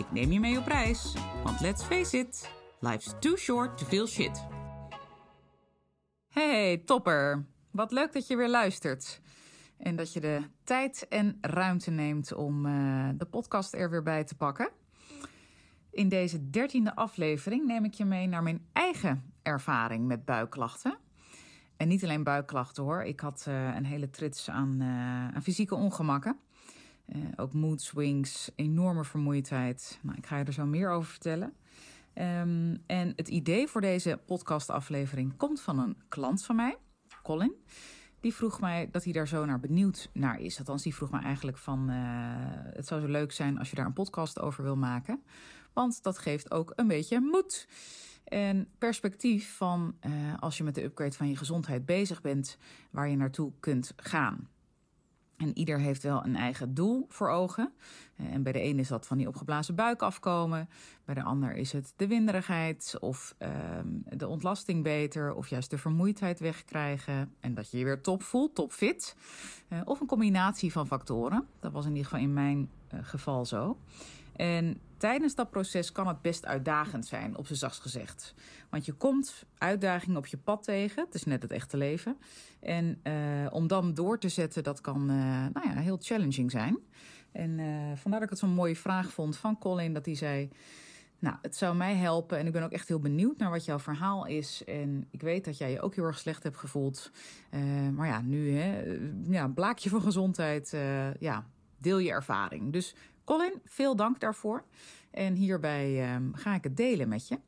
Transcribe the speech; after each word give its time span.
Ik 0.00 0.12
neem 0.12 0.32
je 0.32 0.40
mee 0.40 0.58
op 0.58 0.66
reis, 0.66 1.14
want 1.44 1.60
let's 1.60 1.82
face 1.82 2.18
it, 2.18 2.50
life's 2.78 3.14
too 3.18 3.36
short 3.36 3.78
to 3.78 3.86
feel 3.86 4.06
shit. 4.06 4.46
Hey 6.28 6.82
topper, 6.84 7.46
wat 7.70 7.92
leuk 7.92 8.12
dat 8.12 8.26
je 8.26 8.36
weer 8.36 8.48
luistert. 8.48 9.20
En 9.78 9.96
dat 9.96 10.12
je 10.12 10.20
de 10.20 10.40
tijd 10.64 11.08
en 11.08 11.38
ruimte 11.40 11.90
neemt 11.90 12.34
om 12.34 12.66
uh, 12.66 13.08
de 13.14 13.24
podcast 13.24 13.74
er 13.74 13.90
weer 13.90 14.02
bij 14.02 14.24
te 14.24 14.34
pakken. 14.34 14.70
In 15.90 16.08
deze 16.08 16.50
dertiende 16.50 16.94
aflevering 16.94 17.66
neem 17.66 17.84
ik 17.84 17.94
je 17.94 18.04
mee 18.04 18.26
naar 18.26 18.42
mijn 18.42 18.66
eigen 18.72 19.32
ervaring 19.42 20.06
met 20.06 20.24
buikklachten. 20.24 20.98
En 21.76 21.88
niet 21.88 22.04
alleen 22.04 22.24
buikklachten 22.24 22.82
hoor. 22.82 23.02
Ik 23.02 23.20
had 23.20 23.44
uh, 23.48 23.74
een 23.74 23.86
hele 23.86 24.10
trits 24.10 24.50
aan, 24.50 24.76
uh, 24.80 24.88
aan 25.34 25.42
fysieke 25.42 25.74
ongemakken. 25.74 26.38
Uh, 27.16 27.22
ook 27.36 27.52
mood 27.52 27.82
swings, 27.82 28.50
enorme 28.54 29.04
vermoeidheid. 29.04 29.98
Nou, 30.02 30.18
ik 30.18 30.26
ga 30.26 30.38
je 30.38 30.44
er 30.44 30.52
zo 30.52 30.66
meer 30.66 30.90
over 30.90 31.10
vertellen. 31.10 31.52
Um, 32.14 32.82
en 32.86 33.12
het 33.16 33.28
idee 33.28 33.68
voor 33.68 33.80
deze 33.80 34.20
podcastaflevering 34.26 35.36
komt 35.36 35.60
van 35.60 35.78
een 35.78 35.96
klant 36.08 36.44
van 36.44 36.56
mij, 36.56 36.76
Colin. 37.22 37.54
Die 38.20 38.34
vroeg 38.34 38.60
mij 38.60 38.88
dat 38.90 39.04
hij 39.04 39.12
daar 39.12 39.28
zo 39.28 39.44
naar 39.44 39.60
benieuwd 39.60 40.10
naar 40.12 40.40
is. 40.40 40.58
Althans, 40.58 40.82
die 40.82 40.94
vroeg 40.94 41.10
mij 41.10 41.22
eigenlijk 41.22 41.56
van... 41.56 41.90
Uh, 41.90 41.96
het 42.52 42.86
zou 42.86 43.00
zo 43.00 43.06
leuk 43.06 43.32
zijn 43.32 43.58
als 43.58 43.70
je 43.70 43.76
daar 43.76 43.86
een 43.86 43.92
podcast 43.92 44.40
over 44.40 44.62
wil 44.64 44.76
maken. 44.76 45.22
Want 45.72 46.02
dat 46.02 46.18
geeft 46.18 46.50
ook 46.50 46.72
een 46.76 46.86
beetje 46.86 47.20
moed. 47.20 47.68
En 48.24 48.68
perspectief 48.78 49.56
van 49.56 49.96
uh, 50.06 50.12
als 50.38 50.56
je 50.56 50.64
met 50.64 50.74
de 50.74 50.82
upgrade 50.82 51.16
van 51.16 51.28
je 51.28 51.36
gezondheid 51.36 51.86
bezig 51.86 52.20
bent... 52.20 52.58
waar 52.90 53.08
je 53.08 53.16
naartoe 53.16 53.52
kunt 53.60 53.92
gaan. 53.96 54.48
En 55.40 55.58
ieder 55.58 55.78
heeft 55.78 56.02
wel 56.02 56.24
een 56.24 56.36
eigen 56.36 56.74
doel 56.74 57.06
voor 57.08 57.28
ogen. 57.28 57.72
En 58.16 58.42
bij 58.42 58.52
de 58.52 58.62
een 58.62 58.78
is 58.78 58.88
dat 58.88 59.06
van 59.06 59.18
die 59.18 59.28
opgeblazen 59.28 59.74
buik 59.74 60.02
afkomen. 60.02 60.68
Bij 61.04 61.14
de 61.14 61.22
ander 61.22 61.54
is 61.54 61.72
het 61.72 61.92
de 61.96 62.06
winderigheid 62.06 62.96
of 63.00 63.34
uh, 63.38 63.48
de 64.16 64.28
ontlasting 64.28 64.82
beter. 64.82 65.34
Of 65.34 65.48
juist 65.48 65.70
de 65.70 65.78
vermoeidheid 65.78 66.40
wegkrijgen. 66.40 67.34
En 67.40 67.54
dat 67.54 67.70
je 67.70 67.78
je 67.78 67.84
weer 67.84 68.00
top 68.00 68.22
voelt, 68.22 68.54
topfit. 68.54 69.16
Uh, 69.68 69.80
of 69.84 70.00
een 70.00 70.06
combinatie 70.06 70.72
van 70.72 70.86
factoren. 70.86 71.46
Dat 71.60 71.72
was 71.72 71.84
in 71.84 71.90
ieder 71.90 72.04
geval 72.04 72.22
in 72.22 72.32
mijn 72.32 72.70
uh, 72.94 73.00
geval 73.02 73.44
zo. 73.44 73.78
En 74.36 74.80
tijdens 75.00 75.34
dat 75.34 75.50
proces 75.50 75.92
kan 75.92 76.08
het 76.08 76.22
best 76.22 76.46
uitdagend 76.46 77.06
zijn, 77.06 77.36
op 77.36 77.46
z'n 77.46 77.54
zachtst 77.54 77.80
gezegd. 77.80 78.34
Want 78.70 78.86
je 78.86 78.92
komt 78.92 79.44
uitdagingen 79.58 80.16
op 80.16 80.26
je 80.26 80.36
pad 80.36 80.62
tegen. 80.62 81.04
Het 81.04 81.14
is 81.14 81.24
net 81.24 81.42
het 81.42 81.50
echte 81.50 81.76
leven. 81.76 82.16
En 82.60 83.00
uh, 83.02 83.12
om 83.50 83.66
dan 83.66 83.94
door 83.94 84.18
te 84.18 84.28
zetten, 84.28 84.62
dat 84.62 84.80
kan 84.80 85.00
uh, 85.00 85.16
nou 85.52 85.68
ja, 85.68 85.74
heel 85.74 85.98
challenging 86.00 86.50
zijn. 86.50 86.78
En 87.32 87.58
uh, 87.58 87.66
vandaar 87.94 88.20
dat 88.20 88.22
ik 88.22 88.30
het 88.30 88.38
zo'n 88.38 88.50
mooie 88.54 88.76
vraag 88.76 89.12
vond 89.12 89.36
van 89.36 89.58
Colin, 89.58 89.94
dat 89.94 90.06
hij 90.06 90.14
zei... 90.14 90.50
Nou, 91.18 91.36
het 91.42 91.56
zou 91.56 91.76
mij 91.76 91.94
helpen 91.94 92.38
en 92.38 92.46
ik 92.46 92.52
ben 92.52 92.62
ook 92.62 92.72
echt 92.72 92.88
heel 92.88 93.00
benieuwd 93.00 93.38
naar 93.38 93.50
wat 93.50 93.64
jouw 93.64 93.78
verhaal 93.78 94.26
is. 94.26 94.64
En 94.64 95.06
ik 95.10 95.20
weet 95.20 95.44
dat 95.44 95.58
jij 95.58 95.70
je 95.70 95.80
ook 95.80 95.94
heel 95.94 96.04
erg 96.04 96.18
slecht 96.18 96.42
hebt 96.42 96.56
gevoeld. 96.56 97.10
maar 97.92 98.06
ja, 98.06 98.20
nu, 98.20 98.56
hè, 98.56 98.98
ja, 99.28 99.48
blaakje 99.48 99.88
van 99.88 100.02
gezondheid, 100.02 100.76
ja, 101.18 101.46
deel 101.80 101.98
je 101.98 102.10
ervaring. 102.10 102.72
Dus 102.72 102.94
Colin, 103.24 103.60
veel 103.64 103.96
dank 103.96 104.20
daarvoor. 104.20 104.64
En 105.10 105.34
hierbij 105.34 106.14
um, 106.14 106.34
ga 106.34 106.54
ik 106.54 106.64
het 106.64 106.76
delen 106.76 107.08
met 107.08 107.28
je. 107.28 107.38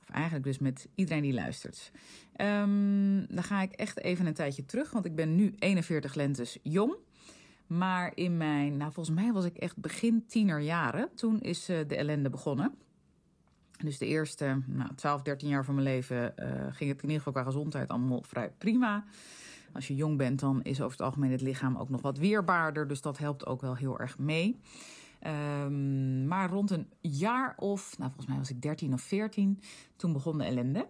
Of 0.00 0.10
eigenlijk 0.10 0.44
dus 0.44 0.58
met 0.58 0.88
iedereen 0.94 1.22
die 1.22 1.32
luistert. 1.32 1.92
Um, 2.36 3.26
dan 3.26 3.42
ga 3.42 3.62
ik 3.62 3.72
echt 3.72 4.00
even 4.00 4.26
een 4.26 4.34
tijdje 4.34 4.64
terug, 4.64 4.90
want 4.90 5.04
ik 5.04 5.14
ben 5.14 5.34
nu 5.34 5.54
41 5.58 6.14
lentes 6.14 6.58
jong. 6.62 6.96
Maar 7.66 8.12
in 8.14 8.36
mijn, 8.36 8.76
nou 8.76 8.92
volgens 8.92 9.16
mij 9.16 9.32
was 9.32 9.44
ik 9.44 9.56
echt 9.56 9.76
begin 9.76 10.26
tienerjaren. 10.26 11.14
Toen 11.14 11.40
is 11.40 11.70
uh, 11.70 11.78
de 11.86 11.96
ellende 11.96 12.30
begonnen. 12.30 12.74
Dus 13.82 13.98
de 13.98 14.06
eerste 14.06 14.62
nou, 14.66 14.94
12, 14.94 15.22
13 15.22 15.48
jaar 15.48 15.64
van 15.64 15.74
mijn 15.74 15.86
leven 15.86 16.34
uh, 16.36 16.46
ging 16.70 16.90
het 16.90 17.02
in 17.02 17.08
ieder 17.08 17.16
geval 17.16 17.32
qua 17.32 17.42
gezondheid 17.42 17.88
allemaal 17.88 18.22
vrij 18.22 18.50
prima. 18.58 19.04
Als 19.72 19.88
je 19.88 19.94
jong 19.94 20.16
bent, 20.16 20.40
dan 20.40 20.62
is 20.62 20.80
over 20.80 20.90
het 20.92 21.06
algemeen 21.06 21.30
het 21.30 21.40
lichaam 21.40 21.76
ook 21.76 21.88
nog 21.88 22.02
wat 22.02 22.18
weerbaarder. 22.18 22.88
Dus 22.88 23.00
dat 23.00 23.18
helpt 23.18 23.46
ook 23.46 23.60
wel 23.60 23.76
heel 23.76 23.98
erg 23.98 24.18
mee. 24.18 24.60
Um, 25.26 26.26
maar 26.26 26.50
rond 26.50 26.70
een 26.70 26.88
jaar 27.00 27.54
of, 27.56 27.98
nou 27.98 28.10
volgens 28.10 28.26
mij 28.26 28.38
was 28.38 28.50
ik 28.50 28.62
13 28.62 28.92
of 28.92 29.00
14, 29.00 29.60
toen 29.96 30.12
begon 30.12 30.38
de 30.38 30.44
ellende. 30.44 30.86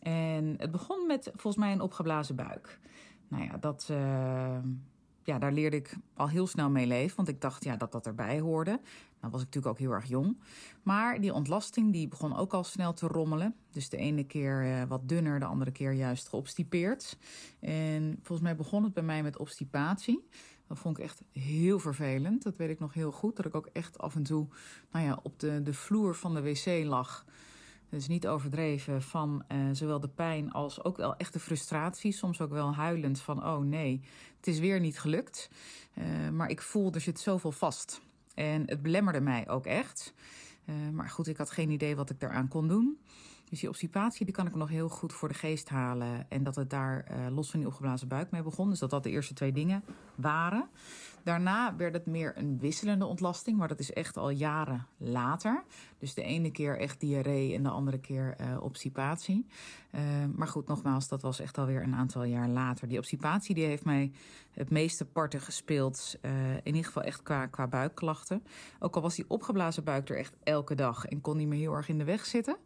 En 0.00 0.54
het 0.58 0.70
begon 0.70 1.06
met 1.06 1.24
volgens 1.24 1.56
mij 1.56 1.72
een 1.72 1.80
opgeblazen 1.80 2.36
buik. 2.36 2.78
Nou 3.28 3.44
ja, 3.44 3.56
dat, 3.56 3.88
uh, 3.90 4.58
ja, 5.28 5.38
daar 5.38 5.52
leerde 5.52 5.76
ik 5.76 5.96
al 6.14 6.28
heel 6.28 6.46
snel 6.46 6.70
mee 6.70 6.86
leven, 6.86 7.16
want 7.16 7.28
ik 7.28 7.40
dacht 7.40 7.64
ja, 7.64 7.76
dat 7.76 7.92
dat 7.92 8.06
erbij 8.06 8.40
hoorde. 8.40 8.80
Nou 9.20 9.32
was 9.32 9.40
ik 9.40 9.46
natuurlijk 9.46 9.66
ook 9.66 9.78
heel 9.78 9.92
erg 9.92 10.08
jong. 10.08 10.38
Maar 10.82 11.20
die 11.20 11.34
ontlasting 11.34 11.92
die 11.92 12.08
begon 12.08 12.36
ook 12.36 12.52
al 12.52 12.64
snel 12.64 12.92
te 12.92 13.06
rommelen. 13.06 13.54
Dus 13.70 13.88
de 13.88 13.96
ene 13.96 14.24
keer 14.24 14.64
uh, 14.64 14.82
wat 14.88 15.08
dunner, 15.08 15.38
de 15.40 15.44
andere 15.44 15.70
keer 15.70 15.92
juist 15.92 16.28
geobstipeerd. 16.28 17.18
En 17.60 18.18
volgens 18.22 18.40
mij 18.40 18.56
begon 18.56 18.84
het 18.84 18.94
bij 18.94 19.02
mij 19.02 19.22
met 19.22 19.38
obstipatie. 19.38 20.28
Dat 20.66 20.78
vond 20.78 20.98
ik 20.98 21.04
echt 21.04 21.22
heel 21.32 21.78
vervelend. 21.78 22.42
Dat 22.42 22.56
weet 22.56 22.70
ik 22.70 22.78
nog 22.78 22.94
heel 22.94 23.12
goed. 23.12 23.36
Dat 23.36 23.46
ik 23.46 23.54
ook 23.54 23.68
echt 23.72 23.98
af 23.98 24.14
en 24.14 24.22
toe 24.22 24.46
nou 24.90 25.04
ja, 25.04 25.18
op 25.22 25.40
de, 25.40 25.62
de 25.62 25.74
vloer 25.74 26.14
van 26.14 26.34
de 26.34 26.42
wc 26.42 26.84
lag. 26.84 27.24
Dus 27.88 28.08
niet 28.08 28.26
overdreven 28.26 29.02
van 29.02 29.44
uh, 29.52 29.58
zowel 29.72 30.00
de 30.00 30.08
pijn 30.08 30.52
als 30.52 30.84
ook 30.84 30.96
wel 30.96 31.16
echt 31.16 31.32
de 31.32 31.40
frustratie. 31.40 32.12
Soms 32.12 32.40
ook 32.40 32.50
wel 32.50 32.74
huilend 32.74 33.20
van 33.20 33.44
oh 33.46 33.58
nee, 33.58 34.00
het 34.36 34.46
is 34.46 34.58
weer 34.58 34.80
niet 34.80 34.98
gelukt. 34.98 35.50
Uh, 35.94 36.28
maar 36.28 36.50
ik 36.50 36.62
voel 36.62 36.92
er 36.92 37.00
zit 37.00 37.20
zoveel 37.20 37.52
vast. 37.52 38.00
En 38.34 38.62
het 38.66 38.82
belemmerde 38.82 39.20
mij 39.20 39.48
ook 39.48 39.66
echt. 39.66 40.14
Uh, 40.64 40.74
maar 40.92 41.08
goed, 41.08 41.26
ik 41.26 41.36
had 41.36 41.50
geen 41.50 41.70
idee 41.70 41.96
wat 41.96 42.10
ik 42.10 42.20
daaraan 42.20 42.48
kon 42.48 42.68
doen. 42.68 42.98
Dus 43.50 43.60
die 43.60 43.68
obstipatie 43.68 44.24
die 44.24 44.34
kan 44.34 44.46
ik 44.46 44.54
nog 44.54 44.68
heel 44.68 44.88
goed 44.88 45.12
voor 45.12 45.28
de 45.28 45.34
geest 45.34 45.68
halen. 45.68 46.26
En 46.28 46.42
dat 46.42 46.56
het 46.56 46.70
daar 46.70 47.06
uh, 47.10 47.34
los 47.34 47.50
van 47.50 47.58
die 47.58 47.68
opgeblazen 47.68 48.08
buik 48.08 48.30
mee 48.30 48.42
begon. 48.42 48.70
Dus 48.70 48.78
dat 48.78 48.90
dat 48.90 49.02
de 49.02 49.10
eerste 49.10 49.34
twee 49.34 49.52
dingen 49.52 49.84
waren. 50.14 50.68
Daarna 51.22 51.76
werd 51.76 51.92
het 51.92 52.06
meer 52.06 52.32
een 52.36 52.58
wisselende 52.58 53.06
ontlasting. 53.06 53.58
Maar 53.58 53.68
dat 53.68 53.78
is 53.78 53.92
echt 53.92 54.16
al 54.16 54.30
jaren 54.30 54.86
later. 54.96 55.62
Dus 55.98 56.14
de 56.14 56.22
ene 56.22 56.50
keer 56.50 56.78
echt 56.78 57.00
diarree 57.00 57.54
en 57.54 57.62
de 57.62 57.68
andere 57.68 57.98
keer 57.98 58.36
uh, 58.40 58.62
obstipatie. 58.62 59.46
Uh, 59.94 60.00
maar 60.34 60.48
goed, 60.48 60.66
nogmaals, 60.66 61.08
dat 61.08 61.22
was 61.22 61.40
echt 61.40 61.58
alweer 61.58 61.82
een 61.82 61.94
aantal 61.94 62.24
jaar 62.24 62.48
later. 62.48 62.88
Die 62.88 62.98
obstipatie 62.98 63.54
die 63.54 63.64
heeft 63.64 63.84
mij 63.84 64.12
het 64.52 64.70
meeste 64.70 65.04
parten 65.04 65.40
gespeeld. 65.40 66.18
In 66.62 66.74
ieder 66.74 66.84
geval 66.84 67.02
echt 67.02 67.22
qua, 67.22 67.46
qua 67.46 67.66
buikklachten. 67.66 68.42
Ook 68.78 68.96
al 68.96 69.02
was 69.02 69.14
die 69.14 69.24
opgeblazen 69.28 69.84
buik 69.84 70.08
er 70.08 70.16
echt 70.16 70.36
elke 70.42 70.74
dag. 70.74 71.04
En 71.04 71.20
kon 71.20 71.36
niet 71.36 71.48
meer 71.48 71.58
heel 71.58 71.74
erg 71.74 71.88
in 71.88 71.98
de 71.98 72.04
weg 72.04 72.24
zitten. 72.26 72.56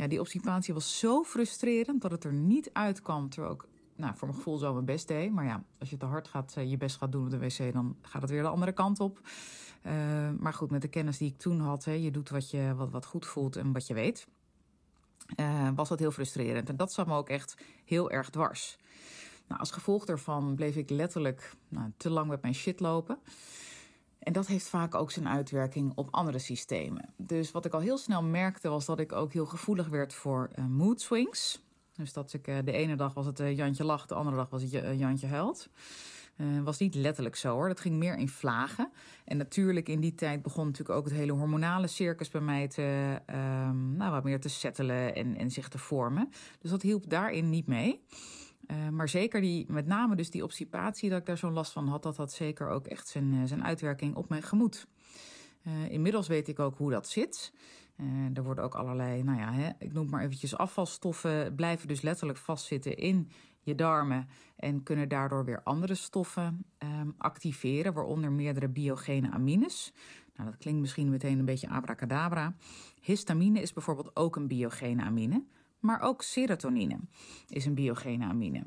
Ja, 0.00 0.06
die 0.06 0.20
obstipatie 0.20 0.74
was 0.74 0.98
zo 0.98 1.22
frustrerend 1.22 2.02
dat 2.02 2.10
het 2.10 2.24
er 2.24 2.32
niet 2.32 2.70
uitkwam. 2.72 3.28
Terwijl 3.28 3.54
ik 3.54 3.64
nou, 3.96 4.16
voor 4.16 4.28
mijn 4.28 4.38
gevoel 4.38 4.58
zo 4.58 4.72
mijn 4.72 4.84
best 4.84 5.08
deed. 5.08 5.32
Maar 5.32 5.44
ja, 5.44 5.64
als 5.78 5.90
je 5.90 5.96
te 5.96 6.06
hard 6.06 6.28
gaat, 6.28 6.54
je 6.64 6.76
best 6.76 6.96
gaat 6.96 7.12
doen 7.12 7.24
op 7.24 7.30
de 7.30 7.38
wc, 7.38 7.72
dan 7.72 7.96
gaat 8.02 8.22
het 8.22 8.30
weer 8.30 8.42
de 8.42 8.48
andere 8.48 8.72
kant 8.72 9.00
op. 9.00 9.20
Uh, 9.86 9.92
maar 10.38 10.54
goed, 10.54 10.70
met 10.70 10.82
de 10.82 10.88
kennis 10.88 11.18
die 11.18 11.28
ik 11.28 11.38
toen 11.38 11.60
had, 11.60 11.84
hè, 11.84 11.92
je 11.92 12.10
doet 12.10 12.28
wat, 12.28 12.50
je, 12.50 12.74
wat, 12.76 12.90
wat 12.90 13.06
goed 13.06 13.26
voelt 13.26 13.56
en 13.56 13.72
wat 13.72 13.86
je 13.86 13.94
weet, 13.94 14.26
uh, 15.36 15.68
was 15.74 15.88
dat 15.88 15.98
heel 15.98 16.10
frustrerend. 16.10 16.68
En 16.68 16.76
dat 16.76 16.92
zat 16.92 17.06
me 17.06 17.14
ook 17.14 17.28
echt 17.28 17.56
heel 17.84 18.10
erg 18.10 18.30
dwars. 18.30 18.78
Nou, 19.46 19.60
als 19.60 19.70
gevolg 19.70 20.04
daarvan 20.04 20.54
bleef 20.54 20.76
ik 20.76 20.90
letterlijk 20.90 21.52
nou, 21.68 21.90
te 21.96 22.10
lang 22.10 22.28
met 22.28 22.42
mijn 22.42 22.54
shit 22.54 22.80
lopen. 22.80 23.18
En 24.20 24.32
dat 24.32 24.46
heeft 24.46 24.68
vaak 24.68 24.94
ook 24.94 25.10
zijn 25.10 25.28
uitwerking 25.28 25.92
op 25.94 26.08
andere 26.10 26.38
systemen. 26.38 27.14
Dus 27.16 27.50
wat 27.50 27.64
ik 27.64 27.72
al 27.72 27.80
heel 27.80 27.98
snel 27.98 28.22
merkte 28.22 28.68
was 28.68 28.86
dat 28.86 28.98
ik 28.98 29.12
ook 29.12 29.32
heel 29.32 29.46
gevoelig 29.46 29.88
werd 29.88 30.14
voor 30.14 30.50
uh, 30.58 30.66
mood 30.66 31.00
swings. 31.00 31.64
Dus 31.92 32.12
dat 32.12 32.32
ik 32.32 32.44
de 32.44 32.72
ene 32.72 32.96
dag 32.96 33.14
was 33.14 33.26
het 33.26 33.38
Jantje 33.38 33.84
lacht, 33.84 34.08
de 34.08 34.14
andere 34.14 34.36
dag 34.36 34.50
was 34.50 34.62
het 34.62 34.98
Jantje 34.98 35.26
huilt. 35.26 35.68
Was 36.62 36.78
niet 36.78 36.94
letterlijk 36.94 37.36
zo 37.36 37.52
hoor. 37.52 37.68
Dat 37.68 37.80
ging 37.80 37.96
meer 37.96 38.16
in 38.16 38.28
vlagen. 38.28 38.90
En 39.24 39.36
natuurlijk 39.36 39.88
in 39.88 40.00
die 40.00 40.14
tijd 40.14 40.42
begon 40.42 40.66
natuurlijk 40.66 40.98
ook 40.98 41.04
het 41.04 41.14
hele 41.14 41.32
hormonale 41.32 41.86
circus 41.86 42.28
bij 42.28 42.40
mij 42.40 42.68
te, 42.68 43.18
um, 43.26 43.96
nou, 43.96 44.10
wat 44.10 44.24
meer 44.24 44.40
te 44.40 44.48
settelen 44.48 45.14
en, 45.14 45.36
en 45.36 45.50
zich 45.50 45.68
te 45.68 45.78
vormen. 45.78 46.30
Dus 46.58 46.70
dat 46.70 46.82
hielp 46.82 47.10
daarin 47.10 47.50
niet 47.50 47.66
mee. 47.66 48.00
Uh, 48.70 48.88
maar 48.88 49.08
zeker 49.08 49.40
die, 49.40 49.64
met 49.68 49.86
name 49.86 50.16
dus 50.16 50.30
die 50.30 50.42
obstipatie, 50.42 51.10
dat 51.10 51.18
ik 51.18 51.26
daar 51.26 51.38
zo'n 51.38 51.52
last 51.52 51.72
van 51.72 51.88
had, 51.88 52.02
dat 52.02 52.16
had 52.16 52.32
zeker 52.32 52.68
ook 52.68 52.86
echt 52.86 53.08
zijn, 53.08 53.48
zijn 53.48 53.64
uitwerking 53.64 54.14
op 54.14 54.28
mijn 54.28 54.42
gemoed. 54.42 54.86
Uh, 55.66 55.90
inmiddels 55.90 56.28
weet 56.28 56.48
ik 56.48 56.58
ook 56.58 56.76
hoe 56.76 56.90
dat 56.90 57.08
zit. 57.08 57.52
er 58.34 58.42
worden 58.42 58.64
ook 58.64 58.74
allerlei, 58.74 59.22
nou 59.22 59.38
ja, 59.38 59.52
hè, 59.52 59.70
ik 59.78 59.92
noem 59.92 60.08
maar 60.08 60.22
eventjes 60.22 60.56
afvalstoffen, 60.56 61.54
blijven 61.54 61.88
dus 61.88 62.00
letterlijk 62.00 62.38
vastzitten 62.38 62.96
in 62.96 63.30
je 63.62 63.74
darmen 63.74 64.28
en 64.56 64.82
kunnen 64.82 65.08
daardoor 65.08 65.44
weer 65.44 65.62
andere 65.62 65.94
stoffen 65.94 66.64
um, 66.78 67.14
activeren, 67.18 67.92
waaronder 67.92 68.32
meerdere 68.32 68.68
biogene 68.68 69.30
amines. 69.30 69.92
Nou, 70.36 70.50
dat 70.50 70.58
klinkt 70.58 70.80
misschien 70.80 71.10
meteen 71.10 71.38
een 71.38 71.44
beetje 71.44 71.68
abracadabra. 71.68 72.54
Histamine 73.00 73.60
is 73.60 73.72
bijvoorbeeld 73.72 74.16
ook 74.16 74.36
een 74.36 74.46
biogene 74.46 75.02
amine, 75.02 75.44
maar 75.80 76.00
ook 76.00 76.22
serotonine 76.22 76.98
is 77.48 77.66
een 77.66 77.74
biogene 77.74 78.24
amine. 78.24 78.62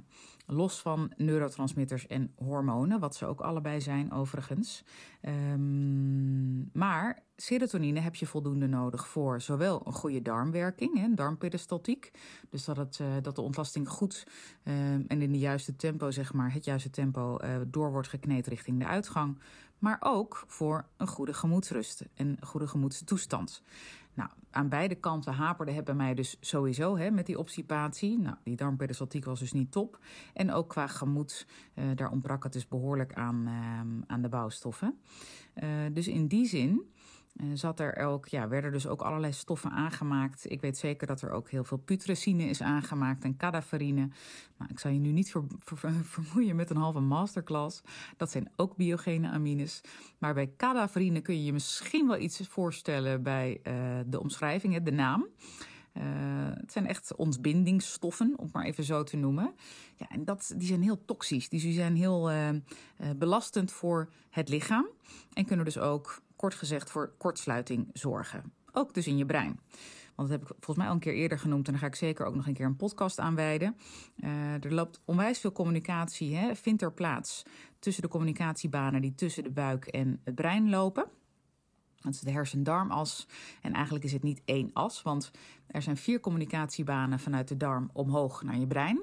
Los 0.45 0.81
van 0.81 1.11
neurotransmitters 1.17 2.07
en 2.07 2.31
hormonen, 2.35 2.99
wat 2.99 3.15
ze 3.15 3.25
ook 3.25 3.41
allebei 3.41 3.81
zijn 3.81 4.11
overigens. 4.11 4.83
Um, 5.21 6.69
maar 6.73 7.23
serotonine 7.35 7.99
heb 7.99 8.15
je 8.15 8.25
voldoende 8.25 8.67
nodig 8.67 9.07
voor 9.07 9.41
zowel 9.41 9.81
een 9.85 9.93
goede 9.93 10.21
darmwerking, 10.21 10.97
hè, 10.97 11.13
darmperistaltiek, 11.13 12.11
dus 12.49 12.65
dat, 12.65 12.77
het, 12.77 12.99
uh, 13.01 13.07
dat 13.21 13.35
de 13.35 13.41
ontlasting 13.41 13.89
goed 13.89 14.27
uh, 14.63 14.73
en 14.93 15.21
in 15.21 15.31
de 15.31 15.39
juiste 15.39 15.75
tempo, 15.75 16.11
zeg 16.11 16.33
maar, 16.33 16.53
het 16.53 16.65
juiste 16.65 16.89
tempo 16.89 17.37
uh, 17.43 17.55
door 17.67 17.91
wordt 17.91 18.07
gekneed 18.07 18.47
richting 18.47 18.79
de 18.79 18.85
uitgang, 18.85 19.39
maar 19.79 19.97
ook 19.99 20.43
voor 20.47 20.85
een 20.97 21.07
goede 21.07 21.33
gemoedsrust 21.33 22.05
en 22.13 22.37
goede 22.41 22.67
gemoedstoestand. 22.67 23.63
Nou, 24.13 24.29
aan 24.51 24.69
beide 24.69 24.95
kanten 24.95 25.33
haperde 25.33 25.71
het 25.71 25.85
bij 25.85 25.93
mij 25.95 26.13
dus 26.13 26.37
sowieso 26.39 26.97
hè, 26.97 27.11
met 27.11 27.25
die 27.25 27.39
obstipatie. 27.39 28.19
Nou, 28.19 28.35
die 28.43 28.55
darmperistaltiek 28.55 29.25
was 29.25 29.39
dus 29.39 29.53
niet 29.53 29.71
top. 29.71 29.99
En 30.33 30.51
ook 30.51 30.69
qua 30.69 30.87
gemoed, 30.87 31.47
uh, 31.75 31.85
daar 31.95 32.11
ontbrak 32.11 32.43
het 32.43 32.53
dus 32.53 32.67
behoorlijk 32.67 33.13
aan, 33.13 33.43
uh, 33.47 34.05
aan 34.07 34.21
de 34.21 34.29
bouwstoffen. 34.29 34.99
Uh, 35.63 35.69
dus 35.93 36.07
in 36.07 36.27
die 36.27 36.45
zin 36.45 36.92
zat 37.53 37.79
er 37.79 37.95
ook, 37.95 38.27
ja, 38.27 38.47
werden 38.47 38.71
dus 38.71 38.87
ook 38.87 39.01
allerlei 39.01 39.33
stoffen 39.33 39.71
aangemaakt. 39.71 40.51
Ik 40.51 40.61
weet 40.61 40.77
zeker 40.77 41.07
dat 41.07 41.21
er 41.21 41.31
ook 41.31 41.49
heel 41.49 41.63
veel 41.63 41.77
putrescine 41.77 42.43
is 42.43 42.61
aangemaakt 42.61 43.23
en 43.23 43.37
cadaverine. 43.37 44.09
Nou, 44.57 44.71
ik 44.71 44.79
zal 44.79 44.91
je 44.91 44.99
nu 44.99 45.11
niet 45.11 45.31
ver, 45.31 45.43
ver, 45.57 45.93
vermoeien 46.15 46.55
met 46.55 46.69
een 46.69 46.77
halve 46.77 46.99
masterclass. 46.99 47.81
Dat 48.17 48.31
zijn 48.31 48.51
ook 48.55 48.75
biogene 48.75 49.29
amines. 49.29 49.81
Maar 50.17 50.33
bij 50.33 50.53
cadaverine 50.57 51.21
kun 51.21 51.35
je 51.35 51.43
je 51.43 51.53
misschien 51.53 52.07
wel 52.07 52.19
iets 52.19 52.47
voorstellen 52.47 53.23
bij 53.23 53.59
uh, 53.63 53.73
de 54.05 54.19
omschrijving, 54.19 54.83
de 54.83 54.91
naam. 54.91 55.27
Uh, 55.97 56.03
het 56.53 56.71
zijn 56.71 56.87
echt 56.87 57.15
ontbindingsstoffen, 57.15 58.33
om 58.37 58.43
het 58.43 58.53
maar 58.53 58.65
even 58.65 58.83
zo 58.83 59.03
te 59.03 59.17
noemen. 59.17 59.53
Ja, 59.95 60.09
en 60.09 60.25
dat, 60.25 60.53
die 60.57 60.67
zijn 60.67 60.81
heel 60.81 61.05
toxisch. 61.05 61.49
Die 61.49 61.73
zijn 61.73 61.95
heel 61.95 62.31
uh, 62.31 62.49
belastend 63.15 63.71
voor 63.71 64.09
het 64.29 64.49
lichaam. 64.49 64.87
En 65.33 65.45
kunnen 65.45 65.65
dus 65.65 65.77
ook 65.77 66.21
kort 66.43 66.55
gezegd 66.55 66.89
voor 66.89 67.13
kortsluiting 67.17 67.89
zorgen. 67.93 68.53
Ook 68.71 68.93
dus 68.93 69.07
in 69.07 69.17
je 69.17 69.25
brein. 69.25 69.59
Want 70.15 70.29
dat 70.29 70.39
heb 70.39 70.41
ik 70.41 70.47
volgens 70.47 70.77
mij 70.77 70.87
al 70.87 70.93
een 70.93 70.99
keer 70.99 71.13
eerder 71.13 71.39
genoemd. 71.39 71.65
En 71.65 71.71
daar 71.71 71.81
ga 71.81 71.87
ik 71.87 71.95
zeker 71.95 72.25
ook 72.25 72.35
nog 72.35 72.47
een 72.47 72.53
keer 72.53 72.65
een 72.65 72.75
podcast 72.75 73.19
aan 73.19 73.35
wijden. 73.35 73.75
Uh, 74.17 74.63
er 74.63 74.73
loopt 74.73 75.01
onwijs 75.05 75.39
veel 75.39 75.51
communicatie, 75.51 76.35
hè, 76.35 76.55
vindt 76.55 76.81
er 76.81 76.93
plaats 76.93 77.43
tussen 77.79 78.03
de 78.03 78.09
communicatiebanen 78.09 79.01
die 79.01 79.15
tussen 79.15 79.43
de 79.43 79.51
buik 79.51 79.85
en 79.85 80.19
het 80.23 80.35
brein 80.35 80.69
lopen. 80.69 81.05
Dat 81.95 82.13
is 82.13 82.19
de 82.19 82.31
hersen-darmas. 82.31 83.27
En 83.61 83.73
eigenlijk 83.73 84.05
is 84.05 84.11
het 84.11 84.23
niet 84.23 84.41
één 84.45 84.69
as, 84.73 85.01
want 85.01 85.31
er 85.67 85.81
zijn 85.81 85.97
vier 85.97 86.19
communicatiebanen 86.19 87.19
vanuit 87.19 87.47
de 87.47 87.57
darm 87.57 87.89
omhoog 87.93 88.43
naar 88.43 88.57
je 88.57 88.67
brein. 88.67 89.01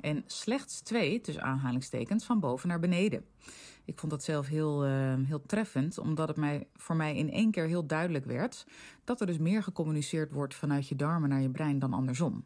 En 0.00 0.24
slechts 0.26 0.80
twee, 0.80 1.20
tussen 1.20 1.44
aanhalingstekens, 1.44 2.24
van 2.24 2.40
boven 2.40 2.68
naar 2.68 2.80
beneden. 2.80 3.24
Ik 3.90 3.98
vond 3.98 4.12
dat 4.12 4.22
zelf 4.22 4.46
heel, 4.46 4.86
uh, 4.86 5.14
heel 5.26 5.42
treffend, 5.46 5.98
omdat 5.98 6.28
het 6.28 6.36
mij, 6.36 6.68
voor 6.76 6.96
mij 6.96 7.16
in 7.16 7.30
één 7.30 7.50
keer 7.50 7.66
heel 7.66 7.86
duidelijk 7.86 8.24
werd 8.24 8.66
dat 9.04 9.20
er 9.20 9.26
dus 9.26 9.38
meer 9.38 9.62
gecommuniceerd 9.62 10.32
wordt 10.32 10.54
vanuit 10.54 10.88
je 10.88 10.96
darmen 10.96 11.28
naar 11.28 11.40
je 11.40 11.50
brein 11.50 11.78
dan 11.78 11.92
andersom. 11.92 12.44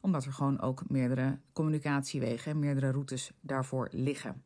Omdat 0.00 0.24
er 0.24 0.32
gewoon 0.32 0.60
ook 0.60 0.82
meerdere 0.88 1.38
communicatiewegen, 1.52 2.58
meerdere 2.58 2.90
routes 2.90 3.32
daarvoor 3.40 3.88
liggen. 3.90 4.42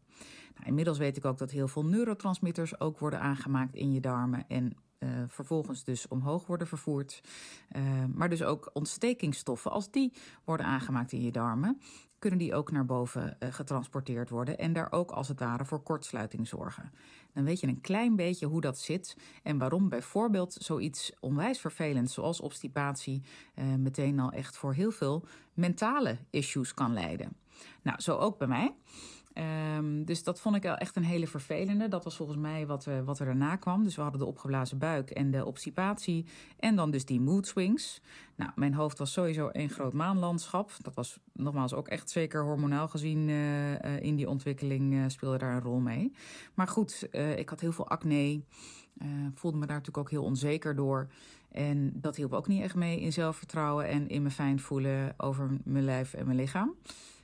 Nou, 0.54 0.66
inmiddels 0.66 0.98
weet 0.98 1.16
ik 1.16 1.24
ook 1.24 1.38
dat 1.38 1.50
heel 1.50 1.68
veel 1.68 1.84
neurotransmitters 1.84 2.80
ook 2.80 2.98
worden 2.98 3.20
aangemaakt 3.20 3.74
in 3.74 3.92
je 3.92 4.00
darmen 4.00 4.44
en 4.48 4.76
uh, 4.98 5.08
vervolgens 5.26 5.84
dus 5.84 6.08
omhoog 6.08 6.46
worden 6.46 6.66
vervoerd. 6.66 7.22
Uh, 7.76 7.82
maar 8.14 8.28
dus 8.28 8.42
ook 8.42 8.70
ontstekingsstoffen, 8.72 9.70
als 9.70 9.90
die 9.90 10.12
worden 10.44 10.66
aangemaakt 10.66 11.12
in 11.12 11.22
je 11.22 11.32
darmen, 11.32 11.80
kunnen 12.18 12.38
die 12.38 12.54
ook 12.54 12.70
naar 12.70 12.84
boven 12.84 13.36
uh, 13.38 13.52
getransporteerd 13.52 14.30
worden 14.30 14.58
en 14.58 14.72
daar 14.72 14.92
ook 14.92 15.10
als 15.10 15.28
het 15.28 15.40
ware 15.40 15.64
voor 15.64 15.82
kortsluiting 15.82 16.48
zorgen. 16.48 16.92
Dan 17.32 17.44
weet 17.44 17.60
je 17.60 17.66
een 17.66 17.80
klein 17.80 18.16
beetje 18.16 18.46
hoe 18.46 18.60
dat 18.60 18.78
zit 18.78 19.16
en 19.42 19.58
waarom 19.58 19.88
bijvoorbeeld 19.88 20.52
zoiets 20.52 21.12
onwijs 21.20 21.60
vervelends 21.60 22.14
zoals 22.14 22.40
obstipatie 22.40 23.22
meteen 23.78 24.20
al 24.20 24.32
echt 24.32 24.56
voor 24.56 24.74
heel 24.74 24.90
veel 24.90 25.24
mentale 25.54 26.18
issues 26.30 26.74
kan 26.74 26.92
leiden. 26.92 27.36
Nou, 27.82 28.00
zo 28.00 28.16
ook 28.16 28.38
bij 28.38 28.48
mij. 28.48 28.74
Um, 29.38 30.04
dus 30.04 30.22
dat 30.22 30.40
vond 30.40 30.56
ik 30.56 30.62
wel 30.62 30.76
echt 30.76 30.96
een 30.96 31.04
hele 31.04 31.26
vervelende. 31.26 31.88
Dat 31.88 32.04
was 32.04 32.16
volgens 32.16 32.38
mij 32.38 32.66
wat, 32.66 32.86
uh, 32.86 33.00
wat 33.00 33.18
er 33.18 33.26
daarna 33.26 33.56
kwam. 33.56 33.82
Dus 33.82 33.96
we 33.96 34.02
hadden 34.02 34.20
de 34.20 34.26
opgeblazen 34.26 34.78
buik 34.78 35.10
en 35.10 35.30
de 35.30 35.44
obstipatie. 35.44 36.26
En 36.58 36.76
dan 36.76 36.90
dus 36.90 37.04
die 37.04 37.20
mood 37.20 37.46
swings. 37.46 38.00
Nou, 38.34 38.50
mijn 38.54 38.74
hoofd 38.74 38.98
was 38.98 39.12
sowieso 39.12 39.48
een 39.52 39.70
groot 39.70 39.92
maanlandschap. 39.92 40.70
Dat 40.82 40.94
was 40.94 41.18
nogmaals 41.32 41.74
ook 41.74 41.88
echt 41.88 42.10
zeker 42.10 42.42
hormonaal 42.44 42.88
gezien 42.88 43.28
uh, 43.28 43.72
uh, 43.72 44.00
in 44.00 44.16
die 44.16 44.28
ontwikkeling 44.28 45.10
speelde 45.10 45.38
daar 45.38 45.54
een 45.54 45.62
rol 45.62 45.78
mee. 45.78 46.12
Maar 46.54 46.68
goed, 46.68 47.08
ik 47.36 47.48
had 47.48 47.60
heel 47.60 47.72
veel 47.72 47.88
acne. 47.88 48.42
voelde 49.34 49.58
me 49.58 49.66
daar 49.66 49.76
natuurlijk 49.76 50.04
ook 50.04 50.10
heel 50.10 50.24
onzeker 50.24 50.76
door. 50.76 51.08
En 51.50 51.92
dat 51.94 52.16
hielp 52.16 52.32
ook 52.32 52.46
niet 52.46 52.62
echt 52.62 52.74
mee 52.74 53.00
in 53.00 53.12
zelfvertrouwen 53.12 53.88
en 53.88 54.08
in 54.08 54.22
me 54.22 54.30
fijn 54.30 54.60
voelen 54.60 55.14
over 55.16 55.50
mijn 55.64 55.84
lijf 55.84 56.14
en 56.14 56.26
mijn 56.26 56.38
lichaam. 56.38 56.74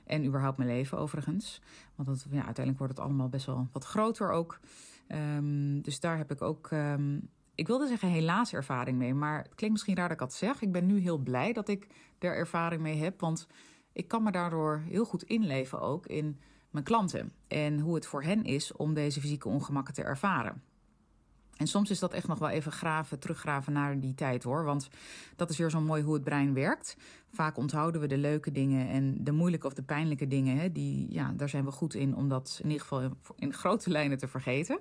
En 0.05 0.25
überhaupt 0.25 0.57
mijn 0.57 0.69
leven 0.69 0.97
overigens. 0.97 1.61
Want 1.95 2.07
dat, 2.07 2.25
ja, 2.29 2.35
uiteindelijk 2.35 2.77
wordt 2.77 2.97
het 2.97 3.05
allemaal 3.05 3.29
best 3.29 3.45
wel 3.45 3.67
wat 3.71 3.85
groter 3.85 4.31
ook. 4.31 4.59
Um, 5.07 5.81
dus 5.81 5.99
daar 5.99 6.17
heb 6.17 6.31
ik 6.31 6.41
ook, 6.41 6.71
um, 6.71 7.29
ik 7.55 7.67
wilde 7.67 7.87
zeggen 7.87 8.09
helaas 8.09 8.53
ervaring 8.53 8.97
mee. 8.97 9.13
Maar 9.13 9.37
het 9.37 9.55
klinkt 9.55 9.71
misschien 9.71 9.95
raar 9.95 10.07
dat 10.07 10.21
ik 10.21 10.23
dat 10.23 10.33
zeg. 10.33 10.61
Ik 10.61 10.71
ben 10.71 10.85
nu 10.85 10.99
heel 10.99 11.17
blij 11.17 11.53
dat 11.53 11.67
ik 11.67 11.87
er 12.19 12.35
ervaring 12.35 12.81
mee 12.81 12.97
heb. 12.97 13.19
Want 13.19 13.47
ik 13.93 14.07
kan 14.07 14.23
me 14.23 14.31
daardoor 14.31 14.83
heel 14.87 15.05
goed 15.05 15.23
inleven 15.23 15.81
ook 15.81 16.05
in 16.05 16.39
mijn 16.69 16.85
klanten. 16.85 17.33
En 17.47 17.79
hoe 17.79 17.95
het 17.95 18.05
voor 18.05 18.23
hen 18.23 18.43
is 18.43 18.71
om 18.71 18.93
deze 18.93 19.21
fysieke 19.21 19.47
ongemakken 19.47 19.93
te 19.93 20.03
ervaren. 20.03 20.61
En 21.57 21.67
soms 21.67 21.89
is 21.89 21.99
dat 21.99 22.13
echt 22.13 22.27
nog 22.27 22.39
wel 22.39 22.49
even 22.49 22.71
graven, 22.71 23.19
teruggraven 23.19 23.73
naar 23.73 23.99
die 23.99 24.13
tijd 24.13 24.43
hoor. 24.43 24.63
Want 24.63 24.89
dat 25.35 25.49
is 25.49 25.57
weer 25.57 25.69
zo 25.69 25.81
mooi 25.81 26.03
hoe 26.03 26.13
het 26.13 26.23
brein 26.23 26.53
werkt. 26.53 26.97
Vaak 27.33 27.57
onthouden 27.57 28.01
we 28.01 28.07
de 28.07 28.17
leuke 28.17 28.51
dingen 28.51 28.87
en 28.87 29.23
de 29.23 29.31
moeilijke 29.31 29.67
of 29.67 29.73
de 29.73 29.83
pijnlijke 29.83 30.27
dingen. 30.27 30.57
Hè, 30.57 30.71
die, 30.71 31.05
ja, 31.09 31.33
daar 31.35 31.49
zijn 31.49 31.65
we 31.65 31.71
goed 31.71 31.93
in 31.93 32.15
om 32.15 32.29
dat 32.29 32.59
in 32.63 32.69
ieder 32.69 32.81
geval 32.81 33.11
in, 33.35 33.53
grote 33.53 33.89
lijnen 33.97 34.17
te 34.17 34.27
vergeten. 34.27 34.79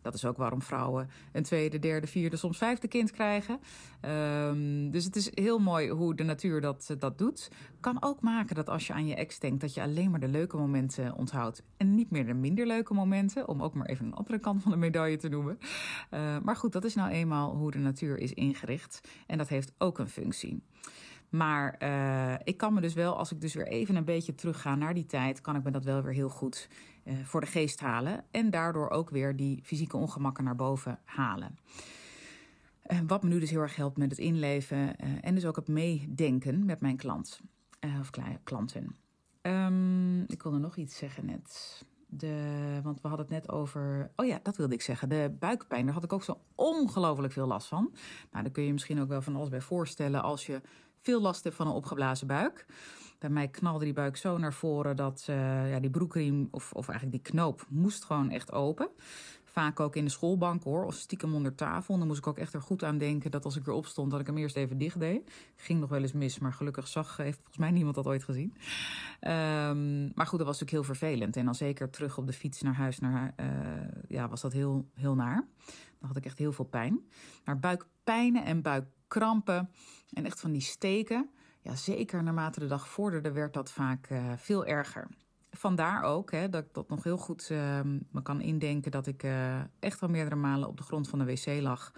Dat 0.00 0.14
is 0.14 0.24
ook 0.24 0.36
waarom 0.36 0.62
vrouwen 0.62 1.10
een 1.32 1.42
tweede, 1.42 1.78
derde, 1.78 2.06
vierde, 2.06 2.36
soms 2.36 2.58
vijfde 2.58 2.88
kind 2.88 3.10
krijgen. 3.10 3.60
Um, 4.48 4.90
dus 4.90 5.04
het 5.04 5.16
is 5.16 5.30
heel 5.34 5.58
mooi 5.58 5.90
hoe 5.90 6.14
de 6.14 6.22
natuur 6.22 6.60
dat, 6.60 6.94
dat 6.98 7.18
doet. 7.18 7.50
Kan 7.80 8.02
ook 8.02 8.20
maken 8.20 8.54
dat 8.54 8.68
als 8.68 8.86
je 8.86 8.92
aan 8.92 9.06
je 9.06 9.14
ex 9.14 9.38
denkt, 9.38 9.60
dat 9.60 9.74
je 9.74 9.82
alleen 9.82 10.10
maar 10.10 10.20
de 10.20 10.28
leuke 10.28 10.56
momenten 10.56 11.14
onthoudt. 11.14 11.62
En 11.76 11.94
niet 11.94 12.10
meer 12.10 12.26
de 12.26 12.34
minder 12.34 12.66
leuke 12.66 12.94
momenten. 12.94 13.48
Om 13.48 13.62
ook 13.62 13.74
maar 13.74 13.86
even 13.86 14.06
een 14.06 14.14
andere 14.14 14.38
kant 14.38 14.62
van 14.62 14.70
de 14.70 14.76
medaille 14.76 15.16
te 15.16 15.28
noemen. 15.28 15.58
Uh, 16.10 16.38
maar 16.42 16.56
goed, 16.56 16.72
dat 16.72 16.84
is 16.84 16.94
nou 16.94 17.10
eenmaal 17.10 17.56
hoe 17.56 17.70
de 17.70 17.78
natuur 17.78 18.18
is 18.18 18.32
ingericht. 18.32 19.00
En 19.26 19.38
dat 19.38 19.48
heeft 19.48 19.72
ook 19.78 19.98
een 19.98 20.08
functie. 20.08 20.62
Maar 21.32 21.76
uh, 21.82 22.34
ik 22.44 22.56
kan 22.56 22.74
me 22.74 22.80
dus 22.80 22.94
wel, 22.94 23.16
als 23.16 23.32
ik 23.32 23.40
dus 23.40 23.54
weer 23.54 23.66
even 23.66 23.96
een 23.96 24.04
beetje 24.04 24.34
terugga 24.34 24.74
naar 24.74 24.94
die 24.94 25.06
tijd, 25.06 25.40
kan 25.40 25.56
ik 25.56 25.62
me 25.62 25.70
dat 25.70 25.84
wel 25.84 26.02
weer 26.02 26.12
heel 26.12 26.28
goed 26.28 26.68
uh, 27.04 27.14
voor 27.24 27.40
de 27.40 27.46
geest 27.46 27.80
halen. 27.80 28.24
En 28.30 28.50
daardoor 28.50 28.90
ook 28.90 29.10
weer 29.10 29.36
die 29.36 29.60
fysieke 29.62 29.96
ongemakken 29.96 30.44
naar 30.44 30.56
boven 30.56 30.98
halen. 31.04 31.58
Uh, 32.86 32.98
wat 33.06 33.22
me 33.22 33.28
nu 33.28 33.40
dus 33.40 33.50
heel 33.50 33.60
erg 33.60 33.76
helpt 33.76 33.96
met 33.96 34.10
het 34.10 34.18
inleven 34.18 34.96
en 35.20 35.34
dus 35.34 35.46
ook 35.46 35.56
het 35.56 35.68
meedenken 35.68 36.64
met 36.64 36.80
mijn 36.80 36.96
klant. 36.96 37.40
of 38.00 38.10
klanten. 38.44 38.96
Um, 39.42 40.20
ik 40.20 40.42
wilde 40.42 40.58
nog 40.58 40.76
iets 40.76 40.96
zeggen 40.96 41.26
net. 41.26 41.82
De, 42.06 42.80
want 42.82 43.00
we 43.00 43.08
hadden 43.08 43.26
het 43.26 43.34
net 43.34 43.52
over. 43.52 44.10
Oh 44.16 44.26
ja, 44.26 44.40
dat 44.42 44.56
wilde 44.56 44.74
ik 44.74 44.82
zeggen. 44.82 45.08
De 45.08 45.36
buikpijn. 45.38 45.84
Daar 45.84 45.94
had 45.94 46.04
ik 46.04 46.12
ook 46.12 46.24
zo 46.24 46.40
ongelooflijk 46.54 47.32
veel 47.32 47.46
last 47.46 47.68
van. 47.68 47.90
Nou, 48.30 48.44
daar 48.44 48.52
kun 48.52 48.62
je 48.62 48.72
misschien 48.72 49.00
ook 49.00 49.08
wel 49.08 49.22
van 49.22 49.36
alles 49.36 49.48
bij 49.48 49.60
voorstellen. 49.60 50.22
Als 50.22 50.46
je 50.46 50.60
veel 51.02 51.20
last 51.20 51.48
van 51.50 51.66
een 51.66 51.72
opgeblazen 51.72 52.26
buik. 52.26 52.66
Bij 53.18 53.30
mij 53.30 53.48
knalde 53.48 53.84
die 53.84 53.92
buik 53.92 54.16
zo 54.16 54.38
naar 54.38 54.52
voren 54.52 54.96
dat 54.96 55.26
uh, 55.30 55.70
ja, 55.70 55.80
die 55.80 55.90
broekriem, 55.90 56.48
of, 56.50 56.72
of 56.72 56.88
eigenlijk 56.88 57.24
die 57.24 57.32
knoop, 57.32 57.66
moest 57.68 58.04
gewoon 58.04 58.30
echt 58.30 58.52
open. 58.52 58.88
Vaak 59.44 59.80
ook 59.80 59.96
in 59.96 60.04
de 60.04 60.10
schoolbank 60.10 60.62
hoor, 60.62 60.84
of 60.84 60.94
stiekem 60.94 61.34
onder 61.34 61.54
tafel. 61.54 61.98
Dan 61.98 62.06
moest 62.06 62.18
ik 62.18 62.26
ook 62.26 62.38
echt 62.38 62.54
er 62.54 62.62
goed 62.62 62.84
aan 62.84 62.98
denken 62.98 63.30
dat 63.30 63.44
als 63.44 63.56
ik 63.56 63.64
weer 63.64 63.74
opstond, 63.74 64.10
dat 64.10 64.20
ik 64.20 64.26
hem 64.26 64.36
eerst 64.36 64.56
even 64.56 64.78
dicht 64.78 65.00
deed. 65.00 65.30
Ging 65.56 65.80
nog 65.80 65.88
wel 65.88 66.00
eens 66.00 66.12
mis, 66.12 66.38
maar 66.38 66.52
gelukkig 66.52 66.88
zag, 66.88 67.16
heeft 67.16 67.36
volgens 67.36 67.58
mij 67.58 67.70
niemand 67.70 67.94
dat 67.94 68.06
ooit 68.06 68.24
gezien. 68.24 68.54
Um, 69.20 70.12
maar 70.14 70.26
goed, 70.26 70.38
dat 70.38 70.46
was 70.46 70.60
natuurlijk 70.60 70.70
heel 70.70 70.96
vervelend. 70.96 71.36
En 71.36 71.44
dan 71.44 71.54
zeker 71.54 71.90
terug 71.90 72.18
op 72.18 72.26
de 72.26 72.32
fiets 72.32 72.62
naar 72.62 72.74
huis, 72.74 72.98
naar, 72.98 73.34
uh, 73.40 73.46
ja, 74.08 74.28
was 74.28 74.40
dat 74.40 74.52
heel, 74.52 74.88
heel 74.94 75.14
naar. 75.14 75.46
Dan 75.98 76.08
had 76.08 76.16
ik 76.16 76.24
echt 76.24 76.38
heel 76.38 76.52
veel 76.52 76.64
pijn. 76.64 77.00
Maar 77.44 77.58
buik 77.58 77.86
buikpijnen 78.04 78.44
en 78.44 78.62
buikkrampen 79.12 79.70
en 80.12 80.24
echt 80.24 80.40
van 80.40 80.52
die 80.52 80.60
steken. 80.60 81.30
Ja, 81.60 81.76
zeker 81.76 82.22
naarmate 82.22 82.60
de 82.60 82.66
dag 82.66 82.88
vorderde 82.88 83.32
werd 83.32 83.54
dat 83.54 83.72
vaak 83.72 84.10
uh, 84.10 84.32
veel 84.36 84.66
erger. 84.66 85.08
Vandaar 85.50 86.02
ook 86.02 86.30
hè, 86.30 86.48
dat 86.48 86.64
ik 86.64 86.74
dat 86.74 86.88
nog 86.88 87.04
heel 87.04 87.16
goed 87.18 87.48
uh, 87.52 87.80
me 88.10 88.22
kan 88.22 88.40
indenken 88.40 88.90
dat 88.90 89.06
ik 89.06 89.22
uh, 89.22 89.60
echt 89.78 90.00
wel 90.00 90.10
meerdere 90.10 90.36
malen 90.36 90.68
op 90.68 90.76
de 90.76 90.82
grond 90.82 91.08
van 91.08 91.18
de 91.18 91.24
wc 91.24 91.60
lag. 91.60 91.92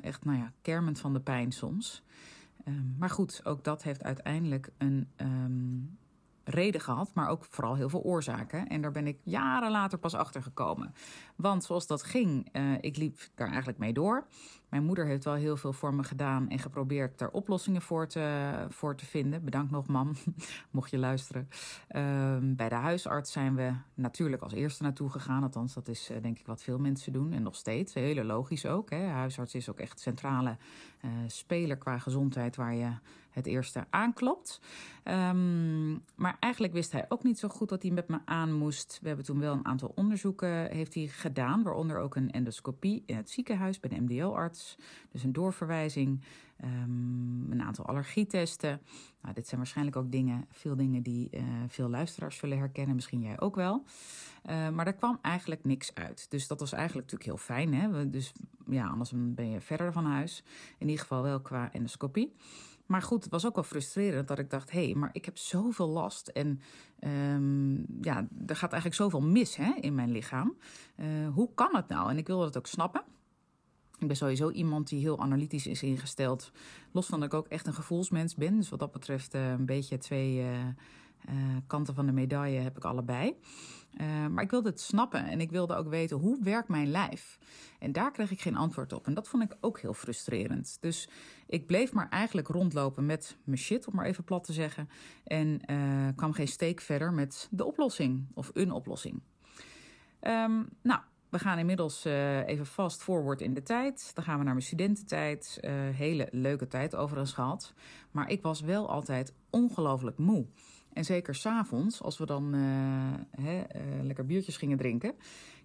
echt, 0.00 0.24
nou 0.24 0.38
ja, 0.38 0.52
kermend 0.62 0.98
van 0.98 1.12
de 1.12 1.20
pijn 1.20 1.52
soms. 1.52 2.02
Um, 2.68 2.94
maar 2.98 3.10
goed, 3.10 3.40
ook 3.44 3.64
dat 3.64 3.82
heeft 3.82 4.02
uiteindelijk 4.02 4.70
een 4.78 5.08
um, 5.16 5.98
reden 6.48 6.80
gehad, 6.80 7.10
maar 7.14 7.28
ook 7.28 7.44
vooral 7.44 7.74
heel 7.74 7.88
veel 7.88 8.02
oorzaken. 8.02 8.68
En 8.68 8.80
daar 8.80 8.92
ben 8.92 9.06
ik 9.06 9.18
jaren 9.22 9.70
later 9.70 9.98
pas 9.98 10.14
achter 10.14 10.42
gekomen. 10.42 10.94
Want 11.36 11.64
zoals 11.64 11.86
dat 11.86 12.02
ging, 12.02 12.48
uh, 12.52 12.72
ik 12.80 12.96
liep 12.96 13.18
daar 13.34 13.48
eigenlijk 13.48 13.78
mee 13.78 13.92
door. 13.92 14.26
Mijn 14.68 14.84
moeder 14.84 15.06
heeft 15.06 15.24
wel 15.24 15.34
heel 15.34 15.56
veel 15.56 15.72
voor 15.72 15.94
me 15.94 16.02
gedaan 16.02 16.48
en 16.48 16.58
geprobeerd 16.58 17.20
er 17.20 17.30
oplossingen 17.30 17.82
voor 17.82 18.06
te, 18.06 18.66
voor 18.68 18.96
te 18.96 19.06
vinden. 19.06 19.44
Bedankt 19.44 19.70
nog, 19.70 19.86
mam, 19.86 20.12
mocht 20.70 20.90
je 20.90 20.98
luisteren. 20.98 21.48
Uh, 21.90 22.36
bij 22.42 22.68
de 22.68 22.74
huisarts 22.74 23.32
zijn 23.32 23.54
we 23.54 23.72
natuurlijk 23.94 24.42
als 24.42 24.52
eerste 24.52 24.82
naartoe 24.82 25.10
gegaan. 25.10 25.42
Althans, 25.42 25.74
dat 25.74 25.88
is 25.88 26.10
uh, 26.10 26.16
denk 26.22 26.38
ik 26.38 26.46
wat 26.46 26.62
veel 26.62 26.78
mensen 26.78 27.12
doen. 27.12 27.32
En 27.32 27.42
nog 27.42 27.54
steeds, 27.54 27.94
hele 27.94 28.24
logisch 28.24 28.66
ook. 28.66 28.90
Hè. 28.90 29.06
Huisarts 29.06 29.54
is 29.54 29.70
ook 29.70 29.80
echt 29.80 30.00
centrale 30.00 30.56
uh, 31.04 31.10
speler 31.26 31.76
qua 31.76 31.98
gezondheid 31.98 32.56
waar 32.56 32.74
je 32.74 32.90
het 33.38 33.46
eerste 33.46 33.84
aanklopt. 33.90 34.60
Um, 35.04 36.02
maar 36.14 36.36
eigenlijk 36.40 36.72
wist 36.72 36.92
hij 36.92 37.04
ook 37.08 37.22
niet 37.22 37.38
zo 37.38 37.48
goed 37.48 37.68
dat 37.68 37.82
hij 37.82 37.90
met 37.90 38.08
me 38.08 38.18
aan 38.24 38.52
moest. 38.52 38.98
We 39.02 39.06
hebben 39.06 39.26
toen 39.26 39.40
wel 39.40 39.52
een 39.52 39.66
aantal 39.66 39.92
onderzoeken 39.94 40.70
heeft 40.70 40.94
hij 40.94 41.06
gedaan, 41.06 41.62
waaronder 41.62 41.98
ook 41.98 42.16
een 42.16 42.30
endoscopie 42.30 43.02
in 43.06 43.16
het 43.16 43.30
ziekenhuis 43.30 43.80
bij 43.80 43.90
de 43.90 44.00
MDO-arts. 44.00 44.78
Dus 45.12 45.22
een 45.22 45.32
doorverwijzing, 45.32 46.24
um, 46.64 47.46
een 47.50 47.62
aantal 47.62 47.86
allergietesten. 47.86 48.80
Nou, 49.22 49.34
dit 49.34 49.46
zijn 49.46 49.60
waarschijnlijk 49.60 49.96
ook 49.96 50.10
dingen, 50.10 50.46
veel 50.50 50.76
dingen 50.76 51.02
die 51.02 51.28
uh, 51.30 51.42
veel 51.68 51.88
luisteraars 51.88 52.36
zullen 52.36 52.58
herkennen, 52.58 52.94
misschien 52.94 53.20
jij 53.20 53.40
ook 53.40 53.54
wel. 53.54 53.84
Uh, 54.50 54.68
maar 54.68 54.84
daar 54.84 54.94
kwam 54.94 55.18
eigenlijk 55.22 55.64
niks 55.64 55.94
uit. 55.94 56.26
Dus 56.30 56.46
dat 56.46 56.60
was 56.60 56.72
eigenlijk 56.72 57.10
natuurlijk 57.10 57.30
heel 57.38 57.56
fijn. 57.56 57.74
Hè? 57.74 58.10
Dus 58.10 58.32
ja, 58.66 58.86
anders 58.86 59.12
ben 59.14 59.50
je 59.50 59.60
verder 59.60 59.92
van 59.92 60.04
huis. 60.04 60.42
In 60.78 60.86
ieder 60.86 61.02
geval 61.02 61.22
wel 61.22 61.40
qua 61.40 61.72
endoscopie. 61.72 62.34
Maar 62.88 63.02
goed, 63.02 63.22
het 63.22 63.32
was 63.32 63.46
ook 63.46 63.54
wel 63.54 63.64
frustrerend 63.64 64.28
dat 64.28 64.38
ik 64.38 64.50
dacht: 64.50 64.70
hé, 64.70 64.84
hey, 64.84 64.94
maar 64.94 65.10
ik 65.12 65.24
heb 65.24 65.38
zoveel 65.38 65.88
last. 65.88 66.28
En 66.28 66.60
um, 67.34 67.86
ja, 68.00 68.28
er 68.46 68.56
gaat 68.56 68.72
eigenlijk 68.72 68.94
zoveel 68.94 69.20
mis 69.20 69.56
hè, 69.56 69.72
in 69.80 69.94
mijn 69.94 70.10
lichaam. 70.10 70.56
Uh, 70.96 71.28
hoe 71.28 71.54
kan 71.54 71.76
het 71.76 71.88
nou? 71.88 72.10
En 72.10 72.18
ik 72.18 72.26
wilde 72.26 72.44
dat 72.44 72.58
ook 72.58 72.66
snappen. 72.66 73.02
Ik 73.98 74.06
ben 74.06 74.16
sowieso 74.16 74.50
iemand 74.50 74.88
die 74.88 75.00
heel 75.00 75.20
analytisch 75.20 75.66
is 75.66 75.82
ingesteld. 75.82 76.52
Los 76.92 77.06
van 77.06 77.20
dat 77.20 77.28
ik 77.28 77.34
ook 77.34 77.48
echt 77.48 77.66
een 77.66 77.74
gevoelsmens 77.74 78.34
ben. 78.34 78.56
Dus 78.56 78.68
wat 78.68 78.78
dat 78.78 78.92
betreft 78.92 79.34
uh, 79.34 79.50
een 79.50 79.66
beetje 79.66 79.98
twee 79.98 80.42
uh, 80.42 80.48
kanten 81.66 81.94
van 81.94 82.06
de 82.06 82.12
medaille 82.12 82.58
heb 82.58 82.76
ik 82.76 82.84
allebei. 82.84 83.36
Uh, 84.00 84.26
maar 84.26 84.44
ik 84.44 84.50
wilde 84.50 84.68
het 84.68 84.80
snappen 84.80 85.24
en 85.24 85.40
ik 85.40 85.50
wilde 85.50 85.74
ook 85.74 85.88
weten 85.88 86.16
hoe 86.16 86.42
werkt 86.42 86.68
mijn 86.68 86.90
lijf. 86.90 87.38
En 87.78 87.92
daar 87.92 88.10
kreeg 88.10 88.30
ik 88.30 88.40
geen 88.40 88.56
antwoord 88.56 88.92
op. 88.92 89.06
En 89.06 89.14
dat 89.14 89.28
vond 89.28 89.42
ik 89.42 89.56
ook 89.60 89.80
heel 89.80 89.94
frustrerend. 89.94 90.78
Dus 90.80 91.08
ik 91.46 91.66
bleef 91.66 91.92
maar 91.92 92.08
eigenlijk 92.08 92.48
rondlopen 92.48 93.06
met 93.06 93.36
mijn 93.44 93.58
shit, 93.58 93.86
om 93.86 93.94
maar 93.94 94.06
even 94.06 94.24
plat 94.24 94.44
te 94.44 94.52
zeggen. 94.52 94.88
En 95.24 95.60
uh, 95.70 96.08
kwam 96.16 96.32
geen 96.32 96.48
steek 96.48 96.80
verder 96.80 97.12
met 97.12 97.48
de 97.50 97.64
oplossing 97.64 98.26
of 98.34 98.50
een 98.54 98.72
oplossing. 98.72 99.22
Um, 100.20 100.68
nou, 100.82 101.00
we 101.28 101.38
gaan 101.38 101.58
inmiddels 101.58 102.04
even 102.04 102.66
fast 102.66 103.02
forward 103.02 103.40
in 103.40 103.54
de 103.54 103.62
tijd. 103.62 104.10
Dan 104.14 104.24
gaan 104.24 104.38
we 104.38 104.44
naar 104.44 104.54
mijn 104.54 104.66
studententijd. 104.66 105.58
Hele 105.92 106.28
leuke 106.30 106.66
tijd 106.66 106.96
overigens 106.96 107.32
gehad. 107.32 107.74
Maar 108.10 108.30
ik 108.30 108.42
was 108.42 108.60
wel 108.60 108.88
altijd 108.88 109.34
ongelooflijk 109.50 110.18
moe. 110.18 110.46
En 110.98 111.04
zeker 111.04 111.34
s'avonds, 111.34 112.02
als 112.02 112.18
we 112.18 112.26
dan 112.26 112.54
uh, 112.54 112.62
hè, 113.30 113.56
uh, 113.58 114.02
lekker 114.02 114.26
biertjes 114.26 114.56
gingen 114.56 114.78
drinken. 114.78 115.14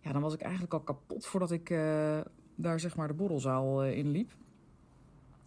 Ja, 0.01 0.11
dan 0.11 0.21
was 0.21 0.33
ik 0.33 0.41
eigenlijk 0.41 0.73
al 0.73 0.79
kapot 0.79 1.25
voordat 1.25 1.51
ik 1.51 1.69
uh, 1.69 2.19
daar 2.55 2.79
zeg 2.79 2.95
maar 2.95 3.07
de 3.07 3.13
borrelzaal 3.13 3.85
in 3.85 4.11
liep. 4.11 4.31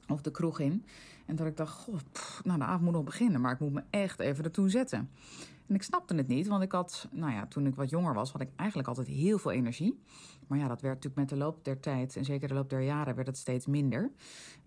Of 0.08 0.20
de 0.20 0.30
kroeg 0.30 0.60
in. 0.60 0.84
En 1.26 1.36
dat 1.36 1.46
ik 1.46 1.56
dacht, 1.56 1.72
goh, 1.72 1.94
nou 2.42 2.58
de 2.58 2.64
avond 2.64 2.82
moet 2.82 2.92
nog 2.92 3.04
beginnen. 3.04 3.40
Maar 3.40 3.52
ik 3.52 3.60
moet 3.60 3.72
me 3.72 3.82
echt 3.90 4.20
even 4.20 4.44
ertoe 4.44 4.68
zetten. 4.68 5.10
En 5.68 5.74
ik 5.74 5.82
snapte 5.82 6.14
het 6.14 6.28
niet, 6.28 6.46
want 6.46 6.62
ik 6.62 6.72
had, 6.72 7.08
nou 7.12 7.32
ja, 7.32 7.46
toen 7.46 7.66
ik 7.66 7.74
wat 7.74 7.90
jonger 7.90 8.14
was, 8.14 8.32
had 8.32 8.40
ik 8.40 8.48
eigenlijk 8.56 8.88
altijd 8.88 9.06
heel 9.06 9.38
veel 9.38 9.50
energie. 9.50 9.98
Maar 10.46 10.58
ja, 10.58 10.68
dat 10.68 10.80
werd 10.80 10.94
natuurlijk 10.94 11.20
met 11.20 11.38
de 11.38 11.44
loop 11.44 11.64
der 11.64 11.80
tijd 11.80 12.16
en 12.16 12.24
zeker 12.24 12.48
de 12.48 12.54
loop 12.54 12.70
der 12.70 12.80
jaren 12.80 13.14
werd 13.14 13.26
het 13.26 13.36
steeds 13.36 13.66
minder. 13.66 14.10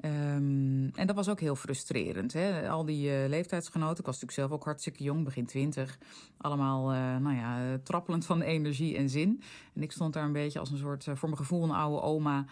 Um, 0.06 0.90
en 0.96 1.08
dat 1.08 1.16
was 1.16 1.30
ook 1.30 1.40
heel 1.40 1.56
frustrerend. 1.56 2.34
Hè? 2.34 2.70
Al 2.70 2.86
die 2.86 3.10
uh, 3.10 3.28
leeftijdsgenoten, 3.28 4.00
ik 4.00 4.06
was 4.06 4.22
natuurlijk 4.22 4.40
zelf 4.40 4.52
ook 4.52 4.66
hartstikke 4.66 5.04
jong, 5.04 5.24
begin 5.24 5.46
twintig. 5.46 5.98
Allemaal, 6.38 6.94
uh, 6.94 7.18
nou 7.18 7.36
ja, 7.36 7.78
trappelend 7.84 8.26
van 8.26 8.42
energie 8.42 8.98
en 8.98 9.10
zin. 9.10 9.42
En 9.74 9.82
ik 9.82 9.92
stond 9.92 10.14
daar 10.14 10.24
een 10.24 10.32
beetje 10.32 10.60
als 10.60 10.72
een 10.72 10.78
soort, 10.78 11.04
voor 11.04 11.30
mijn 11.30 11.42
gevoel, 11.42 11.64
een 11.64 11.72
oude 11.72 12.02
oma. 12.02 12.46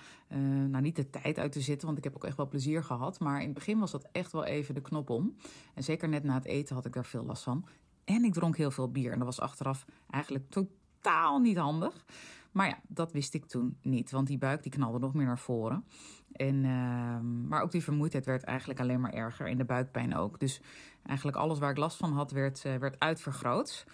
nou, 0.67 0.81
niet 0.81 0.95
de 0.95 1.09
tijd 1.09 1.39
uit 1.39 1.51
te 1.51 1.61
zitten, 1.61 1.85
want 1.85 1.97
ik 1.97 2.03
heb 2.03 2.15
ook 2.15 2.25
echt 2.25 2.37
wel 2.37 2.47
plezier 2.47 2.83
gehad. 2.83 3.19
Maar 3.19 3.39
in 3.39 3.45
het 3.45 3.53
begin 3.53 3.79
was 3.79 3.91
echt 4.03 4.31
wel 4.31 4.45
even 4.45 4.75
de 4.75 4.81
knop 4.81 5.09
om. 5.09 5.35
En 5.73 5.83
zeker 5.83 6.09
net 6.09 6.23
na 6.23 6.33
het 6.33 6.45
eten 6.45 6.75
had 6.75 6.85
ik 6.85 6.93
daar 6.93 7.05
veel 7.05 7.23
last 7.23 7.43
van. 7.43 7.65
En 8.05 8.23
ik 8.23 8.33
dronk 8.33 8.57
heel 8.57 8.71
veel 8.71 8.91
bier. 8.91 9.11
En 9.11 9.17
dat 9.17 9.27
was 9.27 9.39
achteraf 9.39 9.85
eigenlijk 10.09 10.49
totaal 10.49 11.39
niet 11.39 11.57
handig. 11.57 12.05
Maar 12.51 12.67
ja, 12.67 12.79
dat 12.87 13.11
wist 13.11 13.33
ik 13.33 13.45
toen 13.45 13.77
niet. 13.81 14.11
Want 14.11 14.27
die 14.27 14.37
buik 14.37 14.63
die 14.63 14.71
knalde 14.71 14.99
nog 14.99 15.13
meer 15.13 15.25
naar 15.25 15.39
voren. 15.39 15.85
En, 16.31 16.55
uh, 16.63 17.19
maar 17.49 17.61
ook 17.61 17.71
die 17.71 17.83
vermoeidheid 17.83 18.25
werd 18.25 18.43
eigenlijk 18.43 18.79
alleen 18.79 19.01
maar 19.01 19.13
erger. 19.13 19.47
En 19.47 19.57
de 19.57 19.65
buikpijn 19.65 20.15
ook. 20.15 20.39
Dus 20.39 20.61
eigenlijk 21.05 21.37
alles 21.37 21.59
waar 21.59 21.71
ik 21.71 21.77
last 21.77 21.97
van 21.97 22.13
had, 22.13 22.31
werd, 22.31 22.63
uh, 22.65 22.75
werd 22.75 22.99
uitvergroot. 22.99 23.85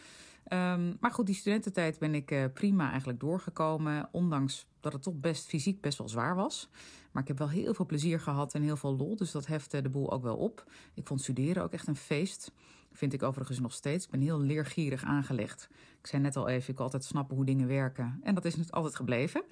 Um, 0.48 0.98
maar 1.00 1.12
goed, 1.12 1.26
die 1.26 1.36
studententijd 1.36 2.00
ben 2.00 2.16
ik 2.16 2.32
uh, 2.32 2.46
prima 2.54 2.90
eigenlijk 2.90 3.20
doorgekomen. 3.20 4.10
Ondanks 4.12 4.68
dat 4.84 4.94
het 4.94 5.04
toch 5.04 5.20
best 5.20 5.48
fysiek 5.48 5.82
best 5.82 5.98
wel 5.98 6.10
zwaar 6.10 6.36
was. 6.36 6.70
Maar 7.12 7.22
ik 7.22 7.28
heb 7.28 7.38
wel 7.38 7.50
heel 7.50 7.74
veel 7.74 7.86
plezier 7.86 8.20
gehad 8.20 8.54
en 8.54 8.62
heel 8.62 8.78
veel 8.78 8.96
lol. 8.96 9.16
Dus 9.16 9.32
dat 9.32 9.48
hefte 9.48 9.82
de 9.82 9.90
boel 9.90 10.12
ook 10.12 10.24
wel 10.24 10.38
op. 10.38 10.72
Ik 10.94 11.08
vond 11.08 11.22
studeren 11.22 11.64
ook 11.64 11.74
echt 11.74 11.88
een 11.88 11.96
feest. 11.96 12.52
Vind 12.92 13.14
ik 13.14 13.24
overigens 13.24 13.60
nog 13.60 13.74
steeds. 13.74 14.06
Ik 14.06 14.12
ben 14.12 14.22
heel 14.22 14.40
leergierig 14.40 15.04
aangelegd. 15.04 15.70
Ik 16.00 16.08
zei 16.08 16.22
net 16.22 16.36
al 16.36 16.48
even, 16.48 16.70
ik 16.70 16.76
wil 16.76 16.86
altijd 16.86 17.04
snappen 17.04 17.36
hoe 17.36 17.46
dingen 17.46 17.68
werken. 17.68 18.20
En 18.24 18.36
dat 18.36 18.46
is 18.46 18.72
altijd 18.72 18.96
gebleven. 18.96 19.44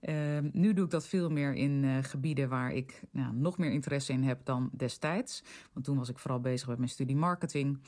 Uh, 0.00 0.38
nu 0.52 0.72
doe 0.72 0.84
ik 0.84 0.90
dat 0.90 1.06
veel 1.06 1.30
meer 1.30 1.54
in 1.54 1.82
uh, 1.82 1.96
gebieden 2.00 2.48
waar 2.48 2.72
ik 2.72 3.02
nou, 3.10 3.34
nog 3.34 3.58
meer 3.58 3.70
interesse 3.70 4.12
in 4.12 4.22
heb 4.22 4.44
dan 4.44 4.70
destijds. 4.72 5.42
Want 5.72 5.84
toen 5.84 5.98
was 5.98 6.08
ik 6.08 6.18
vooral 6.18 6.40
bezig 6.40 6.68
met 6.68 6.78
mijn 6.78 6.90
studie 6.90 7.16
marketing. 7.16 7.80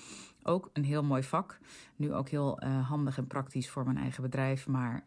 Ook 0.43 0.71
een 0.73 0.85
heel 0.85 1.03
mooi 1.03 1.23
vak. 1.23 1.59
Nu 1.97 2.15
ook 2.15 2.29
heel 2.29 2.63
uh, 2.63 2.89
handig 2.89 3.19
en 3.19 3.27
praktisch 3.27 3.71
voor 3.71 3.85
mijn 3.85 3.97
eigen 3.97 4.23
bedrijf. 4.23 4.67
Maar 4.67 5.05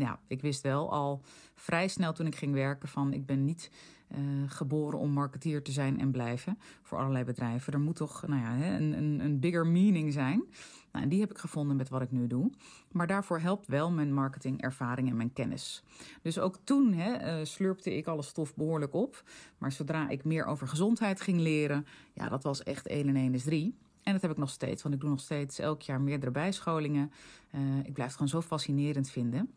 ja, 0.00 0.20
ik 0.26 0.40
wist 0.40 0.62
wel 0.62 0.92
al 0.92 1.22
vrij 1.54 1.88
snel 1.88 2.12
toen 2.12 2.26
ik 2.26 2.36
ging 2.36 2.52
werken 2.52 2.88
van 2.88 3.12
ik 3.12 3.26
ben 3.26 3.44
niet 3.44 3.70
uh, 4.12 4.18
geboren 4.46 4.98
om 4.98 5.10
marketeer 5.10 5.62
te 5.62 5.72
zijn 5.72 6.00
en 6.00 6.10
blijven 6.10 6.58
voor 6.82 6.98
allerlei 6.98 7.24
bedrijven. 7.24 7.72
Er 7.72 7.80
moet 7.80 7.96
toch 7.96 8.26
nou 8.26 8.40
ja, 8.40 8.76
een, 8.76 8.92
een, 8.92 9.20
een 9.20 9.40
bigger 9.40 9.66
meaning 9.66 10.12
zijn. 10.12 10.44
Nou, 10.92 11.04
en 11.04 11.10
die 11.10 11.20
heb 11.20 11.30
ik 11.30 11.38
gevonden 11.38 11.76
met 11.76 11.88
wat 11.88 12.02
ik 12.02 12.10
nu 12.10 12.26
doe. 12.26 12.50
Maar 12.92 13.06
daarvoor 13.06 13.40
helpt 13.40 13.66
wel 13.66 13.90
mijn 13.90 14.14
marketingervaring 14.14 15.08
en 15.08 15.16
mijn 15.16 15.32
kennis. 15.32 15.82
Dus 16.22 16.38
ook 16.38 16.58
toen 16.64 16.92
hè, 16.92 17.38
uh, 17.38 17.44
slurpte 17.44 17.96
ik 17.96 18.06
alle 18.06 18.22
stof 18.22 18.54
behoorlijk 18.54 18.94
op. 18.94 19.22
Maar 19.58 19.72
zodra 19.72 20.08
ik 20.08 20.24
meer 20.24 20.44
over 20.44 20.68
gezondheid 20.68 21.20
ging 21.20 21.40
leren, 21.40 21.86
ja, 22.12 22.28
dat 22.28 22.42
was 22.42 22.62
echt 22.62 22.86
1 22.86 23.08
en 23.08 23.16
1 23.16 23.34
is 23.34 23.42
3. 23.42 23.74
En 24.02 24.12
dat 24.12 24.22
heb 24.22 24.30
ik 24.30 24.36
nog 24.36 24.50
steeds, 24.50 24.82
want 24.82 24.94
ik 24.94 25.00
doe 25.00 25.10
nog 25.10 25.20
steeds 25.20 25.58
elk 25.58 25.82
jaar 25.82 26.00
meerdere 26.00 26.30
bijscholingen. 26.30 27.12
Uh, 27.54 27.60
ik 27.78 27.92
blijf 27.92 28.08
het 28.08 28.12
gewoon 28.12 28.28
zo 28.28 28.40
fascinerend 28.40 29.10
vinden. 29.10 29.50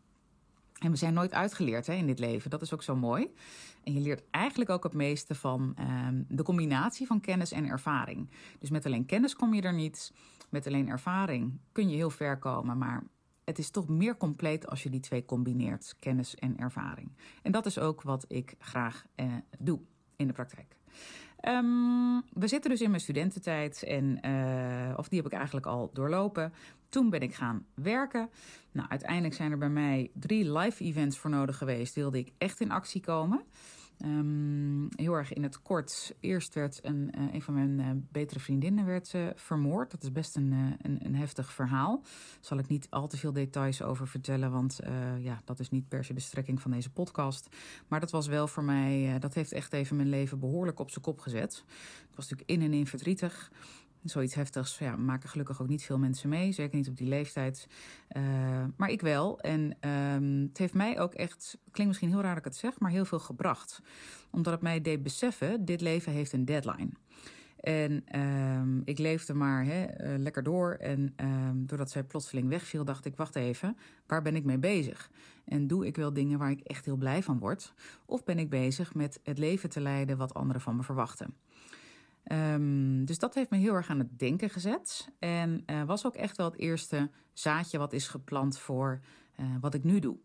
En 0.83 0.91
we 0.91 0.97
zijn 0.97 1.13
nooit 1.13 1.33
uitgeleerd 1.33 1.87
hè, 1.87 1.93
in 1.93 2.05
dit 2.05 2.19
leven. 2.19 2.49
Dat 2.49 2.61
is 2.61 2.73
ook 2.73 2.83
zo 2.83 2.95
mooi. 2.95 3.33
En 3.83 3.93
je 3.93 3.99
leert 3.99 4.23
eigenlijk 4.31 4.69
ook 4.69 4.83
het 4.83 4.93
meeste 4.93 5.35
van 5.35 5.75
um, 5.79 6.25
de 6.29 6.43
combinatie 6.43 7.07
van 7.07 7.21
kennis 7.21 7.51
en 7.51 7.65
ervaring. 7.65 8.29
Dus 8.59 8.69
met 8.69 8.85
alleen 8.85 9.05
kennis 9.05 9.35
kom 9.35 9.53
je 9.53 9.61
er 9.61 9.73
niet. 9.73 10.13
Met 10.49 10.67
alleen 10.67 10.89
ervaring 10.89 11.59
kun 11.71 11.89
je 11.89 11.95
heel 11.95 12.09
ver 12.09 12.37
komen. 12.37 12.77
Maar 12.77 13.03
het 13.43 13.59
is 13.59 13.69
toch 13.69 13.87
meer 13.87 14.17
compleet 14.17 14.67
als 14.67 14.83
je 14.83 14.89
die 14.89 14.99
twee 14.99 15.25
combineert: 15.25 15.95
kennis 15.99 16.35
en 16.35 16.57
ervaring. 16.57 17.11
En 17.41 17.51
dat 17.51 17.65
is 17.65 17.79
ook 17.79 18.01
wat 18.01 18.25
ik 18.27 18.55
graag 18.59 19.05
uh, 19.15 19.25
doe 19.59 19.79
in 20.15 20.27
de 20.27 20.33
praktijk. 20.33 20.75
Um, 21.47 22.23
we 22.33 22.47
zitten 22.47 22.69
dus 22.69 22.81
in 22.81 22.89
mijn 22.89 23.01
studententijd 23.01 23.83
en 23.83 24.19
uh, 24.25 24.97
of 24.97 25.07
die 25.07 25.17
heb 25.21 25.31
ik 25.31 25.37
eigenlijk 25.37 25.65
al 25.65 25.89
doorlopen. 25.93 26.53
Toen 26.93 27.09
ben 27.09 27.21
ik 27.21 27.35
gaan 27.35 27.65
werken. 27.73 28.29
Nou, 28.71 28.89
uiteindelijk 28.89 29.33
zijn 29.33 29.51
er 29.51 29.57
bij 29.57 29.69
mij 29.69 30.12
drie 30.13 30.51
live 30.51 30.83
events 30.83 31.17
voor 31.17 31.29
nodig 31.29 31.57
geweest. 31.57 31.95
Wilde 31.95 32.17
ik 32.17 32.31
echt 32.38 32.59
in 32.59 32.71
actie 32.71 33.01
komen. 33.01 33.43
Um, 34.05 34.88
heel 34.95 35.13
erg 35.13 35.33
in 35.33 35.43
het 35.43 35.62
kort. 35.62 36.15
Eerst 36.19 36.53
werd 36.53 36.79
een, 36.81 37.12
een 37.33 37.41
van 37.41 37.53
mijn 37.53 38.07
betere 38.12 38.39
vriendinnen 38.39 38.85
werd, 38.85 39.13
vermoord. 39.35 39.91
Dat 39.91 40.03
is 40.03 40.12
best 40.12 40.35
een, 40.35 40.51
een, 40.81 41.05
een, 41.05 41.15
heftig 41.15 41.53
verhaal. 41.53 42.00
Daar 42.01 42.38
zal 42.39 42.57
ik 42.57 42.67
niet 42.67 42.88
al 42.89 43.07
te 43.07 43.17
veel 43.17 43.33
details 43.33 43.81
over 43.81 44.07
vertellen, 44.07 44.51
want 44.51 44.79
ja, 45.19 45.41
dat 45.45 45.59
is 45.59 45.69
niet 45.69 45.88
per 45.88 46.03
se 46.05 46.13
de 46.13 46.19
strekking 46.19 46.62
van 46.62 46.71
deze 46.71 46.89
podcast. 46.89 47.55
Maar 47.88 48.00
dat 48.00 48.12
was 48.12 48.27
wel 48.27 48.47
voor 48.47 48.63
mij, 48.63 49.19
dat 49.19 49.33
heeft 49.33 49.51
echt 49.51 49.73
even 49.73 49.95
mijn 49.95 50.09
leven 50.09 50.39
behoorlijk 50.39 50.79
op 50.79 50.89
zijn 50.89 51.03
kop 51.03 51.19
gezet. 51.19 51.63
Ik 52.09 52.15
was 52.15 52.29
natuurlijk 52.29 52.50
in 52.50 52.62
en 52.62 52.77
in 52.77 52.88
verdrietig. 52.88 53.51
Zoiets 54.03 54.36
heftigs 54.36 54.77
ja, 54.77 54.95
maken 54.95 55.29
gelukkig 55.29 55.62
ook 55.62 55.67
niet 55.67 55.83
veel 55.83 55.98
mensen 55.98 56.29
mee. 56.29 56.51
Zeker 56.51 56.77
niet 56.77 56.88
op 56.89 56.98
die 56.98 57.07
leeftijd. 57.07 57.67
Uh, 58.17 58.24
maar 58.77 58.89
ik 58.89 59.01
wel. 59.01 59.39
En 59.39 59.77
uh, 59.86 60.48
het 60.48 60.57
heeft 60.57 60.74
mij 60.74 61.00
ook 61.00 61.13
echt, 61.13 61.57
klinkt 61.72 61.88
misschien 61.88 62.10
heel 62.10 62.22
raar 62.22 62.36
dat 62.36 62.45
ik 62.45 62.51
het 62.51 62.55
zeg, 62.55 62.79
maar 62.79 62.91
heel 62.91 63.05
veel 63.05 63.19
gebracht. 63.19 63.81
Omdat 64.31 64.53
het 64.53 64.62
mij 64.62 64.81
deed 64.81 65.03
beseffen, 65.03 65.65
dit 65.65 65.81
leven 65.81 66.12
heeft 66.12 66.33
een 66.33 66.45
deadline. 66.45 66.89
En 67.63 68.03
uh, 68.15 68.81
ik 68.83 68.98
leefde 68.98 69.33
maar 69.33 69.65
hè, 69.65 70.13
uh, 70.13 70.19
lekker 70.19 70.43
door. 70.43 70.74
En 70.74 71.13
ehm, 71.15 71.65
doordat 71.65 71.91
zij 71.91 72.03
plotseling 72.03 72.50
wegviel, 72.50 72.86
dacht 72.86 73.05
ik: 73.05 73.15
wacht 73.15 73.36
even, 73.36 73.77
waar 74.07 74.22
ben 74.22 74.36
ik 74.36 74.43
mee 74.43 74.57
bezig? 74.57 75.12
En 75.45 75.67
doe 75.67 75.86
ik 75.86 75.95
wel 75.95 76.13
dingen 76.13 76.39
waar 76.39 76.51
ik 76.51 76.60
echt 76.60 76.86
heel 76.86 76.95
blij 76.95 77.24
van 77.24 77.39
word? 77.39 77.74
Of 78.05 78.24
ben 78.24 78.39
ik 78.39 78.50
bezig 78.50 78.93
met 78.93 79.19
het 79.24 79.38
leven 79.38 79.69
te 79.69 79.81
leiden 79.81 80.17
wat 80.17 80.33
anderen 80.33 80.62
van 80.62 80.75
me 80.75 80.83
verwachten? 80.83 81.33
Um, 82.32 83.06
dus 83.06 83.20
dat 83.20 83.34
heeft 83.34 83.50
me 83.50 83.58
heel 83.58 83.74
erg 83.74 83.89
aan 83.89 84.00
het 84.00 84.20
denken 84.20 84.50
gezet. 84.50 85.10
En 85.20 85.63
uh, 85.65 85.84
was 85.84 86.06
ook 86.06 86.15
echt 86.15 86.38
wel 86.38 86.50
het 86.50 86.60
eerste 86.60 87.10
zaadje 87.34 87.77
wat 87.77 87.94
is 87.94 88.08
geplant 88.08 88.60
voor 88.60 89.00
uh, 89.39 89.46
wat 89.62 89.74
ik 89.74 89.84
nu 89.84 90.00
doe. 90.00 90.18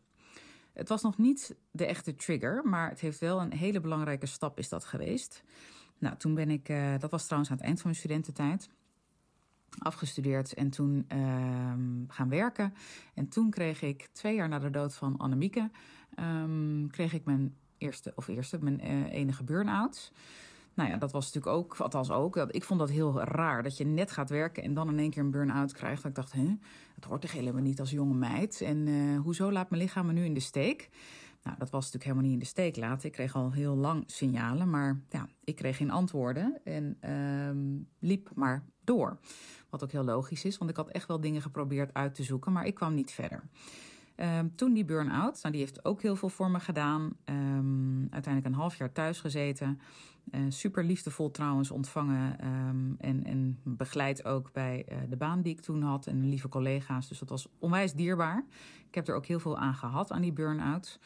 Het 0.73 0.89
was 0.89 1.03
nog 1.03 1.19
niet 1.19 1.57
de 1.71 1.87
echte 1.87 2.15
trigger, 2.15 2.63
maar 2.65 2.89
het 2.89 3.01
heeft 3.01 3.19
wel 3.19 3.41
een 3.41 3.53
hele 3.53 3.81
belangrijke 3.81 4.27
stap 4.27 4.59
is 4.59 4.69
dat 4.69 4.85
geweest. 4.85 5.43
Nou, 5.99 6.17
toen 6.17 6.35
ben 6.35 6.51
ik, 6.51 6.69
uh, 6.69 6.99
dat 6.99 7.11
was 7.11 7.25
trouwens 7.25 7.51
aan 7.51 7.57
het 7.57 7.67
eind 7.67 7.81
van 7.81 7.91
mijn 7.91 8.03
studententijd, 8.03 8.71
afgestudeerd 9.79 10.55
en 10.55 10.71
toen 10.71 11.05
gaan 12.09 12.29
werken. 12.29 12.75
En 13.15 13.29
toen 13.29 13.51
kreeg 13.51 13.83
ik, 13.83 14.09
twee 14.13 14.35
jaar 14.35 14.49
na 14.49 14.59
de 14.59 14.71
dood 14.71 14.95
van 14.95 15.17
Annemieke, 15.17 15.71
um, 16.19 16.91
kreeg 16.91 17.13
ik 17.13 17.25
mijn 17.25 17.55
eerste, 17.79 18.13
of 18.15 18.29
eerste, 18.29 18.59
mijn 18.61 18.81
enige 19.11 19.45
burn-out. 19.45 20.13
Nou 20.79 20.91
ja, 20.91 20.97
dat 20.97 21.13
was 21.13 21.25
natuurlijk 21.33 21.57
ook, 21.57 21.77
althans 21.77 22.11
ook, 22.11 22.37
ik 22.37 22.65
vond 22.65 22.81
dat 22.81 22.91
heel 22.91 23.21
raar. 23.21 23.63
Dat 23.63 23.77
je 23.77 23.85
net 23.85 24.11
gaat 24.11 24.31
werken 24.31 24.63
en 24.63 24.75
dan 24.75 24.89
in 24.89 24.99
één 24.99 25.11
keer 25.11 25.23
een 25.23 25.31
burn-out 25.31 25.73
krijgt. 25.73 26.03
Dat 26.03 26.11
ik 26.11 26.17
dacht, 26.17 26.33
hè, 26.33 26.55
het 26.95 27.05
hoort 27.05 27.21
toch 27.21 27.33
helemaal 27.33 27.63
niet 27.63 27.81
als 27.81 27.91
jonge 27.91 28.15
meid. 28.15 28.61
En 28.61 28.87
uh, 28.87 29.21
hoezo 29.21 29.53
laat 29.53 29.71
mijn 29.71 29.83
lichaam 29.83 30.07
me 30.07 30.13
nu 30.13 30.25
in 30.25 30.35
de 30.35 30.41
steek? 30.41 30.89
Nou, 31.43 31.59
dat 31.59 31.71
was 31.71 31.85
natuurlijk 31.85 32.05
helemaal 32.05 32.25
niet 32.25 32.33
in 32.33 32.39
de 32.39 32.45
steek 32.45 32.77
laten. 32.77 33.07
Ik 33.07 33.13
kreeg 33.13 33.35
al 33.35 33.53
heel 33.53 33.77
lang 33.77 34.03
signalen, 34.07 34.71
maar 34.71 35.01
ja, 35.09 35.29
ik 35.45 35.57
kreeg 35.57 35.77
geen 35.77 35.91
antwoorden. 35.91 36.61
En 36.65 36.99
uh, 37.05 37.79
liep 37.99 38.31
maar 38.35 38.65
door. 38.85 39.19
Wat 39.71 39.83
ook 39.83 39.93
heel 39.93 40.05
logisch 40.05 40.45
is, 40.45 40.59
want 40.59 40.71
ik 40.71 40.77
had 40.77 40.89
echt 40.89 41.09
wel 41.09 41.21
dingen 41.21 41.43
geprobeerd 41.43 41.95
uit 41.95 42.15
te 42.15 42.23
zoeken, 42.23 42.53
maar 42.53 42.67
ik 42.67 42.75
kwam 42.75 42.95
niet 42.95 43.11
verder. 43.11 43.43
Uh, 44.21 44.39
toen 44.55 44.73
die 44.73 44.85
burn-out, 44.85 45.39
nou, 45.43 45.55
die 45.55 45.63
heeft 45.63 45.85
ook 45.85 46.03
heel 46.03 46.17
veel 46.17 46.29
voor 46.29 46.51
me 46.51 46.61
gedaan. 46.61 47.03
Um, 47.25 48.09
uiteindelijk 48.11 48.55
een 48.55 48.61
half 48.61 48.77
jaar 48.77 48.93
thuis 48.93 49.21
gezeten. 49.21 49.81
Uh, 50.31 50.41
super 50.49 50.85
liefdevol 50.85 51.31
trouwens 51.31 51.71
ontvangen 51.71 52.47
um, 52.47 52.97
en, 52.99 53.25
en 53.25 53.59
begeleid 53.63 54.25
ook 54.25 54.53
bij 54.53 54.87
uh, 54.89 54.97
de 55.09 55.17
baan 55.17 55.43
die 55.43 55.53
ik 55.53 55.61
toen 55.61 55.83
had 55.83 56.07
en 56.07 56.29
lieve 56.29 56.49
collega's. 56.49 57.09
Dus 57.09 57.19
dat 57.19 57.29
was 57.29 57.49
onwijs 57.59 57.93
dierbaar. 57.93 58.45
Ik 58.89 58.95
heb 58.95 59.09
er 59.09 59.15
ook 59.15 59.27
heel 59.27 59.41
veel 59.41 59.59
aan 59.59 59.75
gehad, 59.75 60.11
aan 60.13 60.23
die 60.23 60.33
burn-out. 60.33 61.01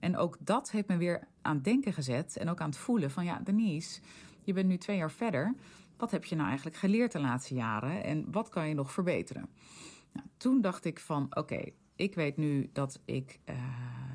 En 0.00 0.16
ook 0.16 0.36
dat 0.40 0.70
heeft 0.70 0.88
me 0.88 0.96
weer 0.96 1.26
aan 1.42 1.54
het 1.54 1.64
denken 1.64 1.92
gezet 1.92 2.36
en 2.36 2.48
ook 2.48 2.60
aan 2.60 2.68
het 2.68 2.78
voelen 2.78 3.10
van 3.10 3.24
ja, 3.24 3.40
Denise, 3.44 4.00
je 4.42 4.52
bent 4.52 4.68
nu 4.68 4.76
twee 4.76 4.96
jaar 4.96 5.10
verder. 5.10 5.54
Wat 5.96 6.10
heb 6.10 6.24
je 6.24 6.34
nou 6.34 6.46
eigenlijk 6.46 6.76
geleerd 6.76 7.12
de 7.12 7.20
laatste 7.20 7.54
jaren 7.54 8.04
en 8.04 8.26
wat 8.30 8.48
kan 8.48 8.68
je 8.68 8.74
nog 8.74 8.92
verbeteren? 8.92 9.48
Nou, 10.12 10.26
toen 10.36 10.60
dacht 10.60 10.84
ik 10.84 11.00
van 11.00 11.26
oké, 11.36 11.64
ik 12.02 12.14
weet 12.14 12.36
nu 12.36 12.70
dat 12.72 13.00
ik 13.04 13.40
uh, 13.50 13.56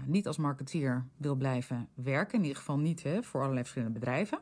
niet 0.06 0.28
als 0.28 0.38
marketeer 0.38 1.06
wil 1.18 1.36
blijven 1.36 1.88
werken. 1.94 2.38
In 2.38 2.42
ieder 2.42 2.58
geval 2.58 2.80
niet 2.80 3.04
hè, 3.04 3.24
voor 3.24 3.40
allerlei 3.40 3.64
verschillende 3.64 4.00
bedrijven. 4.00 4.40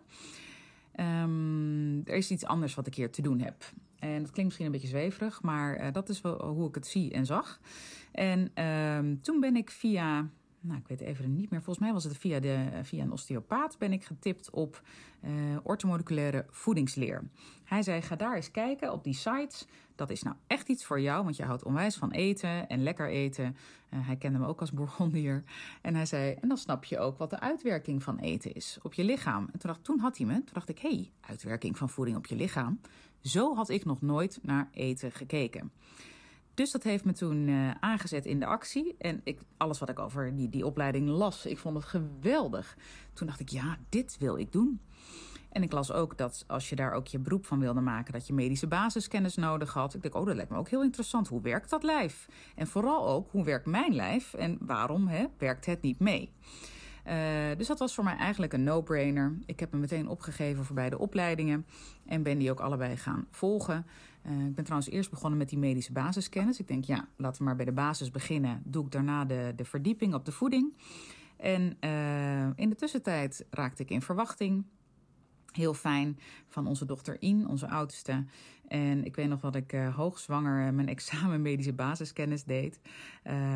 Um, 1.00 2.02
er 2.06 2.16
is 2.16 2.32
iets 2.32 2.46
anders 2.46 2.75
wat 2.75 2.88
ik 2.88 2.96
hier 2.96 3.12
te 3.12 3.22
doen 3.22 3.40
heb. 3.40 3.64
En 4.00 4.22
dat 4.22 4.31
klinkt 4.31 4.44
misschien 4.44 4.66
een 4.66 4.72
beetje 4.72 4.88
zweverig, 4.88 5.42
maar 5.42 5.79
uh, 5.79 5.92
dat 5.92 6.10
is 6.10 6.22
wel 6.22 6.46
hoe 6.46 6.68
ik 6.68 6.75
het 6.75 6.88
zie 6.88 7.12
en 7.12 7.25
zag. 7.25 7.60
En 8.12 8.64
um, 8.64 9.22
toen 9.22 9.40
ben 9.40 9.55
ik 9.55 9.70
via 9.70 10.29
nou, 10.66 10.80
ik 10.80 10.88
weet 10.88 11.01
even 11.01 11.36
niet 11.36 11.50
meer. 11.50 11.62
Volgens 11.62 11.86
mij 11.86 11.94
was 11.94 12.04
het 12.04 12.18
via, 12.18 12.40
de, 12.40 12.70
via 12.84 13.04
een 13.04 13.12
osteopaat 13.12 13.78
ben 13.78 13.94
ik 13.94 14.04
getipt 14.04 14.50
op 14.50 14.82
uh, 15.24 15.32
ortomoleculaire 15.64 16.46
voedingsleer. 16.50 17.24
Hij 17.64 17.84
zei, 17.84 18.01
ga 18.01 18.16
daar 18.16 18.36
eens 18.36 18.51
kijken 18.51 18.92
op 18.92 19.04
die 19.04 19.14
sites. 19.14 19.68
Dat 19.96 20.10
is 20.10 20.24
nou 20.24 20.36
echt 20.48 20.68
iets 20.68 20.86
voor 20.86 21.01
jou, 21.01 21.24
want 21.24 21.36
je 21.36 21.44
houdt 21.44 21.64
onwijs 21.64 21.96
van 21.96 22.12
eten 22.12 22.70
en 22.70 22.84
lekker 22.84 23.10
eten. 23.10 23.58
Uh, 23.94 24.08
hij 24.08 24.16
kende 24.16 24.40
me 24.40 24.48
ook 24.48 24.60
als 24.60 24.72
Bourgondier. 24.72 25.44
En 25.82 25.96
hij 25.96 26.06
zei, 26.06 26.34
en 26.42 26.48
dan 26.48 26.58
snap 26.58 26.84
je 26.84 27.00
ook 27.00 27.18
wat 27.18 27.30
de 27.30 27.40
uitwerking 27.40 28.04
van 28.04 28.18
eten 28.18 28.54
is 28.54 28.78
op 28.82 28.94
je 28.94 29.04
lichaam. 29.04 29.50
En 29.51 29.60
toen, 29.60 29.70
dacht, 29.70 29.84
toen 29.84 30.00
had 30.00 30.18
hij 30.18 30.25
me, 30.28 30.34
toen 30.34 30.54
dacht 30.54 30.70
ik, 30.70 30.80
hé, 30.80 30.90
hey, 30.90 31.12
uitwerking 31.22 31.78
van 31.78 31.90
voeding 31.90 32.18
op 32.18 32.25
je 32.25 32.36
lichaam. 32.36 32.80
Zo 33.22 33.56
had 33.56 33.70
ik 33.70 33.86
nog 33.86 34.01
nooit 34.01 34.40
naar 34.42 34.70
eten 34.72 35.12
gekeken. 35.12 35.72
Dus 36.55 36.72
dat 36.72 36.83
heeft 36.83 37.05
me 37.05 37.13
toen 37.13 37.48
uh, 37.48 37.72
aangezet 37.79 38.25
in 38.25 38.39
de 38.39 38.46
actie. 38.46 38.96
En 38.98 39.22
ik, 39.24 39.39
alles 39.57 39.79
wat 39.79 39.89
ik 39.89 40.00
over 40.00 40.35
die, 40.35 40.50
die 40.50 40.65
opleiding 40.65 41.09
las, 41.09 41.46
ik 41.46 41.57
vond 41.57 41.75
het 41.75 41.85
geweldig. 41.85 42.77
Toen 43.13 43.27
dacht 43.27 43.39
ik, 43.39 43.50
ja, 43.50 43.77
dit 43.89 44.18
wil 44.20 44.37
ik 44.37 44.51
doen. 44.51 44.79
En 45.50 45.63
ik 45.63 45.72
las 45.72 45.91
ook 45.91 46.18
dat 46.18 46.44
als 46.48 46.70
je 46.70 46.75
daar 46.75 46.91
ook 46.91 47.07
je 47.07 47.20
beroep 47.20 47.46
van 47.46 47.59
wilde 47.59 47.81
maken, 47.81 48.13
dat 48.13 48.27
je 48.27 48.33
medische 48.33 48.68
basiskennis 48.68 49.35
nodig 49.35 49.74
had. 49.74 49.94
Ik 49.94 50.01
dacht, 50.01 50.15
oh, 50.15 50.25
dat 50.25 50.35
lijkt 50.35 50.51
me 50.51 50.57
ook 50.57 50.70
heel 50.70 50.83
interessant. 50.83 51.27
Hoe 51.27 51.41
werkt 51.41 51.70
dat 51.70 51.83
lijf? 51.83 52.27
En 52.55 52.68
vooral 52.68 53.07
ook, 53.07 53.31
hoe 53.31 53.44
werkt 53.44 53.65
mijn 53.65 53.96
lijf 53.96 54.33
en 54.33 54.57
waarom 54.61 55.07
hè, 55.07 55.25
werkt 55.37 55.65
het 55.65 55.81
niet 55.81 56.00
mee? 56.00 56.31
Uh, 57.07 57.57
dus 57.57 57.68
dat 57.68 57.79
was 57.79 57.96
voor 57.96 58.03
mij 58.03 58.15
eigenlijk 58.15 58.53
een 58.53 58.63
no-brainer. 58.63 59.37
Ik 59.46 59.59
heb 59.59 59.72
me 59.72 59.79
meteen 59.79 60.07
opgegeven 60.07 60.65
voor 60.65 60.75
beide 60.75 60.98
opleidingen 60.98 61.65
en 62.05 62.24
ben 62.24 62.37
die 62.37 62.51
ook 62.51 62.59
allebei 62.59 62.98
gaan 62.98 63.27
volgen. 63.31 63.85
Uh, 64.25 64.46
ik 64.46 64.55
ben 64.55 64.63
trouwens 64.63 64.91
eerst 64.91 65.09
begonnen 65.09 65.37
met 65.37 65.50
die 65.50 65.57
medische 65.57 65.91
basiskennis. 65.91 66.59
Ik 66.59 66.68
denk, 66.68 66.83
ja, 66.83 67.07
laten 67.15 67.37
we 67.37 67.44
maar 67.44 67.55
bij 67.55 67.65
de 67.65 67.72
basis 67.72 68.11
beginnen. 68.11 68.61
Doe 68.63 68.85
ik 68.85 68.91
daarna 68.91 69.25
de, 69.25 69.53
de 69.55 69.65
verdieping 69.65 70.13
op 70.13 70.25
de 70.25 70.31
voeding. 70.31 70.74
En 71.37 71.77
uh, 71.79 72.50
in 72.55 72.70
de 72.70 72.75
tussentijd 72.75 73.46
raakte 73.50 73.83
ik 73.83 73.89
in 73.89 74.01
verwachting. 74.01 74.65
Heel 75.55 75.74
fijn 75.74 76.20
van 76.48 76.68
onze 76.68 76.85
dochter 76.85 77.22
In, 77.22 77.48
onze 77.48 77.68
oudste. 77.68 78.25
En 78.68 79.05
ik 79.05 79.15
weet 79.15 79.27
nog 79.27 79.39
dat 79.39 79.55
ik 79.55 79.74
uh, 79.74 79.96
hoogzwanger 79.96 80.74
mijn 80.74 80.87
examen 80.98 81.41
medische 81.41 81.74
basiskennis 81.74 82.44
deed. 82.44 82.79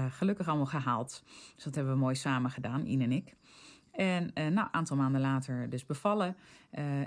gelukkig 0.10 0.48
allemaal 0.48 0.66
gehaald. 0.66 1.24
Dus 1.56 1.64
dat 1.64 1.76
hebben 1.76 1.94
we 1.94 2.00
mooi 2.00 2.16
samen 2.16 2.52
gedaan, 2.52 2.86
In 2.86 3.02
en 3.02 3.12
ik. 3.12 3.36
En 3.92 4.32
nou, 4.34 4.50
een 4.50 4.74
aantal 4.74 4.98
maanden 4.98 5.22
later 5.22 5.70
dus 5.70 5.86
bevallen. 5.86 6.36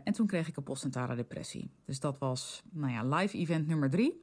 En 0.05 0.13
toen 0.13 0.27
kreeg 0.27 0.49
ik 0.49 0.57
een 0.57 0.63
postnatale 0.63 1.15
depressie. 1.15 1.71
Dus 1.85 2.01
dat 2.01 2.19
was, 2.19 2.63
nou 2.71 2.93
ja, 2.93 3.17
live 3.17 3.39
event 3.39 3.67
nummer 3.67 3.91
drie. 3.91 4.23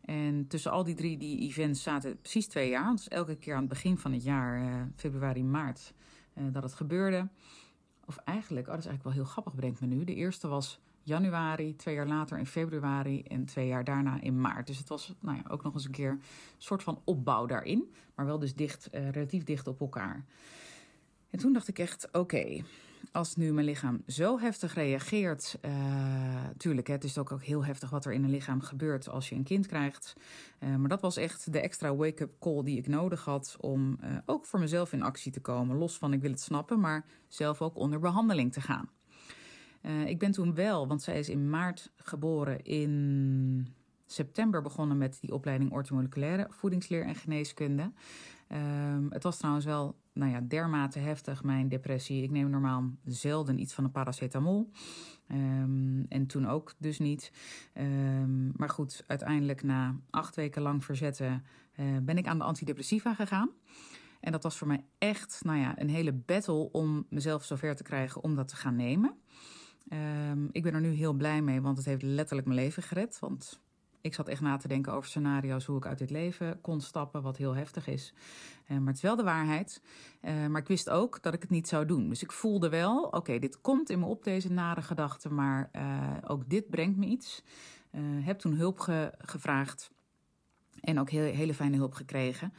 En 0.00 0.46
tussen 0.48 0.70
al 0.70 0.84
die 0.84 0.94
drie 0.94 1.18
die 1.18 1.38
events 1.38 1.82
zaten 1.82 2.20
precies 2.20 2.46
twee 2.46 2.68
jaar. 2.68 2.90
Dus 2.90 3.08
elke 3.08 3.36
keer 3.36 3.54
aan 3.54 3.60
het 3.60 3.68
begin 3.68 3.98
van 3.98 4.12
het 4.12 4.22
jaar, 4.22 4.88
februari, 4.96 5.44
maart, 5.44 5.94
dat 6.34 6.62
het 6.62 6.74
gebeurde. 6.74 7.28
Of 8.06 8.16
eigenlijk, 8.16 8.66
oh, 8.66 8.72
dat 8.72 8.82
is 8.82 8.86
eigenlijk 8.86 9.16
wel 9.16 9.24
heel 9.24 9.32
grappig, 9.32 9.54
bedenk 9.54 9.80
me 9.80 9.86
nu. 9.86 10.04
De 10.04 10.14
eerste 10.14 10.48
was 10.48 10.80
januari, 11.02 11.76
twee 11.76 11.94
jaar 11.94 12.06
later 12.06 12.38
in 12.38 12.46
februari 12.46 13.22
en 13.22 13.44
twee 13.44 13.66
jaar 13.66 13.84
daarna 13.84 14.20
in 14.20 14.40
maart. 14.40 14.66
Dus 14.66 14.78
het 14.78 14.88
was 14.88 15.14
nou 15.20 15.36
ja, 15.36 15.42
ook 15.48 15.62
nog 15.62 15.74
eens 15.74 15.84
een 15.84 15.90
keer 15.90 16.10
een 16.10 16.22
soort 16.58 16.82
van 16.82 17.00
opbouw 17.04 17.46
daarin. 17.46 17.92
Maar 18.14 18.26
wel 18.26 18.38
dus 18.38 18.54
dicht, 18.54 18.88
relatief 18.92 19.44
dicht 19.44 19.66
op 19.66 19.80
elkaar. 19.80 20.24
En 21.30 21.38
toen 21.38 21.52
dacht 21.52 21.68
ik 21.68 21.78
echt, 21.78 22.08
oké, 22.12 22.62
als 23.12 23.36
nu 23.36 23.52
mijn 23.52 23.66
lichaam 23.66 24.02
zo 24.06 24.38
heftig 24.38 24.74
reageert. 24.74 25.58
Uh, 25.62 25.72
tuurlijk, 26.56 26.86
het 26.86 27.04
is 27.04 27.18
ook, 27.18 27.32
ook 27.32 27.42
heel 27.42 27.64
heftig 27.64 27.90
wat 27.90 28.04
er 28.04 28.12
in 28.12 28.24
een 28.24 28.30
lichaam 28.30 28.60
gebeurt 28.60 29.08
als 29.08 29.28
je 29.28 29.34
een 29.34 29.44
kind 29.44 29.66
krijgt. 29.66 30.16
Uh, 30.60 30.76
maar 30.76 30.88
dat 30.88 31.00
was 31.00 31.16
echt 31.16 31.52
de 31.52 31.60
extra 31.60 31.94
wake-up 31.94 32.32
call 32.40 32.62
die 32.62 32.78
ik 32.78 32.86
nodig 32.86 33.24
had 33.24 33.56
om 33.60 33.98
uh, 34.02 34.16
ook 34.26 34.46
voor 34.46 34.60
mezelf 34.60 34.92
in 34.92 35.02
actie 35.02 35.32
te 35.32 35.40
komen. 35.40 35.76
Los 35.76 35.98
van 35.98 36.12
ik 36.12 36.20
wil 36.20 36.30
het 36.30 36.40
snappen, 36.40 36.80
maar 36.80 37.04
zelf 37.28 37.62
ook 37.62 37.76
onder 37.76 38.00
behandeling 38.00 38.52
te 38.52 38.60
gaan. 38.60 38.88
ik 40.06 40.18
ben 40.18 40.30
toen 40.30 40.54
wel, 40.54 40.88
want 40.88 41.02
zij 41.02 41.18
is 41.18 41.28
in 41.28 41.50
maart 41.50 41.92
geboren 41.96 42.62
in 42.64 43.74
september 44.06 44.62
begonnen 44.62 44.98
met 44.98 45.18
die 45.20 45.32
opleiding 45.32 45.72
orthomoleculaire 45.72 46.46
voedingsleer 46.50 47.04
en 47.04 47.14
geneeskunde. 47.14 47.92
Um, 48.52 49.06
het 49.10 49.22
was 49.22 49.36
trouwens 49.36 49.64
wel 49.64 49.96
nou 50.16 50.32
ja, 50.32 50.40
dermate 50.40 50.98
heftig, 50.98 51.42
mijn 51.42 51.68
depressie. 51.68 52.22
Ik 52.22 52.30
neem 52.30 52.50
normaal 52.50 52.90
zelden 53.04 53.58
iets 53.58 53.74
van 53.74 53.84
een 53.84 53.90
paracetamol. 53.90 54.70
Um, 55.32 56.06
en 56.08 56.26
toen 56.26 56.48
ook 56.48 56.74
dus 56.78 56.98
niet. 56.98 57.32
Um, 57.74 58.52
maar 58.56 58.68
goed, 58.68 59.04
uiteindelijk 59.06 59.62
na 59.62 59.96
acht 60.10 60.36
weken 60.36 60.62
lang 60.62 60.84
verzetten 60.84 61.44
uh, 61.76 61.96
ben 62.02 62.18
ik 62.18 62.26
aan 62.26 62.38
de 62.38 62.44
antidepressiva 62.44 63.14
gegaan. 63.14 63.50
En 64.20 64.32
dat 64.32 64.42
was 64.42 64.56
voor 64.56 64.66
mij 64.66 64.84
echt 64.98 65.40
nou 65.44 65.58
ja, 65.58 65.80
een 65.80 65.90
hele 65.90 66.12
battle 66.12 66.72
om 66.72 67.06
mezelf 67.10 67.44
zover 67.44 67.76
te 67.76 67.82
krijgen 67.82 68.22
om 68.22 68.34
dat 68.34 68.48
te 68.48 68.56
gaan 68.56 68.76
nemen. 68.76 69.14
Ehm, 69.88 70.44
ik 70.50 70.62
ben 70.62 70.74
er 70.74 70.80
nu 70.80 70.90
heel 70.90 71.12
blij 71.12 71.42
mee, 71.42 71.60
want 71.60 71.76
het 71.76 71.86
heeft 71.86 72.02
letterlijk 72.02 72.46
mijn 72.46 72.60
leven 72.60 72.82
gered. 72.82 73.18
Want 73.18 73.60
ik 74.06 74.14
zat 74.14 74.28
echt 74.28 74.40
na 74.40 74.56
te 74.56 74.68
denken 74.68 74.92
over 74.92 75.08
scenario's 75.08 75.64
hoe 75.64 75.76
ik 75.76 75.86
uit 75.86 75.98
dit 75.98 76.10
leven 76.10 76.60
kon 76.60 76.80
stappen, 76.80 77.22
wat 77.22 77.36
heel 77.36 77.54
heftig 77.54 77.86
is. 77.86 78.14
Uh, 78.68 78.78
maar 78.78 78.86
het 78.86 78.96
is 78.96 79.02
wel 79.02 79.16
de 79.16 79.22
waarheid. 79.22 79.82
Uh, 80.22 80.46
maar 80.46 80.60
ik 80.60 80.68
wist 80.68 80.90
ook 80.90 81.22
dat 81.22 81.34
ik 81.34 81.42
het 81.42 81.50
niet 81.50 81.68
zou 81.68 81.86
doen. 81.86 82.08
Dus 82.08 82.22
ik 82.22 82.32
voelde 82.32 82.68
wel, 82.68 83.02
oké, 83.02 83.38
dit 83.38 83.60
komt 83.60 83.90
in 83.90 83.98
me 83.98 84.06
op, 84.06 84.24
deze 84.24 84.52
nare 84.52 84.82
gedachten, 84.82 85.34
maar 85.34 85.70
uh, 85.72 86.12
ook 86.26 86.48
dit 86.48 86.70
brengt 86.70 86.96
me 86.96 87.06
iets. 87.06 87.42
heb 88.20 88.38
toen 88.38 88.54
hulp 88.54 88.78
ge 88.78 89.12
gevraagd. 89.18 89.90
En 90.80 91.00
ook 91.00 91.10
heel, 91.10 91.34
hele 91.34 91.54
fijne 91.54 91.76
hulp 91.76 91.94
gekregen. 91.94 92.52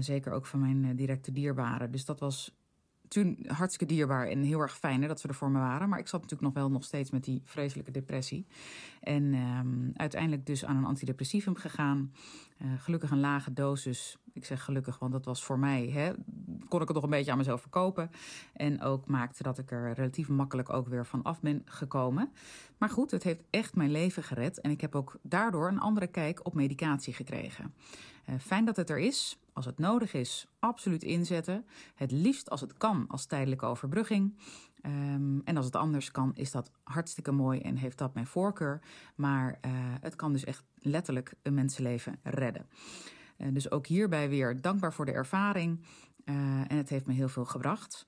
zeker 0.00 0.32
ook 0.32 0.46
van 0.46 0.60
mijn 0.60 0.96
directe 0.96 1.32
dierbaren. 1.32 1.90
Dus 1.90 2.04
dat 2.04 2.20
was 2.20 2.57
toen 3.08 3.44
hartstikke 3.46 3.94
dierbaar 3.94 4.26
en 4.26 4.42
heel 4.42 4.60
erg 4.60 4.78
fijn 4.78 5.02
hè, 5.02 5.08
dat 5.08 5.20
ze 5.20 5.28
er 5.28 5.34
voor 5.34 5.50
me 5.50 5.58
waren. 5.58 5.88
Maar 5.88 5.98
ik 5.98 6.08
zat 6.08 6.20
natuurlijk 6.20 6.54
nog 6.54 6.62
wel 6.62 6.70
nog 6.70 6.84
steeds 6.84 7.10
met 7.10 7.24
die 7.24 7.42
vreselijke 7.44 7.90
depressie. 7.90 8.46
En 9.00 9.34
um, 9.34 9.90
uiteindelijk 9.94 10.46
dus 10.46 10.64
aan 10.64 10.76
een 10.76 10.84
antidepressivum 10.84 11.56
gegaan. 11.56 12.12
Uh, 12.62 12.68
gelukkig 12.78 13.10
een 13.10 13.20
lage 13.20 13.52
dosis. 13.52 14.18
Ik 14.32 14.44
zeg 14.44 14.64
gelukkig, 14.64 14.98
want 14.98 15.12
dat 15.12 15.24
was 15.24 15.44
voor 15.44 15.58
mij, 15.58 15.88
hè, 15.88 16.12
kon 16.68 16.80
ik 16.80 16.86
het 16.86 16.96
nog 16.96 17.02
een 17.04 17.10
beetje 17.10 17.30
aan 17.30 17.38
mezelf 17.38 17.60
verkopen. 17.60 18.10
En 18.52 18.82
ook 18.82 19.06
maakte 19.06 19.42
dat 19.42 19.58
ik 19.58 19.70
er 19.70 19.92
relatief 19.92 20.28
makkelijk 20.28 20.72
ook 20.72 20.88
weer 20.88 21.06
van 21.06 21.22
af 21.22 21.40
ben 21.40 21.62
gekomen. 21.64 22.32
Maar 22.78 22.90
goed, 22.90 23.10
het 23.10 23.22
heeft 23.22 23.42
echt 23.50 23.74
mijn 23.74 23.90
leven 23.90 24.22
gered. 24.22 24.60
En 24.60 24.70
ik 24.70 24.80
heb 24.80 24.94
ook 24.94 25.18
daardoor 25.22 25.68
een 25.68 25.80
andere 25.80 26.06
kijk 26.06 26.46
op 26.46 26.54
medicatie 26.54 27.12
gekregen. 27.12 27.74
Uh, 28.28 28.34
fijn 28.40 28.64
dat 28.64 28.76
het 28.76 28.90
er 28.90 28.98
is. 28.98 29.38
Als 29.52 29.66
het 29.66 29.78
nodig 29.78 30.12
is, 30.14 30.46
absoluut 30.58 31.02
inzetten. 31.02 31.66
Het 31.94 32.10
liefst 32.10 32.50
als 32.50 32.60
het 32.60 32.76
kan 32.76 33.04
als 33.08 33.26
tijdelijke 33.26 33.66
overbrugging. 33.66 34.36
Um, 34.82 35.42
en 35.44 35.56
als 35.56 35.66
het 35.66 35.76
anders 35.76 36.10
kan, 36.10 36.30
is 36.34 36.50
dat 36.50 36.70
hartstikke 36.84 37.32
mooi 37.32 37.60
en 37.60 37.76
heeft 37.76 37.98
dat 37.98 38.14
mijn 38.14 38.26
voorkeur. 38.26 38.80
Maar 39.14 39.58
uh, 39.64 39.70
het 40.00 40.16
kan 40.16 40.32
dus 40.32 40.44
echt 40.44 40.64
letterlijk 40.78 41.34
een 41.42 41.54
mensenleven 41.54 42.18
redden. 42.22 42.66
Uh, 43.38 43.48
dus 43.52 43.70
ook 43.70 43.86
hierbij 43.86 44.28
weer 44.28 44.60
dankbaar 44.60 44.92
voor 44.92 45.04
de 45.04 45.12
ervaring. 45.12 45.80
En 46.68 46.76
het 46.76 46.88
heeft 46.88 47.06
me 47.06 47.12
heel 47.12 47.28
veel 47.28 47.44
gebracht. 47.44 48.06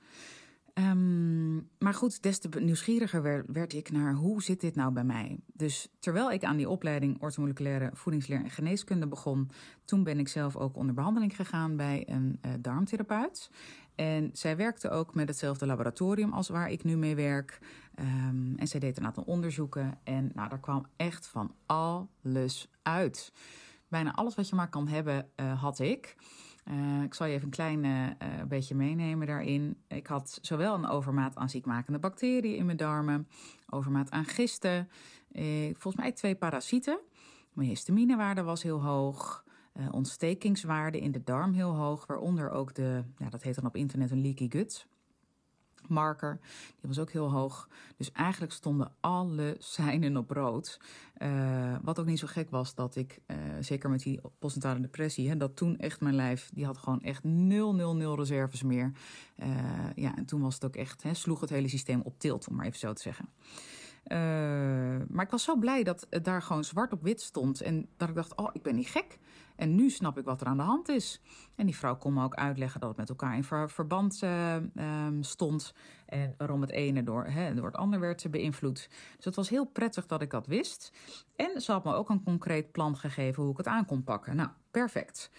Um, 0.88 1.68
maar 1.78 1.94
goed, 1.94 2.22
des 2.22 2.38
te 2.38 2.60
nieuwsgieriger 2.60 3.44
werd, 3.46 3.72
ik 3.72 3.90
naar 3.90 4.14
hoe 4.14 4.42
zit 4.42 4.60
dit 4.60 4.74
nou 4.74 4.92
bij 4.92 5.04
mij. 5.04 5.38
Dus 5.52 5.88
terwijl 5.98 6.32
ik 6.32 6.44
aan 6.44 6.56
die 6.56 6.68
opleiding 6.68 7.22
orthomoleculaire 7.22 7.90
voedingsleer 7.92 8.42
en 8.42 8.50
geneeskunde 8.50 9.06
begon, 9.06 9.50
toen 9.84 10.04
ben 10.04 10.18
ik 10.18 10.28
zelf 10.28 10.56
ook 10.56 10.76
onder 10.76 10.94
behandeling 10.94 11.36
gegaan 11.36 11.76
bij 11.76 12.08
een 12.08 12.38
uh, 12.46 12.52
darmtherapeut. 12.60 13.50
En 13.94 14.30
zij 14.32 14.56
werkte 14.56 14.90
ook 14.90 15.14
met 15.14 15.28
hetzelfde 15.28 15.66
laboratorium 15.66 16.32
als 16.32 16.48
waar 16.48 16.70
ik 16.70 16.84
nu 16.84 16.96
mee 16.96 17.14
werk. 17.14 17.58
Um, 18.00 18.54
en 18.56 18.68
zij 18.68 18.80
deed 18.80 18.98
een 18.98 19.06
aantal 19.06 19.24
onderzoeken 19.24 19.98
en 20.04 20.30
nou, 20.34 20.48
daar 20.48 20.60
kwam 20.60 20.86
echt 20.96 21.26
van 21.26 21.54
alles 21.66 22.70
uit. 22.82 23.32
Bijna 23.88 24.14
alles 24.14 24.34
wat 24.34 24.48
je 24.48 24.54
maar 24.54 24.68
kan 24.68 24.88
hebben, 24.88 25.28
uh, 25.36 25.60
had 25.60 25.78
ik. 25.78 26.16
Uh, 26.64 27.02
ik 27.02 27.14
zal 27.14 27.26
je 27.26 27.32
even 27.32 27.44
een 27.44 27.50
klein 27.50 27.84
uh, 27.84 28.08
beetje 28.48 28.74
meenemen 28.74 29.26
daarin. 29.26 29.76
Ik 29.88 30.06
had 30.06 30.38
zowel 30.42 30.74
een 30.74 30.86
overmaat 30.86 31.36
aan 31.36 31.50
ziekmakende 31.50 31.98
bacteriën 31.98 32.56
in 32.56 32.66
mijn 32.66 32.76
darmen, 32.76 33.28
overmaat 33.68 34.10
aan 34.10 34.24
gisten, 34.24 34.88
volgens 35.72 35.96
mij 35.96 36.12
twee 36.12 36.34
parasieten. 36.34 37.00
Mijn 37.52 37.68
histaminewaarde 37.68 38.42
was 38.42 38.62
heel 38.62 38.82
hoog. 38.82 39.44
Ontstekingswaarde 39.90 41.00
in 41.00 41.12
de 41.12 41.24
darm 41.24 41.52
heel 41.52 41.74
hoog, 41.74 42.06
waaronder 42.06 42.50
ook 42.50 42.74
de, 42.74 43.04
ja, 43.16 43.28
dat 43.28 43.42
heet 43.42 43.54
dan 43.54 43.66
op 43.66 43.76
internet 43.76 44.10
een 44.10 44.22
leaky 44.22 44.50
gut 44.50 44.88
marker. 45.88 46.38
Die 46.80 46.88
was 46.88 46.98
ook 46.98 47.10
heel 47.10 47.30
hoog. 47.30 47.68
Dus 47.96 48.12
eigenlijk 48.12 48.52
stonden 48.52 48.92
alle 49.00 49.56
seinen 49.58 50.16
op 50.16 50.30
rood. 50.30 50.80
Uh, 51.18 51.76
wat 51.82 51.98
ook 51.98 52.06
niet 52.06 52.18
zo 52.18 52.26
gek 52.26 52.50
was 52.50 52.74
dat 52.74 52.96
ik, 52.96 53.20
uh, 53.26 53.36
zeker 53.60 53.90
met 53.90 54.02
die 54.02 54.20
postnatale 54.38 54.80
depressie, 54.80 55.28
hè, 55.28 55.36
dat 55.36 55.56
toen 55.56 55.78
echt 55.78 56.00
mijn 56.00 56.14
lijf, 56.14 56.50
die 56.54 56.64
had 56.66 56.78
gewoon 56.78 57.00
echt 57.00 57.24
nul, 57.24 57.74
nul, 57.74 57.96
nul 57.96 58.16
reserves 58.16 58.62
meer. 58.62 58.92
Uh, 59.36 59.46
ja, 59.94 60.16
en 60.16 60.24
toen 60.24 60.40
was 60.40 60.54
het 60.54 60.64
ook 60.64 60.76
echt, 60.76 61.02
hè, 61.02 61.14
sloeg 61.14 61.40
het 61.40 61.50
hele 61.50 61.68
systeem 61.68 62.00
op 62.00 62.18
tilt, 62.18 62.48
om 62.48 62.56
maar 62.56 62.66
even 62.66 62.78
zo 62.78 62.92
te 62.92 63.02
zeggen. 63.02 63.28
Uh, 64.12 64.18
maar 65.08 65.24
ik 65.24 65.30
was 65.30 65.44
zo 65.44 65.56
blij 65.56 65.82
dat 65.82 66.06
het 66.10 66.24
daar 66.24 66.42
gewoon 66.42 66.64
zwart 66.64 66.92
op 66.92 67.02
wit 67.02 67.20
stond. 67.20 67.60
En 67.60 67.88
dat 67.96 68.08
ik 68.08 68.14
dacht, 68.14 68.36
oh, 68.36 68.48
ik 68.52 68.62
ben 68.62 68.74
niet 68.74 68.88
gek. 68.88 69.18
En 69.56 69.74
nu 69.74 69.90
snap 69.90 70.18
ik 70.18 70.24
wat 70.24 70.40
er 70.40 70.46
aan 70.46 70.56
de 70.56 70.62
hand 70.62 70.88
is. 70.88 71.20
En 71.54 71.66
die 71.66 71.76
vrouw 71.76 71.96
kon 71.96 72.12
me 72.12 72.24
ook 72.24 72.34
uitleggen 72.34 72.80
dat 72.80 72.88
het 72.88 72.98
met 72.98 73.08
elkaar 73.08 73.36
in 73.36 73.44
ver 73.44 73.70
verband 73.70 74.20
uh, 74.24 74.54
um, 74.54 75.22
stond. 75.22 75.74
En 76.06 76.34
waarom 76.36 76.60
het 76.60 76.70
ene 76.70 77.02
door, 77.02 77.30
door 77.54 77.66
het 77.66 77.76
ander 77.76 78.00
werd 78.00 78.30
beïnvloed. 78.30 78.88
Dus 79.16 79.24
het 79.24 79.36
was 79.36 79.48
heel 79.48 79.64
prettig 79.64 80.06
dat 80.06 80.22
ik 80.22 80.30
dat 80.30 80.46
wist. 80.46 80.92
En 81.36 81.60
ze 81.60 81.72
had 81.72 81.84
me 81.84 81.94
ook 81.94 82.08
een 82.08 82.22
concreet 82.22 82.72
plan 82.72 82.96
gegeven 82.96 83.42
hoe 83.42 83.52
ik 83.52 83.58
het 83.58 83.66
aan 83.66 83.86
kon 83.86 84.04
pakken. 84.04 84.36
Nou, 84.36 84.48
perfect. 84.70 85.30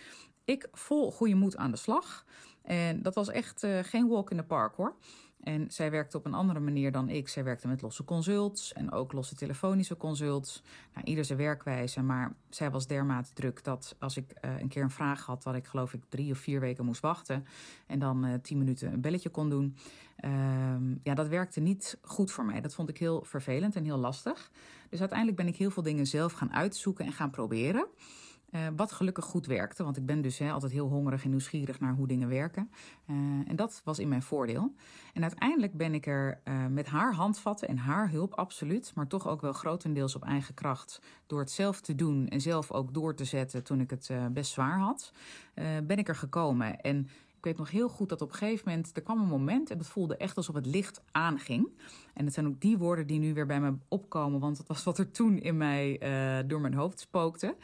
Ik 0.45 0.67
vol 0.71 1.11
goede 1.11 1.35
moed 1.35 1.57
aan 1.57 1.71
de 1.71 1.77
slag. 1.77 2.25
En 2.61 3.01
dat 3.01 3.15
was 3.15 3.29
echt 3.29 3.63
uh, 3.63 3.79
geen 3.81 4.07
walk 4.07 4.31
in 4.31 4.37
the 4.37 4.43
park 4.43 4.75
hoor. 4.75 4.95
En 5.43 5.71
zij 5.71 5.91
werkte 5.91 6.17
op 6.17 6.25
een 6.25 6.33
andere 6.33 6.59
manier 6.59 6.91
dan 6.91 7.09
ik. 7.09 7.27
Zij 7.27 7.43
werkte 7.43 7.67
met 7.67 7.81
losse 7.81 8.03
consults 8.03 8.73
en 8.73 8.91
ook 8.91 9.11
losse 9.11 9.35
telefonische 9.35 9.97
consults. 9.97 10.63
Nou, 10.93 11.05
ieder 11.05 11.25
zijn 11.25 11.37
werkwijze, 11.37 12.01
maar 12.01 12.33
zij 12.49 12.71
was 12.71 12.87
dermate 12.87 13.33
druk 13.33 13.63
dat 13.63 13.95
als 13.99 14.17
ik 14.17 14.33
uh, 14.45 14.59
een 14.59 14.67
keer 14.67 14.83
een 14.83 14.91
vraag 14.91 15.25
had, 15.25 15.43
dat 15.43 15.55
ik 15.55 15.65
geloof 15.65 15.93
ik 15.93 16.01
drie 16.09 16.31
of 16.31 16.37
vier 16.37 16.59
weken 16.59 16.85
moest 16.85 17.01
wachten 17.01 17.45
en 17.87 17.99
dan 17.99 18.25
uh, 18.25 18.33
tien 18.41 18.57
minuten 18.57 18.93
een 18.93 19.01
belletje 19.01 19.29
kon 19.29 19.49
doen. 19.49 19.75
Uh, 20.25 20.31
ja, 21.03 21.13
dat 21.13 21.27
werkte 21.27 21.59
niet 21.59 21.97
goed 22.01 22.31
voor 22.31 22.45
mij. 22.45 22.61
Dat 22.61 22.73
vond 22.73 22.89
ik 22.89 22.97
heel 22.97 23.23
vervelend 23.23 23.75
en 23.75 23.83
heel 23.83 23.97
lastig. 23.97 24.51
Dus 24.89 24.99
uiteindelijk 24.99 25.37
ben 25.37 25.47
ik 25.47 25.55
heel 25.55 25.71
veel 25.71 25.83
dingen 25.83 26.07
zelf 26.07 26.33
gaan 26.33 26.53
uitzoeken 26.53 27.05
en 27.05 27.11
gaan 27.11 27.29
proberen. 27.29 27.87
Uh, 28.51 28.61
wat 28.75 28.91
gelukkig 28.91 29.25
goed 29.25 29.45
werkte, 29.45 29.83
want 29.83 29.97
ik 29.97 30.05
ben 30.05 30.21
dus 30.21 30.41
altijd 30.41 30.71
heel 30.71 30.87
hongerig 30.87 31.23
en 31.23 31.29
nieuwsgierig 31.29 31.79
naar 31.79 31.93
hoe 31.93 32.07
dingen 32.07 32.27
werken. 32.27 32.71
Uh, 33.09 33.15
en 33.47 33.55
dat 33.55 33.81
was 33.83 33.99
in 33.99 34.07
mijn 34.07 34.21
voordeel. 34.21 34.75
En 35.13 35.21
uiteindelijk 35.21 35.77
ben 35.77 35.93
ik 35.93 36.07
er 36.07 36.39
uh, 36.43 36.65
met 36.65 36.87
haar 36.87 37.13
handvatten 37.13 37.67
en 37.67 37.77
haar 37.77 38.09
hulp 38.09 38.33
absoluut, 38.33 38.91
maar 38.95 39.07
toch 39.07 39.27
ook 39.27 39.41
wel 39.41 39.53
grotendeels 39.53 40.15
op 40.15 40.23
eigen 40.23 40.53
kracht, 40.53 41.01
door 41.27 41.39
het 41.39 41.51
zelf 41.51 41.81
te 41.81 41.95
doen 41.95 42.27
en 42.27 42.41
zelf 42.41 42.71
ook 42.71 42.93
door 42.93 43.15
te 43.15 43.25
zetten 43.25 43.63
toen 43.63 43.79
ik 43.79 43.89
het 43.89 44.09
best 44.31 44.51
zwaar 44.51 44.79
had, 44.79 45.11
ben 45.83 45.97
ik 45.97 46.07
er 46.07 46.15
gekomen. 46.15 46.81
En 46.81 47.07
ik 47.41 47.47
weet 47.47 47.57
nog 47.57 47.71
heel 47.71 47.89
goed 47.89 48.09
dat 48.09 48.21
op 48.21 48.29
een 48.29 48.37
gegeven 48.37 48.69
moment, 48.69 48.95
er 48.95 49.01
kwam 49.01 49.19
een 49.21 49.27
moment 49.27 49.69
en 49.69 49.77
het 49.77 49.87
voelde 49.87 50.17
echt 50.17 50.37
alsof 50.37 50.55
het 50.55 50.65
licht 50.65 51.01
aanging. 51.11 51.69
En 52.13 52.25
het 52.25 52.33
zijn 52.33 52.47
ook 52.47 52.61
die 52.61 52.77
woorden 52.77 53.07
die 53.07 53.19
nu 53.19 53.33
weer 53.33 53.45
bij 53.45 53.61
me 53.61 53.73
opkomen, 53.87 54.39
want 54.39 54.57
dat 54.57 54.67
was 54.67 54.83
wat 54.83 54.97
er 54.97 55.11
toen 55.11 55.39
in 55.39 55.57
mij 55.57 56.01
uh, 56.03 56.47
door 56.47 56.61
mijn 56.61 56.73
hoofd 56.73 56.99
spookte. 56.99 57.55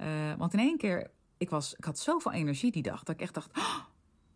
Uh, 0.00 0.06
want 0.38 0.52
in 0.52 0.58
één 0.58 0.76
keer, 0.76 1.10
ik, 1.36 1.50
was, 1.50 1.74
ik 1.74 1.84
had 1.84 1.98
zoveel 1.98 2.32
energie 2.32 2.72
die 2.72 2.82
dag, 2.82 3.02
dat 3.02 3.14
ik 3.14 3.20
echt 3.20 3.34
dacht, 3.34 3.56
oh, 3.58 3.78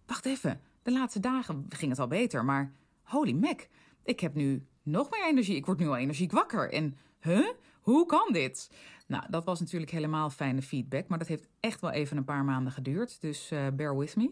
wacht 0.06 0.26
even, 0.26 0.60
de 0.82 0.92
laatste 0.92 1.20
dagen 1.20 1.66
ging 1.68 1.90
het 1.90 2.00
al 2.00 2.06
beter, 2.06 2.44
maar 2.44 2.72
holy 3.02 3.32
mac, 3.32 3.68
ik 4.04 4.20
heb 4.20 4.34
nu 4.34 4.66
nog 4.82 5.10
meer 5.10 5.26
energie. 5.26 5.56
Ik 5.56 5.66
word 5.66 5.78
nu 5.78 5.86
al 5.86 5.96
energiek 5.96 6.32
wakker. 6.32 6.72
En, 6.72 6.96
huh? 7.20 7.48
Hoe 7.80 8.06
kan 8.06 8.32
dit? 8.32 8.70
Nou, 9.06 9.24
dat 9.30 9.44
was 9.44 9.60
natuurlijk 9.60 9.90
helemaal 9.90 10.30
fijne 10.30 10.62
feedback, 10.62 11.08
maar 11.08 11.18
dat 11.18 11.28
heeft 11.28 11.48
echt 11.60 11.80
wel 11.80 11.90
even 11.90 12.16
een 12.16 12.24
paar 12.24 12.44
maanden 12.44 12.72
geduurd. 12.72 13.20
Dus 13.20 13.52
uh, 13.52 13.66
bear 13.74 13.96
with 13.96 14.16
me. 14.16 14.24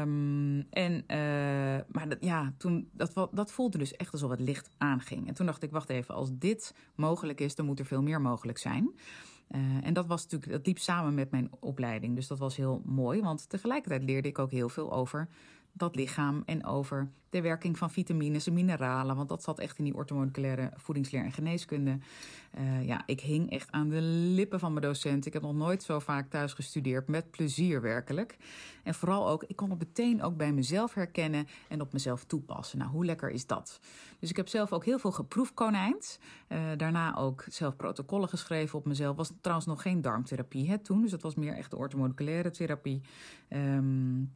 Um, 0.00 0.66
en, 0.70 0.92
uh, 0.92 1.84
maar 1.88 2.08
dat, 2.08 2.18
ja, 2.20 2.54
toen, 2.56 2.88
dat, 2.92 3.28
dat 3.32 3.52
voelde 3.52 3.78
dus 3.78 3.96
echt 3.96 4.12
alsof 4.12 4.30
het 4.30 4.40
licht 4.40 4.70
aanging. 4.78 5.28
En 5.28 5.34
toen 5.34 5.46
dacht 5.46 5.62
ik, 5.62 5.70
wacht 5.70 5.88
even, 5.88 6.14
als 6.14 6.30
dit 6.32 6.74
mogelijk 6.94 7.40
is, 7.40 7.54
dan 7.54 7.66
moet 7.66 7.78
er 7.78 7.86
veel 7.86 8.02
meer 8.02 8.20
mogelijk 8.20 8.58
zijn. 8.58 8.94
Uh, 9.50 9.60
en 9.82 9.94
dat 9.94 10.06
was 10.06 10.22
natuurlijk, 10.22 10.52
dat 10.52 10.66
liep 10.66 10.78
samen 10.78 11.14
met 11.14 11.30
mijn 11.30 11.50
opleiding. 11.60 12.14
Dus 12.14 12.26
dat 12.26 12.38
was 12.38 12.56
heel 12.56 12.82
mooi, 12.84 13.20
want 13.20 13.48
tegelijkertijd 13.48 14.02
leerde 14.02 14.28
ik 14.28 14.38
ook 14.38 14.50
heel 14.50 14.68
veel 14.68 14.92
over 14.92 15.28
dat 15.78 15.96
lichaam 15.96 16.42
en 16.46 16.64
over 16.64 17.10
de 17.30 17.40
werking 17.40 17.78
van 17.78 17.90
vitamines 17.90 18.46
en 18.46 18.52
mineralen. 18.52 19.16
Want 19.16 19.28
dat 19.28 19.42
zat 19.42 19.58
echt 19.58 19.78
in 19.78 19.84
die 19.84 19.94
orthomoleculaire 19.94 20.70
voedingsleer 20.74 21.24
en 21.24 21.32
geneeskunde. 21.32 21.98
Uh, 22.58 22.86
ja, 22.86 23.02
ik 23.06 23.20
hing 23.20 23.50
echt 23.50 23.70
aan 23.70 23.88
de 23.88 24.00
lippen 24.00 24.60
van 24.60 24.72
mijn 24.72 24.84
docent. 24.84 25.26
Ik 25.26 25.32
heb 25.32 25.42
nog 25.42 25.54
nooit 25.54 25.82
zo 25.82 25.98
vaak 25.98 26.30
thuis 26.30 26.52
gestudeerd. 26.52 27.08
Met 27.08 27.30
plezier 27.30 27.80
werkelijk. 27.80 28.36
En 28.82 28.94
vooral 28.94 29.28
ook, 29.28 29.44
ik 29.44 29.56
kon 29.56 29.70
het 29.70 29.78
meteen 29.78 30.22
ook 30.22 30.36
bij 30.36 30.52
mezelf 30.52 30.94
herkennen 30.94 31.46
en 31.68 31.80
op 31.80 31.92
mezelf 31.92 32.24
toepassen. 32.24 32.78
Nou, 32.78 32.90
hoe 32.90 33.04
lekker 33.04 33.30
is 33.30 33.46
dat? 33.46 33.80
Dus 34.18 34.30
ik 34.30 34.36
heb 34.36 34.48
zelf 34.48 34.72
ook 34.72 34.84
heel 34.84 34.98
veel 34.98 35.12
geproefkonijnd. 35.12 36.18
Uh, 36.48 36.58
daarna 36.76 37.16
ook 37.16 37.44
zelf 37.48 37.76
protocollen 37.76 38.28
geschreven 38.28 38.78
op 38.78 38.86
mezelf. 38.86 39.16
Was 39.16 39.32
trouwens 39.40 39.68
nog 39.68 39.82
geen 39.82 40.02
darmtherapie 40.02 40.68
hè, 40.68 40.78
toen. 40.78 41.02
Dus 41.02 41.10
dat 41.10 41.22
was 41.22 41.34
meer 41.34 41.56
echt 41.56 41.70
de 41.70 41.76
orthomoleculaire 41.76 42.50
therapie. 42.50 43.00
Um, 43.50 44.32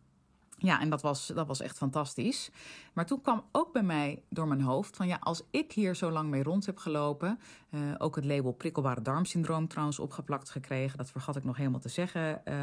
Ja, 0.62 0.81
en 0.81 0.90
dat 0.90 1.03
was, 1.03 1.27
dat 1.27 1.46
was 1.46 1.61
echt 1.61 1.77
fantastisch. 1.77 2.51
Maar 2.92 3.07
toen 3.07 3.20
kwam 3.20 3.44
ook 3.53 3.72
bij 3.72 3.83
mij 3.83 4.22
door 4.29 4.48
mijn 4.48 4.61
hoofd 4.61 4.96
van 4.96 5.07
ja, 5.07 5.16
als 5.20 5.42
ik 5.51 5.72
hier 5.72 5.96
zo 5.96 6.11
lang 6.11 6.31
mee 6.31 6.42
rond 6.42 6.66
heb 6.66 6.79
gelopen, 6.79 7.38
uh, 7.70 7.81
ook 7.98 8.16
het 8.16 8.25
label 8.25 8.53
prikkelbare 8.53 9.03
darmsyndroom 9.03 9.68
trouwens 9.68 9.98
opgeplakt 9.98 10.51
gekregen, 10.51 10.98
dat 10.98 11.11
vergat 11.11 11.37
ik 11.37 11.44
nog 11.44 11.57
helemaal 11.57 11.81
te 11.81 11.88
zeggen, 11.88 12.42
uh, 12.44 12.55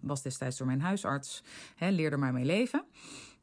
was 0.00 0.22
destijds 0.22 0.56
door 0.56 0.66
mijn 0.66 0.80
huisarts, 0.80 1.42
hè, 1.76 1.88
leerde 1.88 2.16
mij 2.16 2.32
mee 2.32 2.44
leven. 2.44 2.84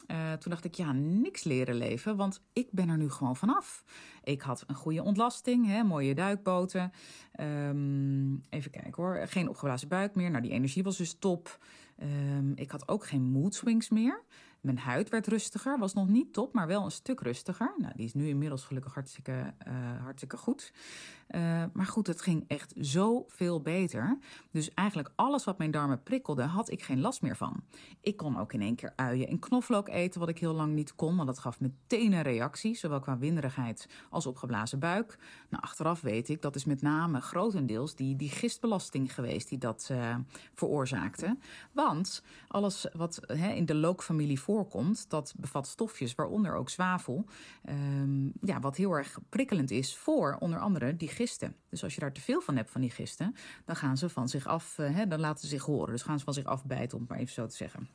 Uh, 0.07 0.33
toen 0.33 0.51
dacht 0.51 0.65
ik, 0.65 0.75
ja, 0.75 0.91
niks 0.91 1.43
leren 1.43 1.75
leven, 1.75 2.15
want 2.15 2.41
ik 2.53 2.67
ben 2.71 2.89
er 2.89 2.97
nu 2.97 3.09
gewoon 3.09 3.35
vanaf. 3.35 3.83
Ik 4.23 4.41
had 4.41 4.63
een 4.67 4.75
goede 4.75 5.03
ontlasting, 5.03 5.67
hè, 5.67 5.83
mooie 5.83 6.15
duikboten. 6.15 6.91
Um, 7.39 8.41
even 8.49 8.71
kijken 8.71 9.03
hoor, 9.03 9.27
geen 9.27 9.49
opgeblazen 9.49 9.87
buik 9.87 10.15
meer. 10.15 10.29
Nou, 10.29 10.43
die 10.43 10.51
energie 10.51 10.83
was 10.83 10.97
dus 10.97 11.13
top. 11.19 11.57
Um, 12.01 12.51
ik 12.55 12.71
had 12.71 12.87
ook 12.87 13.05
geen 13.05 13.23
mood 13.23 13.55
swings 13.55 13.89
meer. 13.89 14.23
Mijn 14.61 14.77
huid 14.77 15.09
werd 15.09 15.27
rustiger, 15.27 15.77
was 15.79 15.93
nog 15.93 16.07
niet 16.07 16.33
top, 16.33 16.53
maar 16.53 16.67
wel 16.67 16.85
een 16.85 16.91
stuk 16.91 17.19
rustiger. 17.19 17.73
Nou, 17.77 17.93
die 17.95 18.05
is 18.05 18.13
nu 18.13 18.27
inmiddels 18.27 18.63
gelukkig 18.63 18.93
hartstikke, 18.93 19.53
uh, 19.67 20.03
hartstikke 20.03 20.37
goed. 20.37 20.73
Uh, 21.35 21.63
maar 21.73 21.85
goed, 21.85 22.07
het 22.07 22.21
ging 22.21 22.43
echt 22.47 22.73
zoveel 22.77 23.61
beter. 23.61 24.17
Dus 24.51 24.73
eigenlijk 24.73 25.11
alles 25.15 25.43
wat 25.43 25.57
mijn 25.57 25.71
darmen 25.71 26.03
prikkelde, 26.03 26.43
had 26.43 26.71
ik 26.71 26.83
geen 26.83 27.01
last 27.01 27.21
meer 27.21 27.37
van. 27.37 27.63
Ik 28.01 28.17
kon 28.17 28.39
ook 28.39 28.53
in 28.53 28.61
één 28.61 28.75
keer 28.75 28.93
uien 28.95 29.27
en 29.27 29.39
knoflook 29.39 29.89
eten, 29.89 30.19
wat 30.19 30.29
ik 30.29 30.39
heel 30.39 30.53
lang 30.53 30.73
niet 30.73 30.95
kon. 30.95 31.15
Want 31.15 31.27
dat 31.27 31.39
gaf 31.39 31.59
meteen 31.59 32.13
een 32.13 32.21
reactie, 32.21 32.75
zowel 32.75 32.99
qua 32.99 33.17
winderigheid 33.17 33.89
als 34.09 34.25
opgeblazen 34.25 34.79
buik. 34.79 35.17
Nou, 35.49 35.63
achteraf 35.63 36.01
weet 36.01 36.29
ik, 36.29 36.41
dat 36.41 36.55
is 36.55 36.65
met 36.65 36.81
name 36.81 37.21
grotendeels 37.21 37.95
die, 37.95 38.15
die 38.15 38.29
gistbelasting 38.29 39.13
geweest 39.13 39.49
die 39.49 39.57
dat 39.57 39.89
uh, 39.91 40.15
veroorzaakte. 40.53 41.37
Want 41.71 42.23
alles 42.47 42.87
wat 42.93 43.19
in 43.55 43.65
de 43.65 43.75
lookfamilie 43.75 44.39
voorkomt, 44.39 45.09
dat 45.09 45.33
bevat 45.37 45.67
stofjes, 45.67 46.15
waaronder 46.15 46.55
ook 46.55 46.69
zwavel. 46.69 47.25
Um, 47.69 48.33
ja, 48.41 48.59
wat 48.59 48.75
heel 48.75 48.93
erg 48.97 49.19
prikkelend 49.29 49.71
is 49.71 49.97
voor 49.97 50.37
onder 50.39 50.59
andere 50.59 50.97
die 50.97 51.09
gisten. 51.21 51.55
Dus 51.69 51.83
als 51.83 51.93
je 51.93 51.99
daar 51.99 52.13
te 52.13 52.21
veel 52.21 52.41
van 52.41 52.55
hebt 52.55 52.71
van 52.71 52.81
die 52.81 52.89
gisten, 52.89 53.35
dan 53.65 53.75
gaan 53.75 53.97
ze 53.97 54.09
van 54.09 54.29
zich 54.29 54.47
af, 54.47 54.77
uh, 54.77 54.95
hè, 54.95 55.07
dan 55.07 55.19
laten 55.19 55.39
ze 55.39 55.47
zich 55.47 55.63
horen. 55.63 55.91
Dus 55.91 56.01
gaan 56.01 56.19
ze 56.19 56.25
van 56.25 56.33
zich 56.33 56.45
afbijten, 56.45 56.97
om 56.97 57.03
het 57.03 57.09
maar 57.09 57.19
even 57.19 57.33
zo 57.33 57.45
te 57.45 57.55
zeggen. 57.55 57.89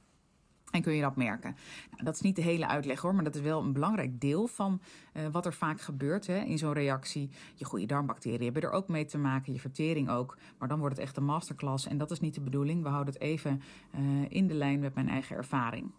En 0.70 0.82
kun 0.82 0.92
je 0.92 1.00
dat 1.00 1.16
merken? 1.16 1.56
Nou, 1.90 2.04
dat 2.04 2.14
is 2.14 2.20
niet 2.20 2.36
de 2.36 2.42
hele 2.42 2.66
uitleg 2.66 3.00
hoor, 3.00 3.14
maar 3.14 3.24
dat 3.24 3.34
is 3.34 3.40
wel 3.40 3.62
een 3.62 3.72
belangrijk 3.72 4.20
deel 4.20 4.46
van 4.46 4.80
uh, 5.14 5.26
wat 5.26 5.46
er 5.46 5.54
vaak 5.54 5.80
gebeurt 5.80 6.26
hè, 6.26 6.38
in 6.38 6.58
zo'n 6.58 6.72
reactie. 6.72 7.30
Je 7.54 7.64
goede 7.64 7.86
darmbacteriën 7.86 8.44
hebben 8.44 8.62
er 8.62 8.70
ook 8.70 8.88
mee 8.88 9.04
te 9.04 9.18
maken, 9.18 9.52
je 9.52 9.60
vertering 9.60 10.10
ook. 10.10 10.38
Maar 10.58 10.68
dan 10.68 10.78
wordt 10.78 10.96
het 10.96 11.04
echt 11.04 11.16
een 11.16 11.24
masterclass 11.24 11.86
en 11.86 11.98
dat 11.98 12.10
is 12.10 12.20
niet 12.20 12.34
de 12.34 12.40
bedoeling. 12.40 12.82
We 12.82 12.88
houden 12.88 13.14
het 13.14 13.22
even 13.22 13.62
uh, 13.94 14.00
in 14.28 14.46
de 14.46 14.54
lijn 14.54 14.80
met 14.80 14.94
mijn 14.94 15.08
eigen 15.08 15.36
ervaring. 15.36 15.92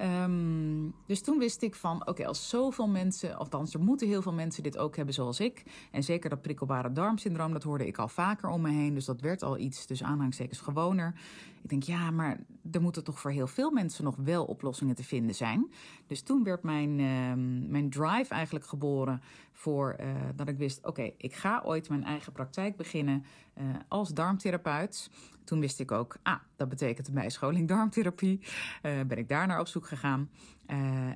Um, 0.00 0.94
dus 1.06 1.20
toen 1.20 1.38
wist 1.38 1.62
ik 1.62 1.74
van, 1.74 2.06
oké, 2.06 2.26
als 2.26 2.48
zoveel 2.48 2.88
mensen, 2.88 3.36
althans 3.36 3.74
er 3.74 3.80
moeten 3.80 4.08
heel 4.08 4.22
veel 4.22 4.32
mensen 4.32 4.62
dit 4.62 4.78
ook 4.78 4.96
hebben 4.96 5.14
zoals 5.14 5.40
ik. 5.40 5.62
En 5.90 6.02
zeker 6.02 6.30
dat 6.30 6.42
prikkelbare 6.42 6.92
darmsyndroom, 6.92 7.52
dat 7.52 7.62
hoorde 7.62 7.86
ik 7.86 7.98
al 7.98 8.08
vaker 8.08 8.48
om 8.48 8.60
me 8.60 8.70
heen. 8.70 8.94
Dus 8.94 9.04
dat 9.04 9.20
werd 9.20 9.42
al 9.42 9.58
iets, 9.58 9.86
dus 9.86 10.02
aanhalingstekens 10.02 10.60
gewoner. 10.60 11.14
Ik 11.62 11.68
denk, 11.68 11.82
ja, 11.82 12.10
maar 12.10 12.40
er 12.72 12.80
moeten 12.80 13.04
toch 13.04 13.20
voor 13.20 13.30
heel 13.30 13.46
veel 13.46 13.70
mensen 13.70 14.04
nog 14.04 14.16
wel 14.16 14.44
oplossingen 14.44 14.94
te 14.94 15.04
vinden 15.04 15.34
zijn. 15.34 15.72
Dus 16.06 16.22
toen 16.22 16.44
werd 16.44 16.62
mijn, 16.62 16.98
uh, 16.98 17.32
mijn 17.70 17.90
drive 17.90 18.34
eigenlijk 18.34 18.66
geboren 18.66 19.22
voor 19.52 19.96
uh, 20.00 20.06
dat 20.34 20.48
ik 20.48 20.56
wist, 20.56 20.86
oké, 20.86 21.12
ik 21.16 21.34
ga 21.34 21.62
ooit 21.64 21.88
mijn 21.88 22.04
eigen 22.04 22.32
praktijk 22.32 22.76
beginnen 22.76 23.24
uh, 23.58 23.64
als 23.88 24.08
darmtherapeut. 24.08 25.10
Toen 25.44 25.60
wist 25.60 25.80
ik 25.80 25.90
ook, 25.90 26.16
ah, 26.22 26.38
dat 26.56 26.68
betekent 26.68 27.08
een 27.08 27.14
bijscholing 27.14 27.68
darmtherapie. 27.68 28.40
Uh, 28.82 29.00
ben 29.06 29.18
ik 29.18 29.28
daar 29.28 29.46
naar 29.46 29.60
op 29.60 29.68
zoek 29.68 29.86
gegaan. 29.86 30.30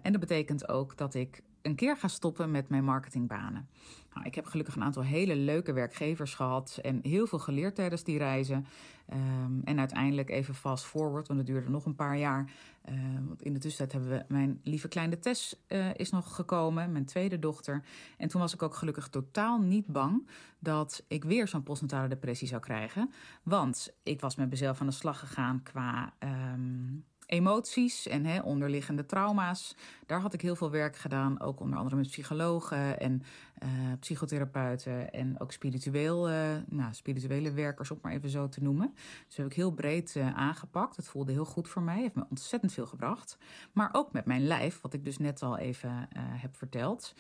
en 0.02 0.12
dat 0.12 0.20
betekent 0.20 0.68
ook 0.68 0.96
dat 0.96 1.14
ik 1.14 1.42
een 1.62 1.74
keer 1.74 1.96
ga 1.96 2.09
stoppen 2.09 2.50
met 2.50 2.68
mijn 2.68 2.85
marketingbanen. 2.85 3.68
Nou, 4.16 4.29
ik 4.29 4.35
heb 4.35 4.46
gelukkig 4.46 4.76
een 4.76 4.83
aantal 4.83 5.02
hele 5.02 5.37
leuke 5.37 5.72
werkgevers 5.72 6.35
gehad 6.35 6.79
en 6.83 7.00
heel 7.02 7.26
veel 7.26 7.38
geleerd 7.38 7.74
tijdens 7.74 8.05
die 8.05 8.18
reizen. 8.18 8.66
Um, 9.12 9.61
en 9.64 9.79
uiteindelijk 9.79 10.31
even 10.31 10.55
fast 10.55 10.85
forward, 10.85 11.29
want 11.29 11.38
het 11.38 11.48
duurde 11.48 11.70
nog 11.70 11.87
een 11.87 11.94
paar 11.94 12.18
jaar. 12.18 12.50
Uh, 12.90 12.94
want 13.26 13.42
in 13.42 13.52
de 13.52 13.59
tussentijd 13.59 13.92
hebben 13.92 14.18
we 14.18 14.35
mijn 14.35 14.61
lieve 14.62 14.88
kleine 14.88 15.18
Tess 15.18 15.64
uh, 15.68 15.94
is 15.94 16.11
nog 16.11 16.35
gekomen, 16.35 16.92
mijn 16.92 17.05
tweede 17.05 17.38
dochter. 17.38 17.85
En 18.16 18.29
toen 18.29 18.40
was 18.40 18.55
ik 18.55 18.62
ook 18.62 18.74
gelukkig 18.74 19.09
totaal 19.09 19.61
niet 19.61 19.87
bang 19.87 20.29
dat 20.59 21.05
ik 21.09 21.24
weer 21.24 21.48
zo'n 21.48 21.62
postnatale 21.62 22.09
depressie 22.09 22.48
zou 22.48 22.61
krijgen. 22.61 23.11
Want 23.42 23.96
ik 24.02 24.20
was 24.20 24.37
met 24.37 24.50
mezelf 24.50 24.81
aan 24.81 24.87
de 24.87 24.92
slag 24.92 25.18
gegaan 25.18 25.62
qua. 25.62 26.12
Um, 26.55 27.05
emoties 27.27 28.07
en 28.09 28.25
hè, 28.25 28.41
onderliggende 28.41 29.07
trauma's. 29.07 29.77
Daar 30.07 30.21
had 30.21 30.35
ik 30.35 30.41
heel 30.41 30.57
veel 30.57 30.71
werk 30.71 30.97
gedaan, 30.97 31.41
ook 31.41 31.61
onder 31.61 31.79
andere 31.79 31.97
met 31.97 32.07
psychologen 32.07 33.01
en 33.01 33.23
uh, 33.62 33.69
psychotherapeuten 34.01 35.12
en 35.12 35.41
ook 35.41 35.53
spiritueel, 35.53 36.31
uh, 36.31 36.57
nou, 36.67 36.95
spirituele 36.95 37.53
werkers, 37.53 37.91
om 37.91 37.99
maar 38.03 38.12
even 38.12 38.31
zo 38.31 38.49
te 38.49 38.62
noemen. 38.62 38.95
Dus 39.27 39.37
heb 39.37 39.47
ik 39.47 39.53
heel 39.53 39.71
breed 39.71 40.15
uh, 40.17 40.35
aangepakt. 40.35 40.97
Het 40.97 41.09
voelde 41.09 41.33
heel 41.33 41.45
goed 41.45 41.69
voor 41.69 41.83
mij, 41.83 42.01
heeft 42.01 42.15
me 42.15 42.27
ontzettend 42.31 42.73
veel 42.73 42.87
gebracht. 42.87 43.39
Maar 43.73 43.89
ook 43.93 44.12
met 44.12 44.25
mijn 44.25 44.47
lijf, 44.47 44.81
wat 44.81 44.93
ik 44.93 45.05
dus 45.05 45.19
net 45.19 45.43
al 45.43 45.59
even 45.59 46.09
heb 46.19 46.57
verteld. 46.57 47.15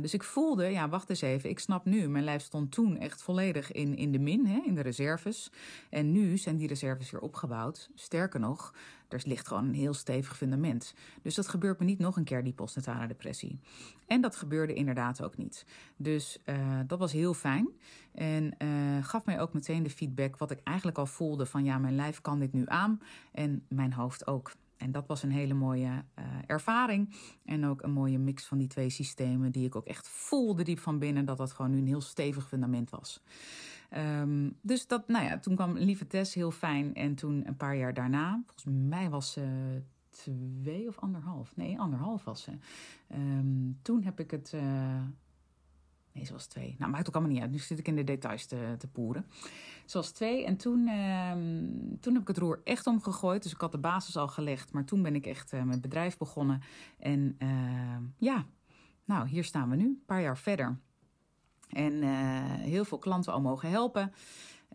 dus 0.00 0.14
ik 0.14 0.22
voelde, 0.22 0.64
ja, 0.64 0.88
wacht 0.88 1.10
eens 1.10 1.20
even, 1.20 1.50
ik 1.50 1.58
snap 1.58 1.84
nu, 1.84 2.08
mijn 2.08 2.24
lijf 2.24 2.42
stond 2.42 2.72
toen 2.72 2.98
echt 2.98 3.22
volledig 3.22 3.72
in, 3.72 3.96
in 3.96 4.12
de 4.12 4.18
min, 4.18 4.46
hè, 4.46 4.60
in 4.66 4.74
de 4.74 4.80
reserves. 4.80 5.50
En 5.90 6.12
nu 6.12 6.38
zijn 6.38 6.56
die 6.56 6.68
reserves 6.68 7.10
weer 7.10 7.20
opgebouwd. 7.20 7.90
Sterker 7.94 8.40
nog, 8.40 8.74
er 9.12 9.22
ligt 9.24 9.48
gewoon 9.48 9.64
een 9.64 9.74
heel 9.74 9.94
stevig 9.94 10.36
fundament. 10.36 10.94
Dus 11.22 11.34
dat 11.34 11.48
gebeurt 11.48 11.78
me 11.78 11.84
niet 11.84 11.98
nog 11.98 12.16
een 12.16 12.24
keer, 12.24 12.44
die 12.44 12.52
postnatale 12.52 13.06
depressie. 13.06 13.60
En 14.06 14.20
dat 14.20 14.36
gebeurde 14.36 14.74
inderdaad 14.74 15.22
ook 15.22 15.36
niet. 15.36 15.66
Dus 15.96 16.38
uh, 16.44 16.80
dat 16.86 16.98
was 16.98 17.12
heel 17.12 17.34
fijn. 17.34 17.68
En 18.14 18.54
uh, 18.58 19.04
gaf 19.04 19.24
mij 19.24 19.40
ook 19.40 19.52
meteen 19.52 19.82
de 19.82 19.90
feedback 19.90 20.36
wat 20.36 20.50
ik 20.50 20.60
eigenlijk 20.64 20.98
al 20.98 21.06
voelde: 21.06 21.46
van 21.46 21.64
ja, 21.64 21.78
mijn 21.78 21.94
lijf 21.94 22.20
kan 22.20 22.38
dit 22.38 22.52
nu 22.52 22.62
aan. 22.66 23.00
En 23.32 23.64
mijn 23.68 23.92
hoofd 23.92 24.26
ook. 24.26 24.52
En 24.76 24.92
dat 24.92 25.06
was 25.06 25.22
een 25.22 25.30
hele 25.30 25.54
mooie 25.54 26.04
uh, 26.18 26.24
ervaring. 26.46 27.14
En 27.44 27.66
ook 27.66 27.82
een 27.82 27.92
mooie 27.92 28.18
mix 28.18 28.44
van 28.44 28.58
die 28.58 28.66
twee 28.66 28.90
systemen, 28.90 29.52
die 29.52 29.66
ik 29.66 29.76
ook 29.76 29.86
echt 29.86 30.08
voelde 30.08 30.62
diep 30.62 30.78
van 30.78 30.98
binnen 30.98 31.24
dat 31.24 31.36
dat 31.36 31.52
gewoon 31.52 31.70
nu 31.70 31.78
een 31.78 31.86
heel 31.86 32.00
stevig 32.00 32.48
fundament 32.48 32.90
was. 32.90 33.22
Um, 33.96 34.56
dus 34.62 34.86
dat, 34.86 35.08
nou 35.08 35.24
ja, 35.24 35.38
toen 35.38 35.54
kwam 35.54 35.76
Lieve 35.76 36.06
Tess 36.06 36.34
heel 36.34 36.50
fijn. 36.50 36.94
En 36.94 37.14
toen 37.14 37.46
een 37.46 37.56
paar 37.56 37.76
jaar 37.76 37.94
daarna, 37.94 38.42
volgens 38.46 38.88
mij 38.88 39.10
was 39.10 39.32
ze 39.32 39.82
twee 40.10 40.88
of 40.88 40.98
anderhalf. 40.98 41.56
Nee, 41.56 41.80
anderhalf 41.80 42.24
was 42.24 42.42
ze. 42.42 42.52
Um, 43.14 43.78
toen 43.82 44.02
heb 44.02 44.20
ik 44.20 44.30
het. 44.30 44.52
Uh, 44.54 45.02
nee, 46.12 46.24
ze 46.24 46.32
was 46.32 46.46
twee. 46.46 46.76
Nou, 46.78 46.90
maakt 46.90 47.08
ook 47.08 47.14
allemaal 47.14 47.32
niet 47.32 47.42
uit. 47.42 47.50
Nu 47.50 47.58
zit 47.58 47.78
ik 47.78 47.88
in 47.88 47.96
de 47.96 48.04
details 48.04 48.46
te, 48.46 48.74
te 48.78 48.88
poeren. 48.88 49.26
Ze 49.84 49.96
was 49.96 50.10
twee 50.10 50.44
en 50.44 50.56
toen, 50.56 50.88
uh, 50.88 51.32
toen 52.00 52.12
heb 52.12 52.22
ik 52.22 52.28
het 52.28 52.38
roer 52.38 52.60
echt 52.64 52.86
omgegooid. 52.86 53.42
Dus 53.42 53.52
ik 53.52 53.60
had 53.60 53.72
de 53.72 53.78
basis 53.78 54.16
al 54.16 54.28
gelegd. 54.28 54.72
Maar 54.72 54.84
toen 54.84 55.02
ben 55.02 55.14
ik 55.14 55.26
echt 55.26 55.52
uh, 55.52 55.62
mijn 55.62 55.80
bedrijf 55.80 56.16
begonnen. 56.16 56.60
En 56.98 57.36
ja, 58.18 58.46
nou, 59.04 59.28
hier 59.28 59.44
staan 59.44 59.70
we 59.70 59.76
nu, 59.76 59.84
een 59.84 60.02
paar 60.06 60.22
jaar 60.22 60.38
verder. 60.38 60.78
En 61.72 61.92
uh, 61.92 62.08
heel 62.44 62.84
veel 62.84 62.98
klanten 62.98 63.32
al 63.32 63.40
mogen 63.40 63.70
helpen. 63.70 64.12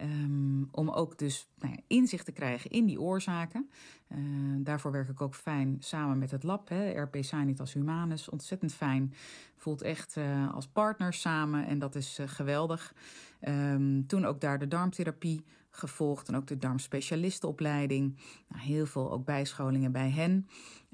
Um, 0.01 0.67
om 0.71 0.89
ook 0.89 1.17
dus 1.17 1.47
nou 1.59 1.73
ja, 1.73 1.79
inzicht 1.87 2.25
te 2.25 2.31
krijgen 2.31 2.69
in 2.69 2.85
die 2.85 3.01
oorzaken. 3.01 3.69
Uh, 4.09 4.17
daarvoor 4.57 4.91
werk 4.91 5.09
ik 5.09 5.21
ook 5.21 5.35
fijn 5.35 5.77
samen 5.79 6.17
met 6.17 6.31
het 6.31 6.43
lab, 6.43 6.69
hè, 6.69 7.01
RP 7.01 7.17
Sanitas 7.19 7.73
Humanus. 7.73 8.29
Ontzettend 8.29 8.73
fijn. 8.73 9.13
Voelt 9.55 9.81
echt 9.81 10.15
uh, 10.15 10.53
als 10.53 10.67
partners 10.67 11.21
samen 11.21 11.65
en 11.65 11.79
dat 11.79 11.95
is 11.95 12.19
geweldig. 12.25 12.93
Um, 13.41 14.07
toen 14.07 14.25
ook 14.25 14.41
daar 14.41 14.59
de 14.59 14.67
darmtherapie 14.67 15.43
gevolgd 15.69 16.27
en 16.27 16.35
ook 16.35 16.47
de 16.47 16.57
darmspecialistenopleiding. 16.57 18.17
Nou, 18.47 18.63
heel 18.63 18.85
veel 18.85 19.11
ook 19.11 19.25
bijscholingen 19.25 19.91
bij 19.91 20.09
hen. 20.09 20.47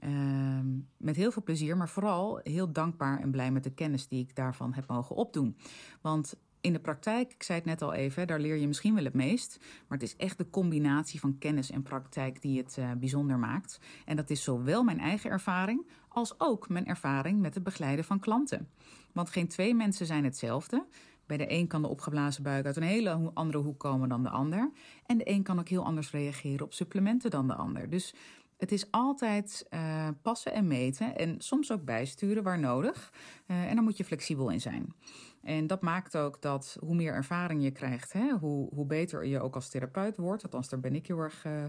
Uh, 0.04 0.60
met 0.98 1.16
heel 1.16 1.32
veel 1.32 1.44
plezier, 1.44 1.78
maar 1.78 1.90
vooral 1.90 2.40
heel 2.44 2.72
dankbaar 2.72 3.20
en 3.20 3.32
blij 3.32 3.52
met 3.52 3.64
de 3.64 3.74
kennis 3.74 4.08
die 4.08 4.20
ik 4.20 4.36
daarvan 4.36 4.74
heb 4.74 4.88
mogen 4.88 5.16
opdoen. 5.16 5.58
Want 6.02 6.36
in 6.62 6.74
de 6.74 6.80
praktijk, 6.80 7.34
ik 7.34 7.44
zei 7.44 7.58
het 7.58 7.68
net 7.68 7.82
al 7.82 7.94
even, 7.94 8.28
daar 8.28 8.40
leer 8.40 8.56
je 8.56 8.68
misschien 8.68 8.96
wel 8.96 9.04
het 9.04 9.14
meest. 9.14 9.58
Maar 9.60 9.98
het 9.98 10.08
is 10.08 10.16
echt 10.16 10.38
de 10.38 10.50
combinatie 10.50 11.20
van 11.20 11.38
kennis 11.38 11.72
en 11.72 11.84
praktijk 11.84 12.42
die 12.42 12.58
het 12.58 12.76
uh, 12.80 12.92
bijzonder 12.92 13.40
maakt. 13.40 13.80
En 14.06 14.16
dat 14.16 14.30
is 14.30 14.44
zowel 14.44 14.84
mijn 14.84 15.00
eigen 15.00 15.30
ervaring 15.30 15.88
als 16.08 16.40
ook 16.40 16.70
mijn 16.70 16.86
ervaring 16.86 17.40
met 17.40 17.54
het 17.54 17.64
begeleiden 17.64 18.06
van 18.06 18.20
klanten. 18.20 18.70
Want 19.12 19.30
geen 19.30 19.48
twee 19.48 19.76
mensen 19.76 20.06
zijn 20.06 20.24
hetzelfde. 20.24 20.86
Bij 21.26 21.38
de 21.38 21.52
een 21.52 21.68
kan 21.68 21.82
de 21.82 21.88
opgeblazen 21.88 22.44
buik 22.44 22.66
uit 22.66 22.76
een 22.76 22.84
hele 22.84 23.32
andere 23.34 23.58
hoek 23.58 23.80
komen 23.80 24.10
dan 24.10 24.24
de 24.24 24.30
ander. 24.30 24.72
En 25.06 25.18
de 25.18 25.30
een 25.30 25.44
kan 25.44 25.60
ook 25.60 25.68
heel 25.68 25.86
anders 25.86 26.12
reageren 26.12 26.66
op 26.66 26.74
supplementen 26.74 27.30
dan 27.30 27.48
de 27.48 27.56
ander. 27.56 27.90
Dus 27.90 28.14
Het 28.62 28.72
is 28.72 28.92
altijd 28.92 29.66
uh, 29.70 30.08
passen 30.22 30.54
en 30.54 30.68
meten 30.68 31.18
en 31.18 31.36
soms 31.42 31.72
ook 31.72 31.86
bijsturen 31.86 32.44
waar 32.44 32.60
nodig. 32.60 33.14
Uh, 33.48 33.70
en 33.70 33.76
daar 33.76 33.84
moet 33.84 33.98
je 33.98 34.06
flexibel 34.06 34.50
in 34.50 34.62
zijn. 34.62 34.94
En 35.42 35.68
dat 35.68 35.82
maakt 35.82 36.18
ook 36.18 36.42
dat 36.42 36.78
hoe 36.80 36.96
meer 36.96 37.14
ervaring 37.14 37.64
je 37.64 37.72
krijgt, 37.72 38.14
hè, 38.14 38.32
hoe, 38.32 38.70
hoe 38.74 38.86
beter 38.86 39.26
je 39.26 39.40
ook 39.40 39.56
als 39.56 39.70
therapeut 39.70 40.18
wordt. 40.18 40.44
Althans, 40.44 40.70
daar 40.70 40.80
ben 40.80 40.96
ik 40.96 41.08
heel 41.08 41.20
erg. 41.20 41.46
Uh, 41.46 41.62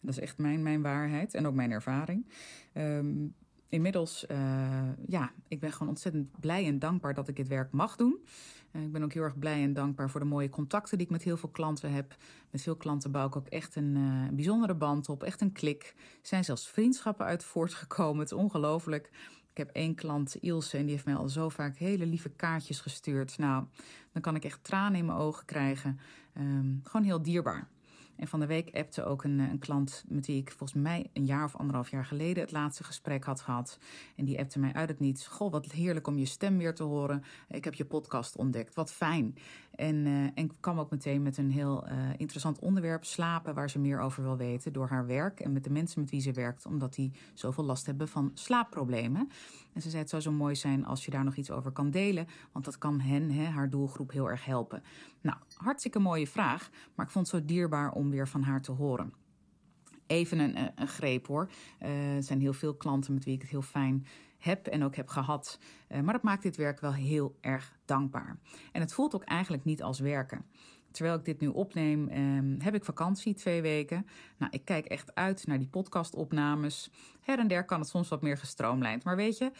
dat 0.00 0.10
is 0.10 0.18
echt 0.18 0.38
mijn, 0.38 0.62
mijn 0.62 0.82
waarheid 0.82 1.34
en 1.34 1.46
ook 1.46 1.54
mijn 1.54 1.70
ervaring. 1.70 2.26
Um, 2.74 3.34
inmiddels, 3.68 4.26
ja, 5.06 5.32
ik 5.48 5.60
ben 5.60 5.72
gewoon 5.72 5.88
ontzettend 5.88 6.40
blij 6.40 6.66
en 6.66 6.78
dankbaar 6.78 7.14
dat 7.14 7.28
ik 7.28 7.36
dit 7.36 7.48
werk 7.48 7.72
mag 7.72 7.96
doen. 7.96 8.24
Uh, 8.76 8.82
ik 8.82 8.92
ben 8.92 9.02
ook 9.02 9.12
heel 9.12 9.22
erg 9.22 9.38
blij 9.38 9.62
en 9.62 9.72
dankbaar 9.72 10.10
voor 10.10 10.20
de 10.20 10.26
mooie 10.26 10.48
contacten 10.48 10.98
die 10.98 11.06
ik 11.06 11.12
met 11.12 11.22
heel 11.22 11.36
veel 11.36 11.48
klanten 11.48 11.92
heb. 11.92 12.16
Met 12.50 12.62
veel 12.62 12.76
klanten 12.76 13.10
bouw 13.10 13.26
ik 13.26 13.36
ook 13.36 13.46
echt 13.46 13.76
een 13.76 13.96
uh, 13.96 14.28
bijzondere 14.32 14.74
band 14.74 15.08
op, 15.08 15.22
echt 15.22 15.40
een 15.40 15.52
klik. 15.52 15.94
Er 15.96 16.26
zijn 16.26 16.44
zelfs 16.44 16.68
vriendschappen 16.68 17.26
uit 17.26 17.44
voortgekomen, 17.44 18.20
het 18.20 18.30
is 18.30 18.36
ongelooflijk. 18.36 19.10
Ik 19.50 19.56
heb 19.66 19.70
één 19.70 19.94
klant, 19.94 20.34
Ilse, 20.34 20.76
en 20.76 20.82
die 20.82 20.92
heeft 20.92 21.04
mij 21.04 21.14
al 21.14 21.28
zo 21.28 21.48
vaak 21.48 21.76
hele 21.76 22.06
lieve 22.06 22.28
kaartjes 22.28 22.80
gestuurd. 22.80 23.38
Nou, 23.38 23.64
dan 24.12 24.22
kan 24.22 24.34
ik 24.34 24.44
echt 24.44 24.64
tranen 24.64 24.98
in 24.98 25.06
mijn 25.06 25.18
ogen 25.18 25.44
krijgen. 25.44 25.98
Um, 26.38 26.80
gewoon 26.82 27.06
heel 27.06 27.22
dierbaar. 27.22 27.68
En 28.16 28.28
van 28.28 28.40
de 28.40 28.46
week 28.46 28.74
appte 28.74 29.04
ook 29.04 29.24
een, 29.24 29.38
een, 29.38 29.58
klant 29.58 30.04
met 30.08 30.26
wie 30.26 30.40
ik 30.40 30.50
volgens 30.50 30.82
mij 30.82 31.10
een 31.12 31.24
jaar 31.24 31.44
of 31.44 31.56
anderhalf 31.56 31.90
jaar 31.90 32.04
geleden 32.04 32.42
het 32.42 32.52
laatste 32.52 32.84
gesprek 32.84 33.24
had 33.24 33.40
gehad. 33.40 33.78
En 34.16 34.24
die 34.24 34.38
appte 34.38 34.58
mij 34.58 34.72
uit 34.72 34.88
het 34.88 35.00
niets. 35.00 35.26
Goh, 35.26 35.52
wat 35.52 35.72
heerlijk 35.72 36.06
om 36.06 36.18
je 36.18 36.24
stem 36.24 36.58
weer 36.58 36.74
te 36.74 36.82
horen. 36.82 37.24
Ik 37.48 37.64
heb 37.64 37.74
je 37.74 37.84
podcast 37.84 38.36
ontdekt. 38.36 38.74
Wat 38.74 38.92
fijn. 38.92 39.36
En, 39.76 40.06
uh, 40.06 40.28
en 40.34 40.60
kwam 40.60 40.78
ook 40.78 40.90
meteen 40.90 41.22
met 41.22 41.36
een 41.36 41.50
heel 41.50 41.88
uh, 41.88 41.92
interessant 42.16 42.58
onderwerp, 42.58 43.04
slapen, 43.04 43.54
waar 43.54 43.70
ze 43.70 43.78
meer 43.78 44.00
over 44.00 44.22
wil 44.22 44.36
weten 44.36 44.72
door 44.72 44.88
haar 44.88 45.06
werk 45.06 45.40
en 45.40 45.52
met 45.52 45.64
de 45.64 45.70
mensen 45.70 46.00
met 46.00 46.10
wie 46.10 46.20
ze 46.20 46.32
werkt, 46.32 46.66
omdat 46.66 46.94
die 46.94 47.12
zoveel 47.34 47.64
last 47.64 47.86
hebben 47.86 48.08
van 48.08 48.30
slaapproblemen. 48.34 49.28
En 49.72 49.82
ze 49.82 49.88
zei: 49.88 50.02
Het 50.02 50.10
zou 50.10 50.22
zo 50.22 50.32
mooi 50.32 50.54
zijn 50.54 50.84
als 50.84 51.04
je 51.04 51.10
daar 51.10 51.24
nog 51.24 51.36
iets 51.36 51.50
over 51.50 51.70
kan 51.70 51.90
delen, 51.90 52.26
want 52.52 52.64
dat 52.64 52.78
kan 52.78 53.00
hen, 53.00 53.30
hè, 53.30 53.44
haar 53.44 53.70
doelgroep, 53.70 54.10
heel 54.10 54.30
erg 54.30 54.44
helpen. 54.44 54.82
Nou, 55.20 55.36
hartstikke 55.56 55.98
mooie 55.98 56.26
vraag, 56.26 56.70
maar 56.94 57.06
ik 57.06 57.12
vond 57.12 57.30
het 57.30 57.40
zo 57.40 57.46
dierbaar 57.46 57.92
om 57.92 58.10
weer 58.10 58.28
van 58.28 58.42
haar 58.42 58.62
te 58.62 58.72
horen. 58.72 59.12
Even 60.06 60.38
een, 60.38 60.56
een 60.74 60.88
greep 60.88 61.26
hoor. 61.26 61.50
Er 61.78 62.22
zijn 62.22 62.40
heel 62.40 62.52
veel 62.52 62.74
klanten 62.74 63.14
met 63.14 63.24
wie 63.24 63.34
ik 63.34 63.40
het 63.40 63.50
heel 63.50 63.62
fijn 63.62 64.06
heb 64.38 64.66
en 64.66 64.84
ook 64.84 64.96
heb 64.96 65.08
gehad. 65.08 65.58
Uh, 65.88 66.00
maar 66.00 66.12
dat 66.12 66.22
maakt 66.22 66.42
dit 66.42 66.56
werk 66.56 66.80
wel 66.80 66.92
heel 66.92 67.36
erg 67.40 67.76
dankbaar. 67.84 68.38
En 68.72 68.80
het 68.80 68.94
voelt 68.94 69.14
ook 69.14 69.24
eigenlijk 69.24 69.64
niet 69.64 69.82
als 69.82 69.98
werken. 69.98 70.44
Terwijl 70.90 71.16
ik 71.18 71.24
dit 71.24 71.40
nu 71.40 71.48
opneem, 71.48 72.10
um, 72.10 72.56
heb 72.60 72.74
ik 72.74 72.84
vakantie 72.84 73.34
twee 73.34 73.62
weken. 73.62 74.06
Nou, 74.36 74.52
ik 74.52 74.64
kijk 74.64 74.86
echt 74.86 75.14
uit 75.14 75.46
naar 75.46 75.58
die 75.58 75.68
podcastopnames. 75.68 76.90
Her 77.20 77.38
en 77.38 77.48
der 77.48 77.64
kan 77.64 77.80
het 77.80 77.88
soms 77.88 78.08
wat 78.08 78.22
meer 78.22 78.38
gestroomlijnd. 78.38 79.04
Maar 79.04 79.16
weet 79.16 79.38
je, 79.38 79.50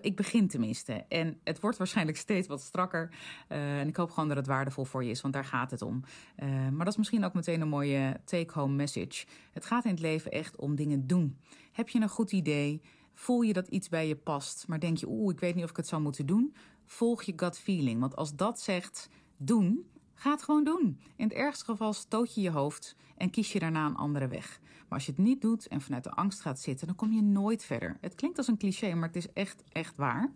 ik 0.00 0.16
begin 0.16 0.48
tenminste. 0.48 1.04
En 1.08 1.40
het 1.44 1.60
wordt 1.60 1.78
waarschijnlijk 1.78 2.18
steeds 2.18 2.48
wat 2.48 2.60
strakker. 2.60 3.10
Uh, 3.48 3.80
en 3.80 3.88
ik 3.88 3.96
hoop 3.96 4.10
gewoon 4.10 4.28
dat 4.28 4.36
het 4.36 4.46
waardevol 4.46 4.84
voor 4.84 5.04
je 5.04 5.10
is, 5.10 5.20
want 5.20 5.34
daar 5.34 5.44
gaat 5.44 5.70
het 5.70 5.82
om. 5.82 6.04
Uh, 6.36 6.48
maar 6.48 6.84
dat 6.84 6.88
is 6.88 6.96
misschien 6.96 7.24
ook 7.24 7.34
meteen 7.34 7.60
een 7.60 7.68
mooie 7.68 8.20
take-home 8.24 8.74
message. 8.74 9.26
Het 9.52 9.64
gaat 9.64 9.84
in 9.84 9.90
het 9.90 10.00
leven 10.00 10.30
echt 10.30 10.56
om 10.56 10.74
dingen 10.74 11.06
doen. 11.06 11.38
Heb 11.72 11.88
je 11.88 12.00
een 12.00 12.08
goed 12.08 12.32
idee? 12.32 12.82
Voel 13.18 13.40
je 13.40 13.52
dat 13.52 13.68
iets 13.68 13.88
bij 13.88 14.08
je 14.08 14.16
past, 14.16 14.64
maar 14.68 14.80
denk 14.80 14.98
je, 14.98 15.08
oeh, 15.08 15.32
ik 15.32 15.40
weet 15.40 15.54
niet 15.54 15.64
of 15.64 15.70
ik 15.70 15.76
het 15.76 15.86
zou 15.86 16.02
moeten 16.02 16.26
doen? 16.26 16.54
Volg 16.84 17.22
je 17.22 17.32
gut 17.36 17.58
feeling. 17.58 18.00
Want 18.00 18.16
als 18.16 18.36
dat 18.36 18.60
zegt 18.60 19.08
doen, 19.36 19.86
ga 20.14 20.30
het 20.30 20.42
gewoon 20.42 20.64
doen. 20.64 21.00
In 21.16 21.24
het 21.24 21.32
ergste 21.32 21.64
geval 21.64 21.92
stoot 21.92 22.34
je 22.34 22.40
je 22.40 22.50
hoofd 22.50 22.96
en 23.16 23.30
kies 23.30 23.52
je 23.52 23.58
daarna 23.58 23.86
een 23.86 23.96
andere 23.96 24.28
weg. 24.28 24.60
Maar 24.62 24.98
als 24.98 25.06
je 25.06 25.12
het 25.12 25.20
niet 25.20 25.40
doet 25.40 25.68
en 25.68 25.80
vanuit 25.80 26.04
de 26.04 26.10
angst 26.10 26.40
gaat 26.40 26.60
zitten, 26.60 26.86
dan 26.86 26.96
kom 26.96 27.12
je 27.12 27.22
nooit 27.22 27.64
verder. 27.64 27.96
Het 28.00 28.14
klinkt 28.14 28.38
als 28.38 28.48
een 28.48 28.58
cliché, 28.58 28.94
maar 28.94 29.08
het 29.08 29.16
is 29.16 29.32
echt, 29.32 29.62
echt 29.72 29.96
waar. 29.96 30.32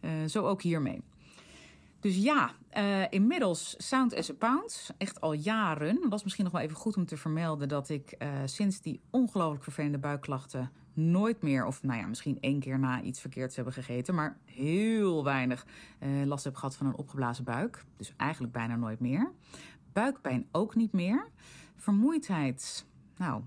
Uh, 0.00 0.10
zo 0.26 0.46
ook 0.46 0.62
hiermee. 0.62 1.02
Dus 2.00 2.16
ja, 2.16 2.50
uh, 2.78 3.04
inmiddels 3.10 3.74
Sound 3.78 4.14
as 4.14 4.30
a 4.30 4.34
Pound, 4.34 4.90
echt 4.98 5.20
al 5.20 5.32
jaren. 5.32 6.08
Was 6.08 6.22
misschien 6.22 6.44
nog 6.44 6.52
wel 6.52 6.62
even 6.62 6.76
goed 6.76 6.96
om 6.96 7.06
te 7.06 7.16
vermelden 7.16 7.68
dat 7.68 7.88
ik 7.88 8.14
uh, 8.18 8.28
sinds 8.44 8.80
die 8.80 9.00
ongelooflijk 9.10 9.62
vervelende 9.62 9.98
buikklachten 9.98 10.70
nooit 10.92 11.42
meer, 11.42 11.66
of 11.66 11.82
nou 11.82 12.00
ja, 12.00 12.06
misschien 12.06 12.38
één 12.40 12.60
keer 12.60 12.78
na 12.78 13.02
iets 13.02 13.20
verkeerds 13.20 13.56
hebben 13.56 13.74
gegeten, 13.74 14.14
maar 14.14 14.38
heel 14.44 15.24
weinig 15.24 15.66
uh, 16.00 16.26
last 16.26 16.44
heb 16.44 16.54
gehad 16.54 16.76
van 16.76 16.86
een 16.86 16.96
opgeblazen 16.96 17.44
buik. 17.44 17.84
Dus 17.96 18.12
eigenlijk 18.16 18.52
bijna 18.52 18.76
nooit 18.76 19.00
meer. 19.00 19.32
Buikpijn 19.92 20.46
ook 20.52 20.74
niet 20.74 20.92
meer. 20.92 21.28
Vermoeidheid, 21.76 22.86
nou, 23.16 23.42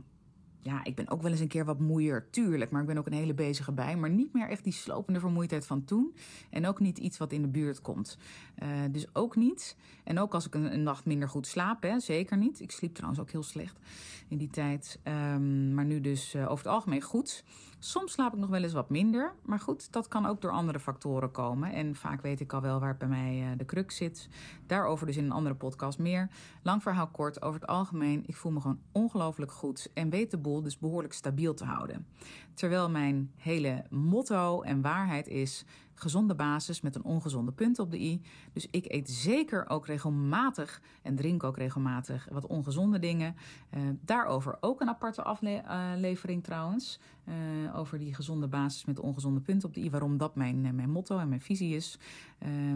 ja, 0.63 0.83
ik 0.83 0.95
ben 0.95 1.09
ook 1.09 1.21
wel 1.21 1.31
eens 1.31 1.39
een 1.39 1.47
keer 1.47 1.65
wat 1.65 1.79
moeier, 1.79 2.29
tuurlijk. 2.29 2.71
Maar 2.71 2.81
ik 2.81 2.87
ben 2.87 2.97
ook 2.97 3.05
een 3.05 3.13
hele 3.13 3.33
bezige 3.33 3.71
bij. 3.71 3.95
Maar 3.95 4.09
niet 4.09 4.33
meer 4.33 4.49
echt 4.49 4.63
die 4.63 4.73
slopende 4.73 5.19
vermoeidheid 5.19 5.65
van 5.65 5.85
toen. 5.85 6.15
En 6.49 6.67
ook 6.67 6.79
niet 6.79 6.97
iets 6.97 7.17
wat 7.17 7.31
in 7.31 7.41
de 7.41 7.47
buurt 7.47 7.81
komt. 7.81 8.17
Uh, 8.63 8.69
dus 8.91 9.15
ook 9.15 9.35
niet. 9.35 9.77
En 10.03 10.19
ook 10.19 10.33
als 10.33 10.45
ik 10.45 10.53
een, 10.55 10.83
nacht 10.83 11.05
minder 11.05 11.29
goed 11.29 11.47
slaap, 11.47 11.83
hè, 11.83 11.99
zeker 11.99 12.37
niet. 12.37 12.59
Ik 12.59 12.71
sliep 12.71 12.93
trouwens 12.93 13.21
ook 13.21 13.31
heel 13.31 13.43
slecht 13.43 13.79
in 14.27 14.37
die 14.37 14.49
tijd. 14.49 14.99
Um, 15.03 15.73
maar 15.73 15.85
nu 15.85 16.01
dus 16.01 16.35
uh, 16.35 16.41
over 16.41 16.65
het 16.65 16.73
algemeen 16.73 17.01
goed. 17.01 17.43
Soms 17.85 18.11
slaap 18.11 18.33
ik 18.33 18.39
nog 18.39 18.49
wel 18.49 18.63
eens 18.63 18.73
wat 18.73 18.89
minder. 18.89 19.33
Maar 19.41 19.59
goed, 19.59 19.91
dat 19.91 20.07
kan 20.07 20.25
ook 20.25 20.41
door 20.41 20.51
andere 20.51 20.79
factoren 20.79 21.31
komen. 21.31 21.73
En 21.73 21.95
vaak 21.95 22.21
weet 22.21 22.39
ik 22.39 22.53
al 22.53 22.61
wel 22.61 22.79
waar 22.79 22.97
bij 22.97 23.07
mij 23.07 23.41
uh, 23.41 23.57
de 23.57 23.65
crux 23.65 23.95
zit. 23.95 24.29
Daarover 24.65 25.05
dus 25.05 25.17
in 25.17 25.23
een 25.23 25.31
andere 25.31 25.55
podcast 25.55 25.99
meer. 25.99 26.29
Lang 26.61 26.81
verhaal 26.81 27.07
kort, 27.07 27.41
over 27.41 27.59
het 27.59 27.69
algemeen. 27.69 28.23
Ik 28.25 28.35
voel 28.35 28.51
me 28.51 28.61
gewoon 28.61 28.79
ongelooflijk 28.91 29.51
goed. 29.51 29.89
En 29.93 30.09
weet 30.09 30.31
de 30.31 30.37
boel 30.37 30.61
dus 30.61 30.79
behoorlijk 30.79 31.13
stabiel 31.13 31.53
te 31.53 31.65
houden. 31.65 32.07
Terwijl 32.53 32.89
mijn 32.89 33.31
hele 33.35 33.83
motto 33.89 34.61
en 34.61 34.81
waarheid 34.81 35.27
is 35.27 35.65
gezonde 35.95 36.35
basis 36.35 36.81
met 36.81 36.95
een 36.95 37.03
ongezonde 37.03 37.51
punt 37.51 37.79
op 37.79 37.91
de 37.91 37.99
i. 37.99 38.21
Dus 38.53 38.67
ik 38.71 38.85
eet 38.91 39.09
zeker 39.09 39.69
ook 39.69 39.85
regelmatig 39.85 40.81
en 41.01 41.15
drink 41.15 41.43
ook 41.43 41.57
regelmatig 41.57 42.27
wat 42.31 42.47
ongezonde 42.47 42.99
dingen. 42.99 43.35
Uh, 43.75 43.81
daarover 44.01 44.57
ook 44.59 44.81
een 44.81 44.89
aparte 44.89 45.23
aflevering 45.23 46.39
uh, 46.39 46.43
trouwens. 46.43 46.99
Uh, 47.25 47.77
over 47.77 47.99
die 47.99 48.13
gezonde 48.13 48.47
basis 48.47 48.85
met 48.85 48.99
ongezonde 48.99 49.39
punt 49.39 49.63
op 49.63 49.73
de 49.73 49.81
i. 49.81 49.89
Waarom 49.89 50.17
dat 50.17 50.35
mijn, 50.35 50.75
mijn 50.75 50.89
motto 50.89 51.17
en 51.17 51.29
mijn 51.29 51.41
visie 51.41 51.75
is. 51.75 51.99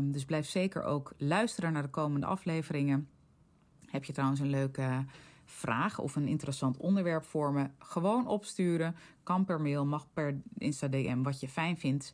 dus 0.02 0.26
blijf 0.26 0.48
zeker 0.48 0.84
ook 0.84 1.14
luisteren 1.18 1.74
naar 1.74 1.84
de 1.84 1.90
komende 1.90 2.26
afleveringen. 2.26 3.08
Heb 3.86 4.04
je 4.04 4.14
trouwens 4.14 4.40
een 4.40 4.50
leuke 4.50 5.06
vraag 5.50 6.00
of 6.00 6.16
een 6.16 6.28
interessant 6.28 6.78
onderwerp 6.78 7.26
voor 7.26 7.52
me, 7.54 7.70
gewoon 7.80 8.28
opsturen. 8.28 8.96
Kan 9.24 9.46
per 9.46 9.62
mail, 9.62 9.86
mag 9.86 10.08
per 10.14 10.42
Insta-DM, 10.58 11.22
wat 11.22 11.40
je 11.40 11.50
fijn 11.50 11.78
vindt. 11.78 12.14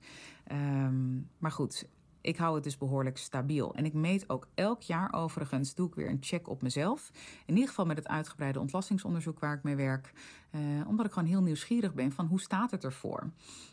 Um, 0.51 1.29
maar 1.37 1.51
goed, 1.51 1.87
ik 2.23 2.37
hou 2.37 2.55
het 2.55 2.63
dus 2.63 2.77
behoorlijk 2.77 3.17
stabiel. 3.17 3.75
En 3.75 3.85
ik 3.85 3.93
meet 3.93 4.29
ook 4.29 4.47
elk 4.53 4.81
jaar 4.81 5.13
overigens, 5.13 5.75
doe 5.75 5.87
ik 5.87 5.95
weer 5.95 6.09
een 6.09 6.17
check 6.21 6.47
op 6.47 6.61
mezelf. 6.61 7.11
In 7.45 7.53
ieder 7.53 7.69
geval 7.69 7.85
met 7.85 7.97
het 7.97 8.07
uitgebreide 8.07 8.59
ontlastingsonderzoek 8.59 9.39
waar 9.39 9.55
ik 9.55 9.63
mee 9.63 9.75
werk. 9.75 10.13
Uh, 10.51 10.87
omdat 10.87 11.05
ik 11.05 11.11
gewoon 11.11 11.29
heel 11.29 11.41
nieuwsgierig 11.41 11.93
ben 11.93 12.11
van 12.11 12.25
hoe 12.25 12.41
staat 12.41 12.71
het 12.71 12.83
ervoor? 12.83 13.31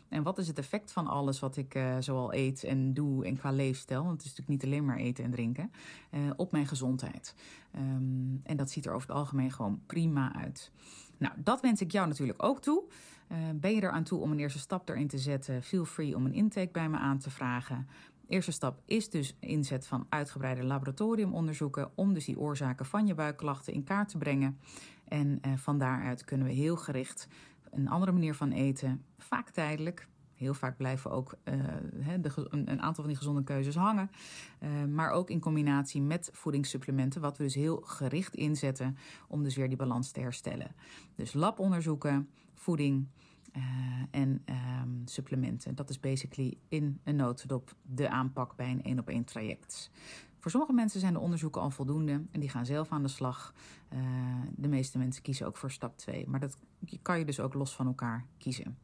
En 0.09 0.23
wat 0.23 0.37
is 0.37 0.47
het 0.47 0.57
effect 0.57 0.91
van 0.91 1.07
alles 1.07 1.39
wat 1.39 1.57
ik 1.57 1.75
uh, 1.75 1.95
zoal 1.99 2.33
eet 2.33 2.63
en 2.63 2.93
doe 2.93 3.25
en 3.25 3.37
qua 3.37 3.51
leefstijl? 3.51 4.03
Want 4.03 4.11
het 4.11 4.21
is 4.21 4.29
natuurlijk 4.29 4.63
niet 4.63 4.71
alleen 4.71 4.85
maar 4.85 4.97
eten 4.97 5.23
en 5.23 5.31
drinken. 5.31 5.71
Uh, 6.11 6.19
op 6.35 6.51
mijn 6.51 6.67
gezondheid. 6.67 7.35
Um, 7.75 8.41
en 8.43 8.57
dat 8.57 8.71
ziet 8.71 8.85
er 8.85 8.93
over 8.93 9.07
het 9.07 9.17
algemeen 9.17 9.51
gewoon 9.51 9.81
prima 9.85 10.35
uit. 10.35 10.71
Nou, 11.17 11.33
dat 11.37 11.61
wens 11.61 11.81
ik 11.81 11.91
jou 11.91 12.07
natuurlijk 12.07 12.43
ook 12.43 12.61
toe. 12.61 12.83
Uh, 13.31 13.37
ben 13.55 13.75
je 13.75 13.81
er 13.81 13.91
aan 13.91 14.03
toe 14.03 14.19
om 14.19 14.31
een 14.31 14.39
eerste 14.39 14.59
stap 14.59 14.89
erin 14.89 15.07
te 15.07 15.17
zetten? 15.17 15.63
Feel 15.63 15.85
free 15.85 16.15
om 16.15 16.25
een 16.25 16.33
intake 16.33 16.71
bij 16.71 16.89
me 16.89 16.97
aan 16.97 17.17
te 17.17 17.29
vragen. 17.29 17.87
Eerste 18.31 18.51
stap 18.51 18.81
is 18.85 19.09
dus 19.09 19.35
inzet 19.39 19.87
van 19.87 20.05
uitgebreide 20.09 20.63
laboratoriumonderzoeken 20.63 21.91
om 21.95 22.13
dus 22.13 22.25
die 22.25 22.39
oorzaken 22.39 22.85
van 22.85 23.07
je 23.07 23.15
buikklachten 23.15 23.73
in 23.73 23.83
kaart 23.83 24.09
te 24.09 24.17
brengen. 24.17 24.59
En 25.07 25.39
uh, 25.45 25.53
van 25.55 25.77
daaruit 25.77 26.23
kunnen 26.23 26.47
we 26.47 26.53
heel 26.53 26.77
gericht 26.77 27.27
een 27.71 27.87
andere 27.87 28.11
manier 28.11 28.35
van 28.35 28.51
eten, 28.51 29.05
vaak 29.17 29.49
tijdelijk. 29.49 30.07
Heel 30.33 30.53
vaak 30.53 30.77
blijven 30.77 31.11
ook 31.11 31.33
uh, 31.43 31.53
de, 32.21 32.31
een 32.49 32.81
aantal 32.81 32.93
van 32.93 33.07
die 33.07 33.15
gezonde 33.15 33.43
keuzes 33.43 33.75
hangen. 33.75 34.11
Uh, 34.59 34.69
maar 34.85 35.11
ook 35.11 35.29
in 35.29 35.39
combinatie 35.39 36.01
met 36.01 36.29
voedingssupplementen, 36.33 37.21
wat 37.21 37.37
we 37.37 37.43
dus 37.43 37.55
heel 37.55 37.81
gericht 37.85 38.35
inzetten 38.35 38.97
om 39.27 39.43
dus 39.43 39.55
weer 39.55 39.67
die 39.67 39.77
balans 39.77 40.11
te 40.11 40.19
herstellen. 40.19 40.75
Dus 41.15 41.33
labonderzoeken, 41.33 42.29
voeding, 42.53 43.07
uh, 43.57 43.63
en 44.11 44.43
um, 44.49 45.01
supplementen. 45.05 45.75
Dat 45.75 45.89
is 45.89 45.99
basically 45.99 46.57
in 46.67 46.99
een 47.03 47.15
notendop 47.15 47.75
de 47.81 48.09
aanpak 48.09 48.55
bij 48.55 48.69
een 48.69 48.83
één 48.83 48.99
op 48.99 49.09
één 49.09 49.23
traject. 49.23 49.91
Voor 50.39 50.51
sommige 50.51 50.73
mensen 50.73 50.99
zijn 50.99 51.13
de 51.13 51.19
onderzoeken 51.19 51.61
al 51.61 51.69
voldoende 51.69 52.21
en 52.31 52.39
die 52.39 52.49
gaan 52.49 52.65
zelf 52.65 52.91
aan 52.91 53.01
de 53.01 53.07
slag. 53.07 53.53
Uh, 53.93 53.99
de 54.55 54.67
meeste 54.67 54.97
mensen 54.97 55.21
kiezen 55.21 55.47
ook 55.47 55.57
voor 55.57 55.71
stap 55.71 55.97
2, 55.97 56.27
maar 56.27 56.39
dat 56.39 56.57
kan 57.01 57.19
je 57.19 57.25
dus 57.25 57.39
ook 57.39 57.53
los 57.53 57.75
van 57.75 57.87
elkaar 57.87 58.25
kiezen. 58.37 58.77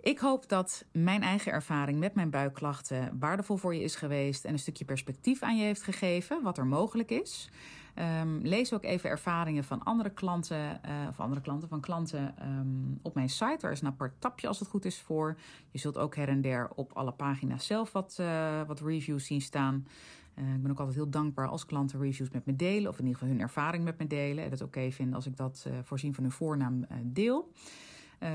Ik 0.00 0.18
hoop 0.18 0.48
dat 0.48 0.84
mijn 0.92 1.22
eigen 1.22 1.52
ervaring 1.52 1.98
met 1.98 2.14
mijn 2.14 2.30
buikklachten 2.30 3.18
waardevol 3.18 3.56
voor 3.56 3.74
je 3.74 3.82
is 3.82 3.96
geweest 3.96 4.44
en 4.44 4.52
een 4.52 4.58
stukje 4.58 4.84
perspectief 4.84 5.42
aan 5.42 5.56
je 5.56 5.64
heeft 5.64 5.82
gegeven 5.82 6.42
wat 6.42 6.58
er 6.58 6.66
mogelijk 6.66 7.10
is. 7.10 7.50
Ehm, 7.96 8.38
lees 8.42 8.72
ook 8.72 8.84
even 8.84 9.10
ervaringen 9.10 9.64
van 9.64 9.82
andere 9.82 10.10
klanten, 10.10 10.80
uh, 10.86 11.08
of 11.08 11.20
andere 11.20 11.40
klanten, 11.40 11.68
van 11.68 11.80
klanten 11.80 12.38
ehm, 12.38 12.92
op 13.02 13.14
mijn 13.14 13.28
site. 13.28 13.66
Er 13.66 13.72
is 13.72 13.80
een 13.80 13.86
apart 13.86 14.20
tapje 14.20 14.48
als 14.48 14.58
het 14.58 14.68
goed 14.68 14.84
is 14.84 15.00
voor. 15.00 15.36
Je 15.70 15.78
zult 15.78 15.98
ook 15.98 16.16
her 16.16 16.28
en 16.28 16.40
der 16.40 16.70
op 16.74 16.92
alle 16.92 17.12
pagina's 17.12 17.66
zelf 17.66 17.92
wat, 17.92 18.16
uh, 18.20 18.62
wat 18.66 18.80
reviews 18.80 19.26
zien 19.26 19.40
staan. 19.40 19.86
Uh, 20.34 20.54
ik 20.54 20.62
ben 20.62 20.70
ook 20.70 20.78
altijd 20.78 20.96
heel 20.96 21.10
dankbaar 21.10 21.48
als 21.48 21.66
klanten 21.66 22.00
reviews 22.00 22.30
met 22.30 22.46
me 22.46 22.56
delen, 22.56 22.90
of 22.90 22.98
in 22.98 23.04
ieder 23.04 23.18
geval 23.18 23.34
hun 23.34 23.42
ervaring 23.42 23.84
met 23.84 23.98
me 23.98 24.06
delen. 24.06 24.44
En 24.44 24.50
het 24.50 24.62
oké 24.62 24.78
okay 24.78 24.92
vinden 24.92 25.14
als 25.14 25.26
ik 25.26 25.36
dat 25.36 25.66
voorzien 25.82 26.14
van 26.14 26.24
hun 26.24 26.32
voornaam 26.32 26.86
deel. 27.02 27.52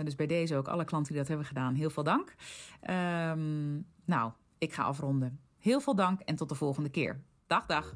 dus 0.03 0.16
bij 0.16 0.28
deze 0.28 0.55
ook 0.55 0.68
alle 0.68 0.86
klanten 0.86 1.12
die 1.12 1.20
dat 1.20 1.30
hebben 1.30 1.47
gedaan, 1.47 1.74
heel 1.74 1.89
veel 1.89 2.03
dank. 2.03 2.36
Um, 2.89 3.86
nou, 4.05 4.32
ik 4.57 4.74
ga 4.74 4.84
afronden. 4.84 5.39
Heel 5.59 5.82
veel 5.82 5.95
dank 5.95 6.20
en 6.20 6.36
tot 6.36 6.49
de 6.49 6.55
volgende 6.55 6.89
keer. 6.89 7.22
Dag, 7.47 7.66
dag. 7.66 7.95